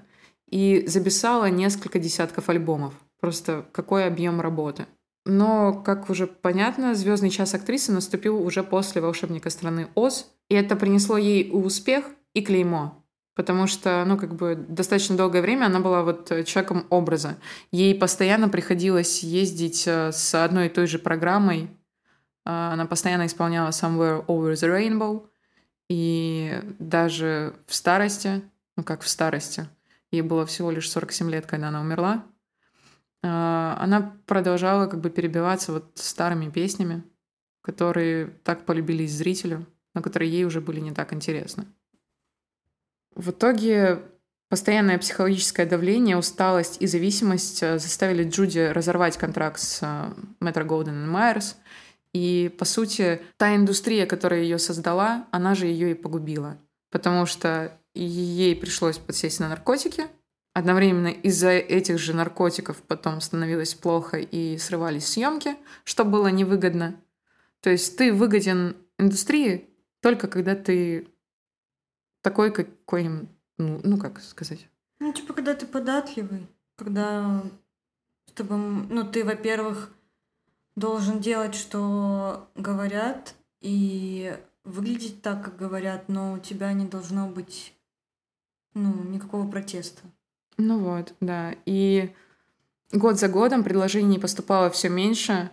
и 0.48 0.84
записала 0.86 1.50
несколько 1.50 1.98
десятков 1.98 2.48
альбомов. 2.48 2.94
Просто 3.20 3.66
какой 3.72 4.06
объем 4.06 4.40
работы. 4.40 4.86
Но, 5.24 5.74
как 5.84 6.10
уже 6.10 6.26
понятно, 6.26 6.94
звездный 6.94 7.30
час 7.30 7.54
актрисы 7.54 7.92
наступил 7.92 8.42
уже 8.42 8.62
после 8.62 9.02
«Волшебника 9.02 9.50
страны 9.50 9.88
Оз», 9.94 10.32
и 10.48 10.54
это 10.54 10.74
принесло 10.74 11.16
ей 11.16 11.50
успех 11.52 12.06
и 12.34 12.42
клеймо 12.42 13.01
потому 13.34 13.66
что, 13.66 14.04
ну, 14.04 14.16
как 14.18 14.34
бы 14.34 14.54
достаточно 14.56 15.16
долгое 15.16 15.42
время 15.42 15.66
она 15.66 15.80
была 15.80 16.02
вот 16.02 16.30
э, 16.30 16.44
человеком 16.44 16.86
образа. 16.90 17.38
Ей 17.70 17.94
постоянно 17.94 18.48
приходилось 18.48 19.22
ездить 19.22 19.86
э, 19.86 20.12
с 20.12 20.34
одной 20.34 20.66
и 20.66 20.70
той 20.70 20.86
же 20.86 20.98
программой. 20.98 21.70
А, 22.44 22.72
она 22.72 22.86
постоянно 22.86 23.26
исполняла 23.26 23.70
Somewhere 23.70 24.24
Over 24.26 24.52
the 24.52 24.68
Rainbow. 24.68 25.26
И 25.88 26.60
даже 26.78 27.54
в 27.66 27.74
старости, 27.74 28.42
ну, 28.76 28.84
как 28.84 29.02
в 29.02 29.08
старости, 29.08 29.68
ей 30.10 30.22
было 30.22 30.46
всего 30.46 30.70
лишь 30.70 30.90
47 30.90 31.30
лет, 31.30 31.46
когда 31.46 31.68
она 31.68 31.80
умерла, 31.80 32.24
она 33.22 34.16
продолжала 34.26 34.86
как 34.86 35.00
бы 35.00 35.08
перебиваться 35.08 35.72
вот 35.72 35.92
старыми 35.94 36.50
песнями, 36.50 37.04
которые 37.60 38.26
так 38.42 38.64
полюбились 38.66 39.12
зрителю, 39.12 39.66
но 39.94 40.02
которые 40.02 40.30
ей 40.30 40.44
уже 40.44 40.60
были 40.60 40.80
не 40.80 40.92
так 40.92 41.12
интересны. 41.12 41.66
В 43.14 43.30
итоге 43.30 44.00
постоянное 44.48 44.98
психологическое 44.98 45.66
давление, 45.66 46.16
усталость 46.16 46.76
и 46.80 46.86
зависимость 46.86 47.62
э, 47.62 47.78
заставили 47.78 48.28
Джуди 48.28 48.60
разорвать 48.60 49.16
контракт 49.16 49.60
с 49.60 49.82
Metro 50.40 50.66
Golden 50.66 51.06
Myers. 51.06 51.54
И, 52.12 52.54
по 52.58 52.64
сути, 52.64 53.22
та 53.38 53.56
индустрия, 53.56 54.06
которая 54.06 54.42
ее 54.42 54.58
создала, 54.58 55.26
она 55.30 55.54
же 55.54 55.66
ее 55.66 55.92
и 55.92 55.94
погубила. 55.94 56.58
Потому 56.90 57.24
что 57.24 57.78
ей 57.94 58.54
пришлось 58.54 58.98
подсесть 58.98 59.40
на 59.40 59.48
наркотики. 59.48 60.04
Одновременно 60.54 61.08
из-за 61.08 61.50
этих 61.50 61.98
же 61.98 62.12
наркотиков 62.12 62.76
потом 62.82 63.22
становилось 63.22 63.74
плохо 63.74 64.18
и 64.18 64.58
срывались 64.58 65.06
съемки, 65.06 65.56
что 65.84 66.04
было 66.04 66.28
невыгодно. 66.28 67.00
То 67.60 67.70
есть 67.70 67.96
ты 67.96 68.12
выгоден 68.12 68.76
индустрии 68.98 69.70
только 70.02 70.26
когда 70.28 70.54
ты 70.54 71.08
такой, 72.22 72.52
какой, 72.52 73.08
ну, 73.58 73.80
ну 73.84 73.98
как 73.98 74.20
сказать? 74.20 74.66
Ну, 75.00 75.12
типа, 75.12 75.34
когда 75.34 75.54
ты 75.54 75.66
податливый, 75.66 76.46
когда 76.76 77.42
с 78.26 78.32
тобой, 78.32 78.58
ну, 78.58 79.04
ты, 79.04 79.24
во-первых, 79.24 79.92
должен 80.76 81.20
делать, 81.20 81.54
что 81.54 82.48
говорят, 82.54 83.34
и 83.60 84.36
выглядеть 84.64 85.22
так, 85.22 85.44
как 85.44 85.56
говорят, 85.56 86.08
но 86.08 86.34
у 86.34 86.38
тебя 86.38 86.72
не 86.72 86.86
должно 86.86 87.28
быть, 87.28 87.74
ну, 88.74 89.04
никакого 89.04 89.48
протеста. 89.50 90.02
Ну 90.56 90.78
вот, 90.78 91.14
да. 91.20 91.54
И 91.66 92.14
год 92.92 93.18
за 93.18 93.28
годом 93.28 93.64
предложений 93.64 94.20
поступало 94.20 94.70
все 94.70 94.88
меньше. 94.88 95.50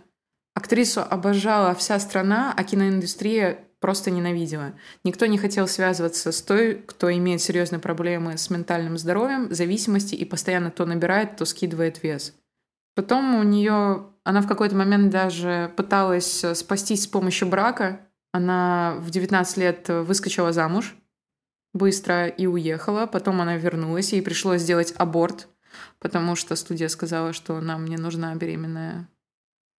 Актрису 0.53 1.01
обожала 1.01 1.73
вся 1.73 1.99
страна, 1.99 2.53
а 2.55 2.63
киноиндустрия 2.63 3.63
просто 3.79 4.11
ненавидела. 4.11 4.73
Никто 5.03 5.25
не 5.25 5.37
хотел 5.37 5.67
связываться 5.67 6.31
с 6.31 6.41
той, 6.41 6.75
кто 6.75 7.11
имеет 7.11 7.41
серьезные 7.41 7.79
проблемы 7.79 8.37
с 8.37 8.49
ментальным 8.49 8.97
здоровьем, 8.97 9.53
зависимости 9.53 10.15
и 10.15 10.25
постоянно 10.25 10.71
то 10.71 10.85
набирает, 10.85 11.37
то 11.37 11.45
скидывает 11.45 12.03
вес. 12.03 12.35
Потом 12.95 13.35
у 13.35 13.43
нее, 13.43 14.07
она 14.23 14.41
в 14.41 14.47
какой-то 14.47 14.75
момент 14.75 15.09
даже 15.09 15.71
пыталась 15.77 16.43
спастись 16.53 17.03
с 17.03 17.07
помощью 17.07 17.47
брака. 17.47 18.01
Она 18.33 18.97
в 18.99 19.09
19 19.09 19.57
лет 19.57 19.87
выскочила 19.89 20.51
замуж 20.51 20.95
быстро 21.73 22.27
и 22.27 22.45
уехала. 22.45 23.05
Потом 23.05 23.41
она 23.41 23.55
вернулась, 23.57 24.13
ей 24.13 24.21
пришлось 24.21 24.61
сделать 24.61 24.93
аборт, 24.97 25.47
потому 25.99 26.35
что 26.35 26.55
студия 26.55 26.87
сказала, 26.87 27.33
что 27.33 27.59
нам 27.61 27.85
не 27.85 27.97
нужна 27.97 28.35
беременная 28.35 29.07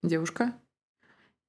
девушка. 0.03 0.55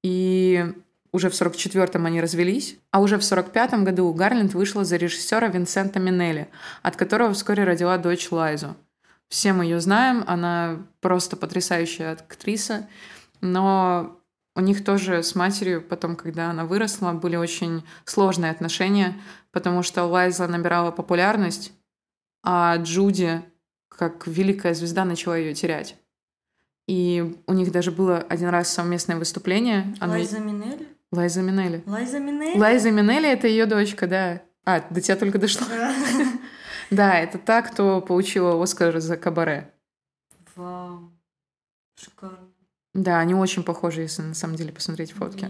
И 0.04 0.74
уже 1.14 1.30
в 1.30 1.34
44-м 1.34 2.05
они 2.05 2.22
развелись, 2.22 2.78
а 2.91 3.01
уже 3.01 3.18
в 3.18 3.22
45-м 3.22 3.84
году 3.84 4.12
Гарленд 4.14 4.53
вышла 4.53 4.86
за 4.86 4.95
режиссера 4.95 5.47
Винсента 5.47 5.99
Минелли, 5.99 6.49
от 6.82 6.95
которого 6.95 7.34
вскоре 7.34 7.64
родила 7.64 7.97
дочь 7.97 8.32
Лайзу. 8.32 8.76
Все 9.28 9.53
мы 9.53 9.66
ее 9.66 9.80
знаем, 9.80 10.24
она 10.28 10.80
просто 10.99 11.38
потрясающая 11.38 12.14
актриса, 12.14 12.88
но 13.41 14.18
у 14.55 14.62
них 14.62 14.84
тоже 14.84 15.24
с 15.24 15.36
матерью 15.36 15.82
потом, 15.82 16.16
когда 16.16 16.49
она 16.49 16.66
выросла, 16.66 17.14
были 17.14 17.36
очень 17.38 17.84
сложные 18.05 18.51
отношения, 18.51 19.20
потому 19.51 19.84
что 19.84 20.05
Лайза 20.05 20.47
набирала 20.47 20.91
популярность, 20.91 21.72
а 22.43 22.76
Джуди, 22.78 23.41
как 23.89 24.28
великая 24.28 24.74
звезда, 24.74 25.05
начала 25.05 25.38
ее 25.38 25.53
терять. 25.53 25.95
И 26.88 27.38
у 27.47 27.53
них 27.53 27.72
даже 27.72 27.91
было 27.91 28.18
один 28.18 28.49
раз 28.49 28.70
совместное 28.70 29.16
выступление. 29.16 29.95
Лайза 30.01 30.38
она... 30.38 30.51
Лайза 31.12 31.41
Минелли. 31.41 31.84
Лайза 31.86 32.20
Минелли? 32.20 32.57
Лайза 32.57 32.91
Минелли— 32.91 33.30
это 33.32 33.47
ее 33.47 33.66
дочка, 33.66 34.07
да. 34.07 34.41
А, 34.64 34.82
до 34.89 35.01
тебя 35.01 35.16
только 35.16 35.39
дошло. 35.39 35.68
Да, 36.89 37.18
это 37.18 37.38
та, 37.38 37.62
кто 37.62 38.01
получила 38.01 38.62
Оскар 38.62 38.99
за 38.99 39.16
кабаре. 39.16 39.74
Вау, 40.57 41.09
шикарно. 41.95 42.49
Да, 42.93 43.20
они 43.20 43.34
очень 43.34 43.64
похожи, 43.64 44.01
если 44.01 44.24
на 44.24 44.34
самом 44.34 44.57
деле 44.57 44.74
посмотреть 44.74 45.14
фотки. 45.14 45.47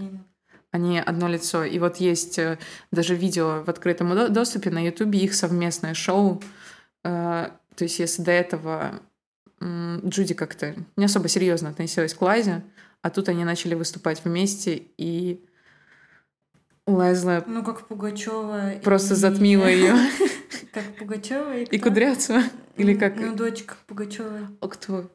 Они 0.70 1.00
одно 1.00 1.28
лицо. 1.28 1.64
И 1.64 1.80
вот 1.80 1.98
есть 1.98 2.38
э, 2.38 2.60
даже 2.92 3.16
видео 3.16 3.64
в 3.64 3.70
открытом 3.70 4.32
доступе 4.32 4.70
на 4.70 4.86
Ютубе, 4.86 5.18
их 5.20 5.34
совместное 5.34 5.96
шоу. 5.96 6.44
Э, 7.04 7.50
то 7.76 7.84
есть 7.84 7.98
если 7.98 8.22
до 8.22 8.32
этого 8.32 9.02
Джуди 9.60 10.36
как-то 10.36 10.76
не 10.96 11.06
особо 11.06 11.28
серьезно 11.28 11.70
относилась 11.70 12.14
к 12.14 12.22
Лайзе, 12.22 12.64
а 13.02 13.10
тут 13.10 13.30
они 13.30 13.44
начали 13.44 13.74
выступать 13.74 14.24
вместе, 14.24 14.84
и 14.98 15.44
Лайзла... 16.96 17.44
Ну, 17.48 17.64
как 17.64 17.88
Пугачева. 17.88 18.80
Просто 18.84 19.14
и... 19.14 19.18
затмила 19.18 19.66
ее. 19.66 19.96
Как 20.74 20.86
Пугачева 20.98 21.58
и, 21.58 21.64
и 21.66 21.80
Кудрявцева. 21.80 22.44
Или 22.78 22.94
как... 22.94 23.18
Ну, 23.18 23.36
дочка 23.36 23.76
Пугачева. 23.88 24.48
А 24.62 24.68
кто? 24.70 25.12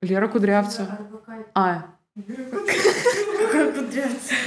Лера 0.00 0.26
Кудрявцева. 0.26 0.98
А. 1.54 1.94
Какая 2.16 3.72
Кудрявцева? 3.72 4.38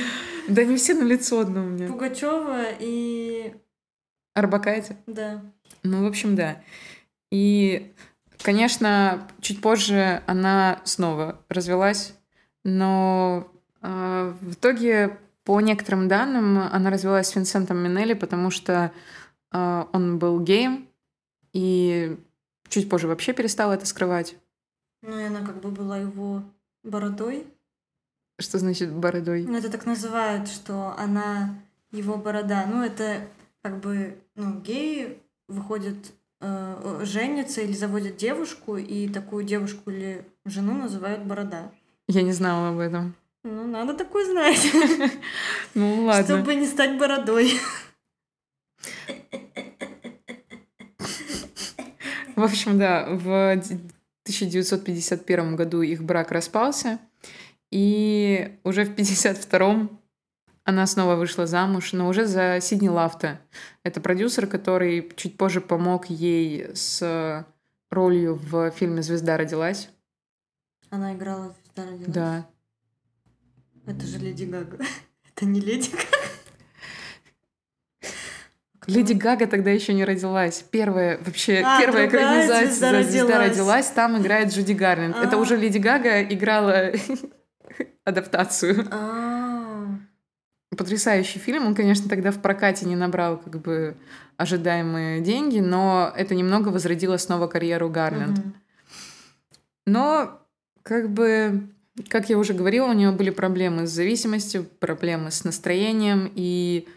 Да 0.48 0.64
не 0.64 0.76
все 0.78 0.96
на 0.96 1.04
лицо 1.04 1.40
одно 1.40 1.62
у 1.62 1.68
меня. 1.68 1.88
Пугачева 1.88 2.64
и... 2.80 3.54
Арбакайте? 4.34 4.98
Да. 5.06 5.42
Ну, 5.84 6.04
в 6.04 6.08
общем, 6.08 6.36
да. 6.36 6.64
И, 7.32 7.94
конечно, 8.42 9.28
чуть 9.40 9.62
позже 9.62 10.24
она 10.26 10.82
снова 10.84 11.40
развелась, 11.48 12.16
но 12.64 13.52
в 14.42 14.54
итоге, 14.54 15.18
по 15.44 15.62
некоторым 15.62 16.08
данным, 16.08 16.58
она 16.58 16.90
развелась 16.90 17.28
с 17.28 17.36
Винсентом 17.36 17.78
Минелли, 17.78 18.14
потому 18.14 18.50
что 18.50 18.92
а, 19.52 19.88
он 19.94 20.18
был 20.18 20.40
геем, 20.40 20.88
и 21.54 22.18
чуть 22.68 22.90
позже 22.90 23.08
вообще 23.08 23.32
перестала 23.34 23.74
это 23.74 23.86
скрывать. 23.86 24.36
Ну 25.02 25.20
и 25.20 25.24
она 25.24 25.46
как 25.46 25.62
бы 25.62 25.70
была 25.70 25.98
его 25.98 26.44
бородой. 26.84 27.48
Что 28.40 28.60
значит 28.60 28.92
бородой? 28.92 29.44
Ну, 29.44 29.56
это 29.56 29.70
так 29.70 29.86
называют, 29.86 30.50
что 30.50 30.94
она 30.98 31.56
его 31.92 32.18
борода. 32.18 32.66
Ну, 32.66 32.84
это 32.84 33.22
как 33.62 33.80
бы, 33.80 34.18
ну, 34.36 34.60
геи 34.60 35.20
выходят, 35.48 35.96
э, 36.42 37.02
женятся 37.04 37.62
или 37.62 37.72
заводят 37.72 38.18
девушку, 38.18 38.78
и 38.78 39.08
такую 39.08 39.46
девушку 39.46 39.92
или 39.92 40.26
жену 40.44 40.74
называют 40.74 41.24
борода. 41.24 41.72
Я 42.08 42.24
не 42.24 42.34
знала 42.34 42.70
об 42.70 42.80
этом. 42.80 43.16
Ну, 43.46 43.68
надо 43.68 43.94
такое 43.94 44.26
знать. 44.26 44.74
Ну, 45.76 46.06
ладно. 46.06 46.24
Чтобы 46.24 46.56
не 46.56 46.66
стать 46.66 46.98
бородой. 46.98 47.60
В 52.36 52.44
общем, 52.44 52.80
да, 52.80 53.06
в 53.08 53.52
1951 53.52 55.56
году 55.56 55.84
их 55.84 56.04
брак 56.04 56.32
распался, 56.32 57.00
и 57.72 58.58
уже 58.64 58.84
в 58.84 58.92
1952 58.92 59.90
она 60.64 60.88
снова 60.88 61.16
вышла 61.16 61.46
замуж, 61.46 61.94
но 61.94 62.08
уже 62.08 62.26
за 62.26 62.60
Сидни 62.62 62.88
Лафта. 62.88 63.40
Это 63.84 64.02
продюсер, 64.02 64.48
который 64.48 65.12
чуть 65.16 65.38
позже 65.38 65.62
помог 65.62 66.08
ей 66.08 66.70
с 66.74 67.46
ролью 67.92 68.36
в 68.36 68.72
фильме 68.72 69.04
«Звезда 69.04 69.38
родилась». 69.38 69.90
Она 70.90 71.14
играла 71.14 71.54
в 71.54 71.76
«Звезда 71.76 71.92
родилась»? 71.92 72.14
Да. 72.14 72.48
Это 73.86 74.06
же 74.06 74.18
Леди 74.20 74.46
Гага. 74.46 74.78
Это 75.30 75.46
не 75.46 75.60
Леди 75.60 75.92
Гага. 75.92 76.26
Леди 78.88 79.14
Гага 79.14 79.48
тогда 79.48 79.72
еще 79.72 79.94
не 79.94 80.06
родилась. 80.06 80.64
Первая 80.70 81.18
вообще 81.24 81.64
а, 81.66 81.80
первая 81.80 82.08
экранизация 82.08 82.68
звезда, 82.68 82.92
родилась. 82.92 83.12
звезда 83.12 83.40
родилась. 83.40 83.88
Там 83.88 84.22
играет 84.22 84.54
Джуди 84.54 84.74
Гарленд. 84.74 85.16
А. 85.16 85.24
Это 85.24 85.38
уже 85.38 85.56
Леди 85.56 85.80
Гага 85.80 86.22
играла 86.24 86.92
адаптацию. 88.04 88.88
А. 88.92 89.88
Потрясающий 90.78 91.40
фильм. 91.40 91.66
Он, 91.66 91.76
конечно, 91.76 92.08
тогда 92.10 92.32
в 92.32 92.42
прокате 92.42 92.86
не 92.86 92.96
набрал 92.96 93.38
как 93.38 93.60
бы 93.62 93.96
ожидаемые 94.38 95.22
деньги, 95.22 95.60
но 95.60 96.12
это 96.16 96.36
немного 96.36 96.70
возродило 96.70 97.18
снова 97.18 97.48
карьеру 97.48 97.90
Гарленд. 97.90 98.40
Но 99.86 100.42
как 100.84 101.10
бы 101.10 101.70
как 102.10 102.30
я 102.30 102.38
уже 102.38 102.54
говорила, 102.54 102.88
у 102.88 102.94
нее 102.94 103.12
были 103.12 103.30
проблемы 103.30 103.88
с 103.88 103.92
зависимостью, 103.92 104.66
проблемы 104.80 105.32
с 105.32 105.44
настроением 105.44 106.32
и 106.36 106.88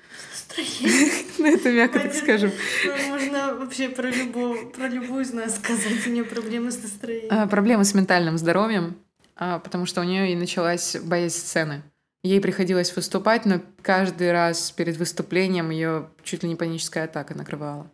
настроение. 0.49 1.25
Ну, 1.39 1.47
это 1.47 1.71
мягко 1.71 2.01
так 2.01 2.15
скажем. 2.15 2.51
Ну, 2.85 3.09
можно 3.11 3.55
вообще 3.55 3.89
про 3.89 4.11
любую, 4.11 5.23
из 5.23 5.33
нас 5.33 5.57
сказать. 5.57 6.05
У 6.07 6.11
нее 6.11 6.25
проблемы 6.25 6.73
с 6.73 6.83
настроением. 6.83 7.29
А, 7.31 7.47
проблемы 7.47 7.85
с 7.85 7.95
ментальным 7.95 8.39
здоровьем, 8.39 8.97
а, 9.37 9.61
потому 9.61 9.87
что 9.87 10.01
у 10.01 10.05
нее 10.05 10.33
и 10.33 10.37
началась 10.37 10.97
боязнь 10.97 11.37
сцены. 11.37 11.83
Ей 12.25 12.41
приходилось 12.41 12.95
выступать, 12.97 13.47
но 13.47 13.61
каждый 13.83 14.33
раз 14.33 14.73
перед 14.73 14.97
выступлением 14.97 15.71
ее 15.71 16.09
чуть 16.25 16.43
ли 16.43 16.49
не 16.49 16.57
паническая 16.57 17.05
атака 17.05 17.37
накрывала. 17.37 17.89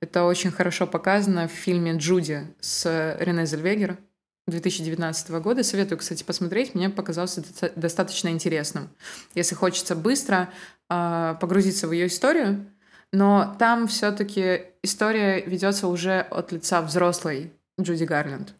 Это 0.00 0.24
очень 0.24 0.52
хорошо 0.52 0.86
показано 0.86 1.48
в 1.48 1.52
фильме 1.52 1.96
«Джуди» 1.96 2.46
с 2.60 3.16
Рене 3.18 3.46
Зельвегер. 3.46 3.98
2019 4.46 5.30
года. 5.42 5.62
Советую, 5.64 5.98
кстати, 5.98 6.22
посмотреть. 6.22 6.74
Мне 6.74 6.88
показался 6.88 7.42
достаточно 7.74 8.28
интересным. 8.28 8.88
Если 9.34 9.54
хочется 9.54 9.96
быстро 9.96 10.50
э, 10.88 11.34
погрузиться 11.40 11.88
в 11.88 11.92
ее 11.92 12.06
историю, 12.06 12.66
но 13.12 13.56
там 13.58 13.88
все-таки 13.88 14.66
история 14.82 15.40
ведется 15.40 15.88
уже 15.88 16.20
от 16.20 16.52
лица 16.52 16.80
взрослой 16.82 17.52
Джуди 17.80 18.04
Гарленд 18.04 18.54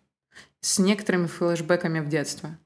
с 0.61 0.79
некоторыми 0.79 1.27
флешбеками 1.27 2.01
в 2.01 2.09
детство. 2.09 2.59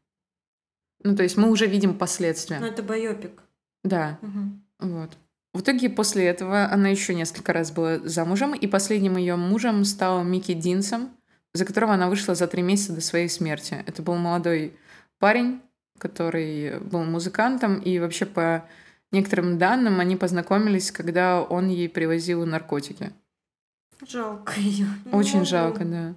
Ну, 1.02 1.16
то 1.16 1.22
есть 1.22 1.36
мы 1.36 1.50
уже 1.50 1.66
видим 1.66 1.96
последствия. 1.96 2.58
Ну, 2.60 2.66
это 2.66 2.82
байопик. 2.82 3.42
Да. 3.84 4.18
Угу. 4.22 4.90
Вот. 4.90 5.10
В 5.52 5.60
итоге 5.60 5.90
после 5.90 6.26
этого 6.26 6.70
она 6.70 6.88
еще 6.88 7.14
несколько 7.14 7.52
раз 7.52 7.72
была 7.72 7.98
замужем, 7.98 8.54
и 8.54 8.66
последним 8.66 9.16
ее 9.16 9.36
мужем 9.36 9.84
стал 9.84 10.22
Микки 10.22 10.54
Динсом, 10.54 11.10
за 11.54 11.64
которого 11.64 11.94
она 11.94 12.08
вышла 12.08 12.34
за 12.34 12.46
три 12.46 12.62
месяца 12.62 12.92
до 12.92 13.00
своей 13.00 13.28
смерти. 13.28 13.82
Это 13.86 14.02
был 14.02 14.16
молодой 14.16 14.76
парень, 15.18 15.60
который 15.98 16.78
был 16.80 17.04
музыкантом, 17.04 17.78
и 17.78 17.98
вообще 17.98 18.26
по 18.26 18.64
некоторым 19.12 19.58
данным 19.58 20.00
они 20.00 20.16
познакомились, 20.16 20.90
когда 20.92 21.42
он 21.42 21.68
ей 21.68 21.88
привозил 21.88 22.46
наркотики. 22.46 23.12
Жалко 24.08 24.58
ее. 24.58 24.86
Очень 25.12 25.44
жалко, 25.44 25.84
да. 25.84 26.14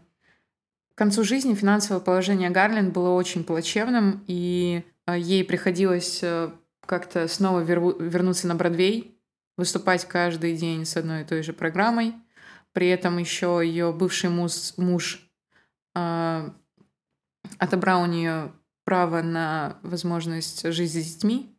К 0.95 0.97
концу 0.97 1.23
жизни 1.23 1.55
финансовое 1.55 1.99
положение 1.99 2.49
Гарлин 2.49 2.91
было 2.91 3.09
очень 3.09 3.43
плачевным, 3.43 4.23
и 4.27 4.83
а, 5.05 5.17
ей 5.17 5.43
приходилось 5.43 6.19
э, 6.21 6.51
как-то 6.85 7.27
снова 7.27 7.61
вернуться 7.61 8.47
на 8.47 8.55
Бродвей, 8.55 9.19
выступать 9.57 10.05
каждый 10.05 10.55
день 10.55 10.85
с 10.85 10.95
одной 10.95 11.21
и 11.21 11.25
той 11.25 11.41
же 11.41 11.51
программой. 11.51 12.13
При 12.73 12.89
этом 12.89 13.17
еще 13.17 13.61
ее 13.63 13.91
бывший 13.91 14.29
муж, 14.29 14.77
муж 14.77 15.15
э, 15.15 15.22
отобрал 15.93 18.03
у 18.03 18.05
нее 18.05 18.51
право 18.83 19.21
на 19.21 19.77
возможность 19.83 20.67
жить 20.71 20.91
с 20.91 20.93
детьми. 20.93 21.49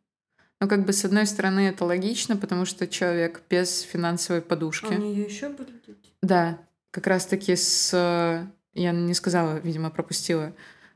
Но 0.61 0.69
как 0.69 0.85
бы 0.85 0.93
с 0.93 1.05
одной 1.05 1.27
стороны 1.27 1.69
это 1.69 1.85
логично, 1.85 2.37
потому 2.37 2.65
что 2.65 2.87
человек 2.87 3.43
без 3.51 3.83
финансовой 3.83 4.41
подушки. 4.41 4.87
А 4.87 4.97
у 4.97 4.99
нее 4.99 5.25
еще 5.25 5.49
были 5.49 5.73
дети? 5.87 6.11
Да, 6.23 6.59
как 6.91 7.07
раз 7.07 7.27
таки 7.27 7.57
с... 7.57 8.49
Я 8.73 8.93
не 8.93 9.15
сказала, 9.15 9.59
видимо, 9.59 9.91
пропустила. 9.91 10.53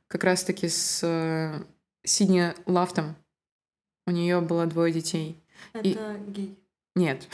Как 0.08 0.24
раз 0.24 0.42
таки 0.42 0.68
с 0.68 1.00
э, 1.02 1.62
Сидни 2.02 2.52
Лафтом 2.66 3.14
у 4.06 4.10
нее 4.10 4.40
было 4.40 4.66
двое 4.66 4.92
детей. 4.92 5.40
Это 5.74 5.88
И... 5.88 6.30
гей? 6.30 6.58
Нет. 6.94 7.28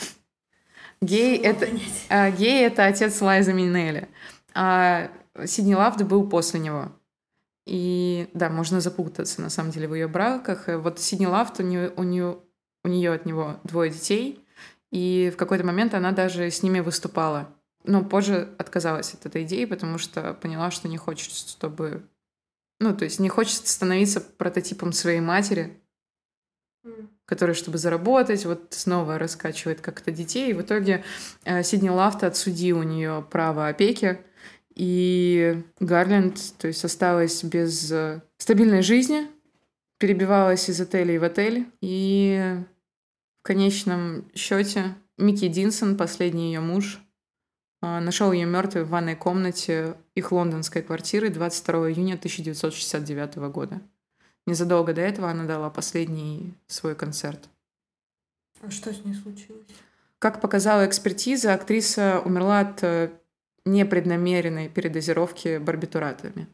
Гей 1.01 1.37
это, 1.37 1.67
а, 2.09 2.31
гей 2.31 2.65
это 2.65 2.85
отец 2.85 3.21
Лайза 3.21 3.53
Минелли. 3.53 4.09
А 4.53 5.09
Сидни 5.45 5.73
Лавд 5.73 6.03
был 6.03 6.27
после 6.29 6.59
него. 6.59 6.91
И 7.65 8.29
да, 8.33 8.49
можно 8.49 8.79
запутаться 8.79 9.41
на 9.41 9.49
самом 9.49 9.71
деле 9.71 9.87
в 9.87 9.95
ее 9.95 10.07
браках. 10.07 10.67
Вот 10.67 10.99
Сидни 10.99 11.25
Лавд, 11.25 11.59
у 11.59 11.63
нее, 11.63 11.91
у, 11.95 12.03
нее, 12.03 12.37
у 12.83 12.87
нее 12.87 13.13
от 13.13 13.25
него 13.25 13.59
двое 13.63 13.91
детей. 13.91 14.45
И 14.91 15.31
в 15.33 15.37
какой-то 15.37 15.65
момент 15.65 15.93
она 15.93 16.11
даже 16.11 16.49
с 16.49 16.63
ними 16.63 16.79
выступала. 16.79 17.53
Но 17.83 18.03
позже 18.03 18.53
отказалась 18.57 19.13
от 19.13 19.25
этой 19.25 19.43
идеи, 19.43 19.65
потому 19.65 19.97
что 19.97 20.33
поняла, 20.35 20.71
что 20.71 20.87
не 20.87 20.97
хочет, 20.97 21.31
чтобы... 21.31 22.07
Ну, 22.79 22.95
то 22.95 23.05
есть 23.05 23.19
не 23.19 23.29
хочет 23.29 23.67
становиться 23.67 24.21
прототипом 24.21 24.91
своей 24.91 25.21
матери, 25.21 25.79
который, 27.25 27.55
чтобы 27.55 27.77
заработать, 27.77 28.45
вот 28.45 28.67
снова 28.71 29.17
раскачивает 29.17 29.81
как-то 29.81 30.11
детей. 30.11 30.51
И 30.51 30.53
в 30.53 30.61
итоге 30.61 31.03
э, 31.43 31.63
Сидни 31.63 31.89
Лафт 31.89 32.23
отсудил 32.23 32.79
у 32.79 32.83
нее 32.83 33.25
право 33.31 33.67
опеки, 33.67 34.21
и 34.75 35.63
Гарленд, 35.79 36.37
то 36.57 36.67
есть, 36.67 36.83
осталась 36.83 37.43
без 37.43 37.91
э, 37.91 38.21
стабильной 38.37 38.81
жизни, 38.81 39.27
перебивалась 39.97 40.69
из 40.69 40.79
отеля 40.81 41.19
в 41.19 41.23
отель, 41.23 41.65
и 41.81 42.57
в 43.41 43.43
конечном 43.43 44.29
счете 44.35 44.95
Микки 45.17 45.47
Динсон, 45.47 45.95
последний 45.95 46.47
ее 46.47 46.59
муж, 46.59 46.99
э, 47.81 47.99
нашел 47.99 48.33
ее 48.33 48.45
мертвой 48.45 48.83
в 48.83 48.89
ванной 48.89 49.15
комнате 49.15 49.95
их 50.13 50.31
лондонской 50.33 50.81
квартиры 50.81 51.29
22 51.29 51.91
июня 51.91 52.15
1969 52.15 53.49
года. 53.49 53.81
Незадолго 54.45 54.93
до 54.93 55.01
этого 55.01 55.29
она 55.29 55.45
дала 55.45 55.69
последний 55.69 56.53
свой 56.67 56.95
концерт. 56.95 57.49
А 58.61 58.69
что 58.69 58.93
с 58.93 59.03
ней 59.05 59.13
случилось? 59.13 59.67
Как 60.19 60.41
показала 60.41 60.85
экспертиза, 60.85 61.53
актриса 61.53 62.21
умерла 62.23 62.59
от 62.59 62.83
э, 62.83 63.11
непреднамеренной 63.65 64.69
передозировки 64.69 65.57
барбитуратами. 65.57 66.47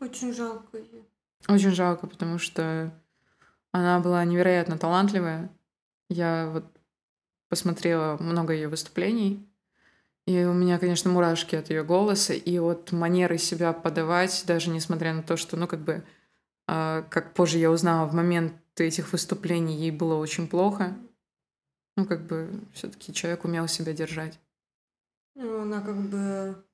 Очень 0.00 0.32
жалко 0.34 0.78
ее. 0.78 1.04
Очень 1.48 1.72
жалко, 1.72 2.06
потому 2.06 2.38
что 2.38 2.92
она 3.70 4.00
была 4.00 4.24
невероятно 4.24 4.78
талантливая. 4.78 5.50
Я 6.08 6.50
вот 6.52 6.64
посмотрела 7.48 8.16
много 8.18 8.52
ее 8.52 8.68
выступлений, 8.68 9.46
и 10.26 10.44
у 10.44 10.52
меня, 10.52 10.78
конечно, 10.78 11.10
мурашки 11.10 11.56
от 11.56 11.70
ее 11.70 11.84
голоса 11.84 12.32
и 12.32 12.58
от 12.58 12.92
манеры 12.92 13.38
себя 13.38 13.72
подавать, 13.72 14.44
даже 14.46 14.70
несмотря 14.70 15.12
на 15.12 15.22
то, 15.22 15.36
что, 15.36 15.56
ну, 15.56 15.66
как 15.66 15.80
бы 15.80 16.04
а, 16.66 17.02
как 17.02 17.34
позже 17.34 17.58
я 17.58 17.70
узнала, 17.70 18.06
в 18.06 18.14
момент 18.14 18.54
этих 18.76 19.12
выступлений 19.12 19.76
ей 19.76 19.90
было 19.90 20.14
очень 20.14 20.48
плохо. 20.48 20.96
Ну, 21.96 22.06
как 22.06 22.26
бы, 22.26 22.48
все-таки 22.72 23.12
человек 23.12 23.44
умел 23.44 23.68
себя 23.68 23.92
держать. 23.92 24.38
Ну, 25.34 25.62
она 25.62 25.80
как 25.80 25.96
бы 25.96 26.64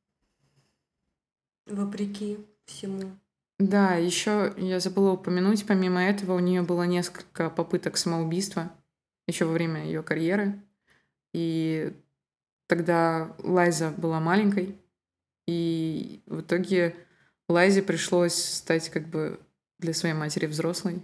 вопреки 1.67 2.39
всему. 2.65 3.19
Да, 3.59 3.95
еще 3.95 4.55
я 4.57 4.79
забыла 4.79 5.13
упомянуть, 5.13 5.67
помимо 5.67 6.03
этого 6.03 6.35
у 6.35 6.39
нее 6.39 6.63
было 6.63 6.85
несколько 6.85 7.51
попыток 7.51 7.97
самоубийства 7.97 8.71
еще 9.27 9.45
во 9.45 9.53
время 9.53 9.85
ее 9.85 10.03
карьеры. 10.03 10.61
И 11.35 11.93
тогда 12.67 13.35
Лайза 13.39 13.91
была 13.91 14.21
маленькой, 14.21 14.77
и 15.47 16.23
в 16.27 16.41
итоге 16.41 16.97
Лайзе 17.49 17.83
пришлось 17.83 18.35
стать 18.35 18.91
как 18.91 19.09
бы 19.09 19.41
для 19.79 19.93
своей 19.93 20.15
матери 20.15 20.47
взрослой. 20.47 21.03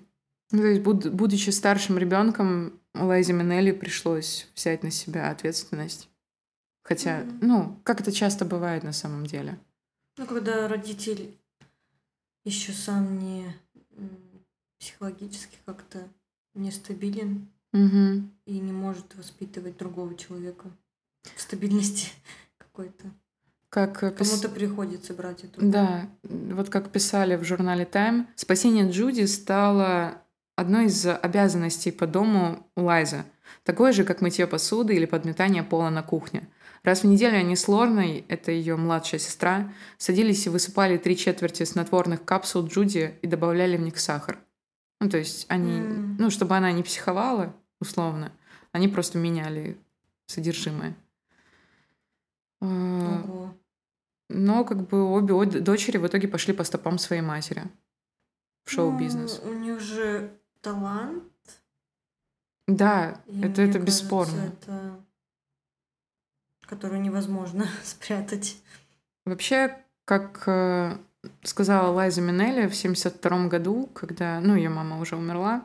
Ну, 0.50 0.58
то 0.60 0.66
есть, 0.66 0.82
буд- 0.82 1.10
будучи 1.10 1.50
старшим 1.50 1.98
ребенком, 1.98 2.80
Лайзе 2.94 3.32
Минелли 3.32 3.72
пришлось 3.72 4.48
взять 4.54 4.82
на 4.82 4.90
себя 4.90 5.30
ответственность. 5.30 6.08
Хотя, 6.84 7.22
mm-hmm. 7.22 7.38
ну, 7.40 7.80
как 7.82 8.00
это 8.00 8.12
часто 8.12 8.44
бывает 8.44 8.84
на 8.84 8.92
самом 8.92 9.26
деле. 9.26 9.58
Ну, 10.16 10.26
когда 10.26 10.68
родитель 10.68 11.36
еще 12.44 12.72
сам 12.72 13.18
не 13.18 13.46
психологически 14.78 15.56
как-то 15.64 15.98
нестабилен 16.54 17.48
угу. 17.72 18.22
и 18.44 18.58
не 18.58 18.72
может 18.72 19.14
воспитывать 19.16 19.78
другого 19.78 20.14
человека 20.14 20.66
в 21.34 21.40
стабильности 21.40 22.10
какой-то. 22.58 23.04
Как 23.70 23.98
Кому-то 23.98 24.48
приходится 24.50 25.14
брать 25.14 25.42
эту. 25.42 25.60
Да, 25.60 26.08
вот 26.22 26.70
как 26.70 26.92
писали 26.92 27.34
в 27.34 27.42
журнале 27.42 27.88
Time, 27.90 28.26
спасение 28.36 28.88
Джуди 28.88 29.24
стало 29.24 30.22
одной 30.54 30.86
из 30.86 31.04
обязанностей 31.06 31.90
по 31.90 32.06
дому 32.06 32.64
Лайза, 32.76 33.24
такой 33.64 33.92
же, 33.92 34.04
как 34.04 34.20
мытье 34.20 34.46
посуды 34.46 34.94
или 34.94 35.06
подметание 35.06 35.64
пола 35.64 35.90
на 35.90 36.04
кухне. 36.04 36.48
Раз 36.84 37.02
в 37.02 37.06
неделю 37.06 37.38
они 37.38 37.56
с 37.56 37.66
Лорной, 37.66 38.26
это 38.28 38.52
ее 38.52 38.76
младшая 38.76 39.18
сестра, 39.18 39.72
садились 39.96 40.46
и 40.46 40.50
высыпали 40.50 40.98
три 40.98 41.16
четверти 41.16 41.64
снотворных 41.64 42.24
капсул 42.24 42.66
Джуди 42.66 43.18
и 43.22 43.26
добавляли 43.26 43.78
в 43.78 43.80
них 43.80 43.98
сахар. 43.98 44.38
Ну, 45.00 45.08
то 45.08 45.16
есть 45.16 45.46
они, 45.48 45.80
mm. 45.80 46.16
ну, 46.18 46.28
чтобы 46.28 46.56
она 46.56 46.70
не 46.72 46.82
психовала, 46.82 47.54
условно, 47.80 48.32
они 48.72 48.88
просто 48.88 49.18
меняли 49.18 49.78
содержимое. 50.26 50.94
А, 52.60 53.22
Ого. 53.24 53.54
Но 54.28 54.64
как 54.64 54.86
бы 54.86 55.02
обе 55.04 55.60
дочери 55.60 55.96
в 55.96 56.06
итоге 56.06 56.28
пошли 56.28 56.52
по 56.52 56.64
стопам 56.64 56.98
своей 56.98 57.22
матери 57.22 57.64
в 58.64 58.70
шоу-бизнес. 58.70 59.40
Ну, 59.42 59.50
у 59.50 59.54
них 59.54 59.80
же 59.80 60.30
талант. 60.60 61.24
Да, 62.66 63.20
И 63.26 63.38
это, 63.40 63.62
это 63.62 63.78
кажется, 63.78 63.78
бесспорно. 63.80 64.40
Это... 64.40 65.03
Которую 66.66 67.00
невозможно 67.00 67.66
спрятать. 67.84 68.56
Вообще, 69.24 69.76
как 70.04 70.42
э, 70.46 70.96
сказала 71.42 71.90
Лайза 71.92 72.20
Минелли 72.20 72.66
в 72.66 72.74
72 72.74 73.48
году, 73.48 73.88
когда, 73.94 74.40
ну, 74.40 74.54
ее 74.54 74.68
мама 74.68 75.00
уже 75.00 75.16
умерла, 75.16 75.64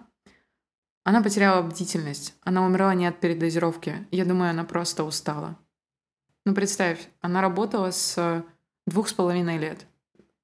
она 1.03 1.23
потеряла 1.23 1.61
бдительность. 1.61 2.35
Она 2.43 2.65
умерла 2.65 2.93
не 2.93 3.07
от 3.07 3.19
передозировки. 3.19 4.05
Я 4.11 4.25
думаю, 4.25 4.51
она 4.51 4.63
просто 4.63 5.03
устала. 5.03 5.57
Ну, 6.45 6.53
представь, 6.53 7.09
она 7.21 7.41
работала 7.41 7.91
с 7.91 8.43
двух 8.85 9.09
с 9.09 9.13
половиной 9.13 9.57
лет. 9.57 9.85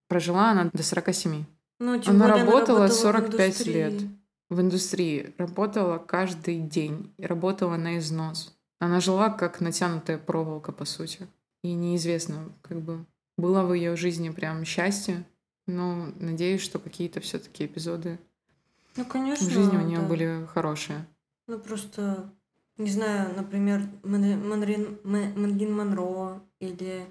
Прожила 0.08 0.52
она 0.52 0.70
до 0.72 0.84
47. 0.84 1.46
Ну, 1.80 2.00
тем 2.00 2.16
она 2.16 2.28
работала, 2.28 2.86
она 2.86 2.88
работала 2.88 2.88
45 2.88 3.66
лет 3.68 4.02
в 4.50 4.62
индустрии. 4.62 5.34
Работала 5.38 5.98
каждый 5.98 6.60
день. 6.60 7.14
Работала 7.18 7.76
на 7.76 7.98
износ. 7.98 8.55
Она 8.80 9.00
жила 9.00 9.30
как 9.30 9.62
натянутая 9.62 10.18
проволока, 10.18 10.72
по 10.72 10.86
сути. 10.86 11.28
И 11.64 11.74
неизвестно, 11.74 12.52
как 12.62 12.82
бы, 12.82 13.06
было 13.38 13.64
в 13.64 13.74
ее 13.74 13.96
жизни 13.96 14.30
прям 14.30 14.66
счастье. 14.66 15.26
Но 15.68 16.12
надеюсь, 16.20 16.62
что 16.62 16.78
какие-то 16.80 17.20
все-таки 17.22 17.66
эпизоды 17.66 18.20
ну, 18.96 19.06
конечно, 19.06 19.48
в 19.48 19.52
жизни 19.52 19.78
у 19.78 19.82
нее 19.82 20.00
да. 20.00 20.08
были 20.08 20.48
хорошие. 20.54 21.06
Ну, 21.48 21.60
просто, 21.60 22.32
не 22.78 22.90
знаю, 22.90 23.36
например, 23.36 23.82
Манрин, 24.04 25.00
Мэнлин 25.04 25.76
Монро 25.76 26.42
или... 26.60 27.06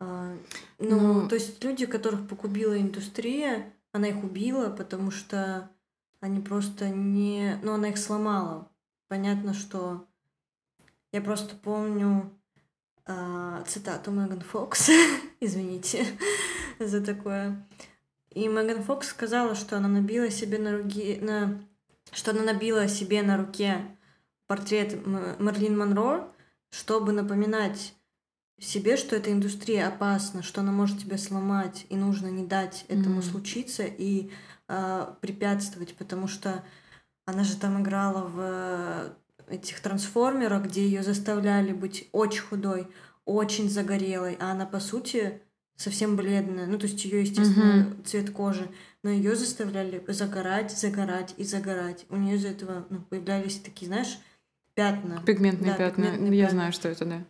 А, 0.00 0.36
ну, 0.78 1.22
Но... 1.22 1.28
то 1.28 1.36
есть 1.36 1.62
люди, 1.62 1.86
которых 1.86 2.28
погубила 2.28 2.78
индустрия, 2.78 3.72
она 3.92 4.08
их 4.08 4.24
убила, 4.24 4.70
потому 4.70 5.12
что 5.12 5.70
они 6.20 6.40
просто 6.40 6.88
не... 6.88 7.60
Ну, 7.62 7.74
она 7.74 7.90
их 7.90 7.98
сломала. 7.98 8.68
Понятно, 9.08 9.54
что... 9.54 10.06
Я 11.14 11.20
просто 11.20 11.54
помню 11.54 12.28
э, 13.06 13.64
цитату 13.68 14.10
Меган 14.10 14.40
Фокс, 14.40 14.90
извините 15.40 16.04
за 16.80 17.00
такое. 17.04 17.68
И 18.30 18.48
Меган 18.48 18.82
Фокс 18.82 19.10
сказала, 19.10 19.54
что 19.54 19.76
она 19.76 19.86
набила 19.86 20.28
себе 20.28 20.58
на 20.58 20.76
руке, 20.76 21.20
на, 21.22 21.62
что 22.10 22.32
она 22.32 22.42
набила 22.42 22.88
себе 22.88 23.22
на 23.22 23.36
руке 23.36 23.96
портрет 24.48 25.06
Мерлин 25.06 25.78
Монро, 25.78 26.32
чтобы 26.70 27.12
напоминать 27.12 27.94
себе, 28.58 28.96
что 28.96 29.14
эта 29.14 29.30
индустрия 29.30 29.86
опасна, 29.86 30.42
что 30.42 30.62
она 30.62 30.72
может 30.72 30.98
тебя 30.98 31.16
сломать, 31.16 31.86
и 31.90 31.96
нужно 31.96 32.26
не 32.26 32.44
дать 32.44 32.86
этому 32.88 33.20
mm-hmm. 33.20 33.30
случиться 33.30 33.84
и 33.84 34.32
э, 34.66 35.14
препятствовать, 35.20 35.94
потому 35.94 36.26
что 36.26 36.64
она 37.24 37.44
же 37.44 37.56
там 37.56 37.80
играла 37.80 38.26
в 38.26 39.16
этих 39.48 39.80
трансформерах, 39.80 40.64
где 40.64 40.84
ее 40.84 41.02
заставляли 41.02 41.72
быть 41.72 42.08
очень 42.12 42.42
худой, 42.42 42.88
очень 43.24 43.70
загорелой, 43.70 44.36
а 44.40 44.52
она 44.52 44.66
по 44.66 44.80
сути 44.80 45.40
совсем 45.76 46.16
бледная, 46.16 46.66
ну 46.66 46.78
то 46.78 46.86
есть 46.86 47.04
ее 47.04 47.22
естественно 47.22 47.88
угу. 47.88 48.02
цвет 48.04 48.30
кожи, 48.30 48.68
но 49.02 49.10
ее 49.10 49.34
заставляли 49.34 50.02
загорать, 50.08 50.70
загорать 50.70 51.34
и 51.36 51.44
загорать. 51.44 52.06
У 52.08 52.16
нее 52.16 52.36
из-за 52.36 52.48
этого 52.48 52.86
ну, 52.90 53.00
появлялись 53.00 53.58
такие, 53.58 53.88
знаешь, 53.88 54.18
пятна. 54.74 55.22
Пигментные 55.26 55.72
да, 55.72 55.78
пятна. 55.78 56.04
Пигментные 56.04 56.38
Я 56.38 56.44
пятна. 56.44 56.58
знаю, 56.58 56.72
что 56.72 56.88
это, 56.88 57.04
да. 57.04 57.24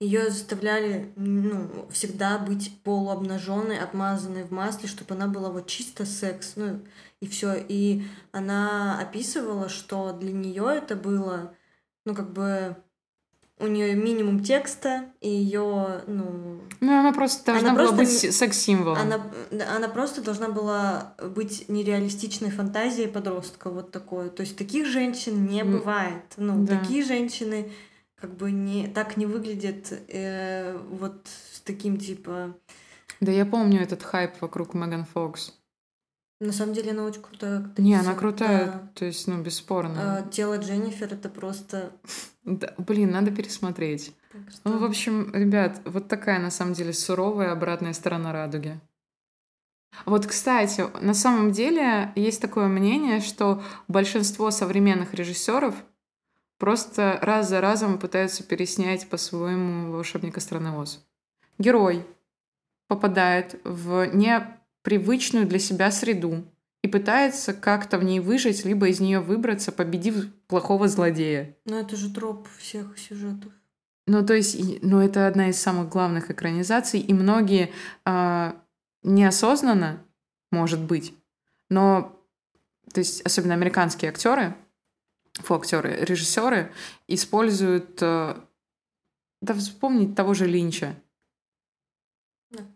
Ее 0.00 0.30
заставляли 0.30 1.12
ну, 1.16 1.86
всегда 1.90 2.38
быть 2.38 2.72
полуобнаженной, 2.84 3.78
обмазанной 3.78 4.44
в 4.44 4.50
масле, 4.50 4.88
чтобы 4.88 5.14
она 5.14 5.26
была 5.26 5.50
вот 5.50 5.66
чисто 5.66 6.06
секс, 6.06 6.54
ну 6.56 6.80
и 7.20 7.26
все. 7.26 7.54
И 7.68 8.02
она 8.32 8.98
описывала, 9.00 9.68
что 9.68 10.12
для 10.12 10.32
нее 10.32 10.72
это 10.74 10.96
было, 10.96 11.54
ну 12.04 12.14
как 12.14 12.32
бы 12.32 12.76
у 13.60 13.66
нее 13.66 13.94
минимум 13.94 14.42
текста, 14.42 15.04
и 15.20 15.28
ее, 15.28 16.02
ну... 16.06 16.62
Ну, 16.80 16.98
она 16.98 17.12
просто 17.12 17.44
должна 17.44 17.70
она 17.70 17.78
была 17.78 17.94
просто, 17.94 18.26
быть 18.26 18.34
секс-символом. 18.34 18.98
Она, 18.98 19.20
она 19.76 19.88
просто 19.88 20.22
должна 20.22 20.48
была 20.48 21.14
быть 21.34 21.68
нереалистичной 21.68 22.50
фантазией 22.50 23.06
подростка, 23.06 23.68
вот 23.68 23.90
такой. 23.90 24.30
То 24.30 24.40
есть 24.40 24.56
таких 24.56 24.86
женщин 24.86 25.46
не 25.46 25.62
бывает. 25.62 26.24
Ну, 26.38 26.64
да. 26.64 26.78
такие 26.78 27.04
женщины 27.04 27.70
как 28.18 28.34
бы 28.34 28.50
не, 28.50 28.88
так 28.88 29.18
не 29.18 29.26
выглядят 29.26 29.92
э, 30.08 30.78
вот 30.90 31.26
с 31.52 31.60
таким, 31.60 31.98
типа... 31.98 32.54
Да 33.20 33.30
я 33.30 33.44
помню 33.44 33.82
этот 33.82 34.02
хайп 34.02 34.40
вокруг 34.40 34.72
Меган 34.72 35.04
Фокс. 35.04 35.59
На 36.40 36.52
самом 36.52 36.72
деле 36.72 36.92
она 36.92 37.04
очень 37.04 37.20
крутая 37.20 37.58
актриса. 37.58 37.82
Не, 37.82 37.94
она 37.96 38.14
крутая, 38.14 38.66
да. 38.66 38.88
то 38.94 39.04
есть, 39.04 39.26
ну, 39.26 39.42
бесспорно. 39.42 40.18
А, 40.18 40.22
тело 40.30 40.56
Дженнифер 40.56 41.12
это 41.12 41.28
просто... 41.28 41.92
Да, 42.42 42.72
блин, 42.78 43.10
надо 43.10 43.30
пересмотреть. 43.30 44.14
Что... 44.48 44.70
Ну, 44.70 44.78
в 44.78 44.84
общем, 44.84 45.30
ребят, 45.34 45.82
вот 45.84 46.08
такая 46.08 46.38
на 46.38 46.50
самом 46.50 46.72
деле 46.72 46.94
суровая 46.94 47.52
обратная 47.52 47.92
сторона 47.92 48.32
радуги. 48.32 48.80
Вот, 50.06 50.26
кстати, 50.26 50.86
на 51.02 51.12
самом 51.12 51.52
деле 51.52 52.12
есть 52.16 52.40
такое 52.40 52.68
мнение, 52.68 53.20
что 53.20 53.62
большинство 53.88 54.50
современных 54.50 55.12
режиссеров 55.12 55.74
просто 56.58 57.18
раз 57.20 57.50
за 57.50 57.60
разом 57.60 57.98
пытаются 57.98 58.42
переснять 58.42 59.06
по-своему 59.08 59.92
«Волшебника 59.92 60.40
страны 60.40 60.74
Оз». 60.78 61.04
Герой 61.58 62.06
попадает 62.88 63.60
в 63.64 64.06
не 64.06 64.59
привычную 64.82 65.46
для 65.46 65.58
себя 65.58 65.90
среду 65.90 66.44
и 66.82 66.88
пытается 66.88 67.52
как-то 67.52 67.98
в 67.98 68.04
ней 68.04 68.20
выжить, 68.20 68.64
либо 68.64 68.88
из 68.88 69.00
нее 69.00 69.20
выбраться, 69.20 69.72
победив 69.72 70.32
плохого 70.46 70.88
злодея. 70.88 71.56
Ну, 71.66 71.76
это 71.78 71.96
же 71.96 72.12
троп 72.12 72.48
всех 72.58 72.98
сюжетов. 72.98 73.52
Ну, 74.06 74.24
то 74.26 74.34
есть, 74.34 74.82
ну, 74.82 75.00
это 75.00 75.26
одна 75.26 75.50
из 75.50 75.60
самых 75.60 75.88
главных 75.88 76.30
экранизаций, 76.30 77.00
и 77.00 77.12
многие 77.12 77.70
э, 78.04 78.52
неосознанно, 79.02 80.02
может 80.50 80.80
быть, 80.80 81.14
но, 81.68 82.18
то 82.92 83.00
есть, 83.00 83.20
особенно 83.22 83.54
американские 83.54 84.10
актеры, 84.10 84.56
фу-актеры, 85.34 85.96
режиссеры 86.00 86.72
используют, 87.06 88.02
э, 88.02 88.34
да 89.42 89.54
вспомнить 89.54 90.16
того 90.16 90.34
же 90.34 90.46
Линча, 90.46 90.96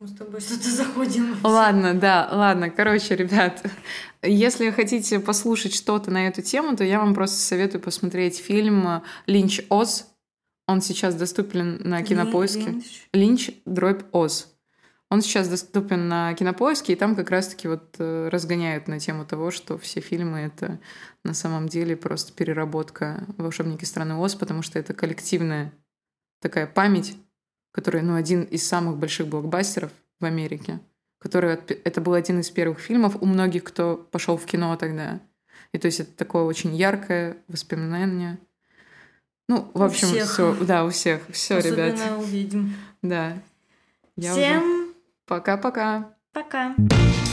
мы 0.00 0.06
с 0.06 0.14
тобой 0.14 0.40
что-то 0.40 0.70
заходим. 0.70 1.36
Ладно, 1.42 1.94
да, 1.94 2.28
ладно. 2.30 2.70
Короче, 2.70 3.16
ребят, 3.16 3.64
если 4.22 4.70
хотите 4.70 5.18
послушать 5.18 5.74
что-то 5.74 6.10
на 6.10 6.28
эту 6.28 6.42
тему, 6.42 6.76
то 6.76 6.84
я 6.84 7.00
вам 7.00 7.14
просто 7.14 7.38
советую 7.38 7.82
посмотреть 7.82 8.38
фильм 8.38 9.02
«Линч 9.26 9.62
Оз». 9.68 10.12
Он 10.66 10.80
сейчас 10.80 11.14
доступен 11.16 11.80
на 11.82 12.02
кинопоиске. 12.02 12.70
Линч, 12.70 13.08
Линч 13.12 13.50
дробь 13.66 14.04
Оз. 14.12 14.54
Он 15.10 15.20
сейчас 15.20 15.48
доступен 15.48 16.08
на 16.08 16.32
кинопоиске, 16.34 16.92
и 16.92 16.96
там 16.96 17.14
как 17.14 17.30
раз-таки 17.30 17.68
вот 17.68 17.96
э, 17.98 18.28
разгоняют 18.28 18.88
на 18.88 18.98
тему 18.98 19.26
того, 19.26 19.50
что 19.50 19.76
все 19.76 20.00
фильмы— 20.00 20.38
это 20.40 20.80
на 21.24 21.34
самом 21.34 21.68
деле 21.68 21.96
просто 21.96 22.32
переработка 22.32 23.26
«Волшебники 23.36 23.84
страны 23.84 24.14
Оз», 24.14 24.34
потому 24.34 24.62
что 24.62 24.78
это 24.78 24.94
коллективная 24.94 25.72
такая 26.40 26.66
память 26.66 27.16
который, 27.74 28.02
ну, 28.02 28.14
один 28.14 28.44
из 28.44 28.66
самых 28.66 28.98
больших 28.98 29.26
блокбастеров 29.26 29.90
в 30.20 30.24
Америке, 30.24 30.78
который 31.18 31.54
это 31.54 32.00
был 32.00 32.14
один 32.14 32.40
из 32.40 32.50
первых 32.50 32.78
фильмов 32.78 33.16
у 33.20 33.26
многих, 33.26 33.64
кто 33.64 33.96
пошел 33.96 34.36
в 34.36 34.46
кино 34.46 34.76
тогда. 34.76 35.20
И 35.72 35.78
то 35.78 35.86
есть 35.86 35.98
это 35.98 36.12
такое 36.12 36.44
очень 36.44 36.76
яркое 36.76 37.36
воспоминание. 37.48 38.38
Ну, 39.48 39.68
в 39.74 39.82
общем, 39.82 40.08
все, 40.08 40.54
да, 40.64 40.84
у 40.84 40.90
всех, 40.90 41.22
все, 41.30 41.58
ребят. 41.58 41.98
увидим. 42.16 42.76
Да. 43.02 43.36
Я 44.16 44.32
Всем 44.32 44.94
Пока-пока. 45.26 46.14
Пока. 46.32 46.74
-пока. 46.74 46.88
Пока. 46.88 47.23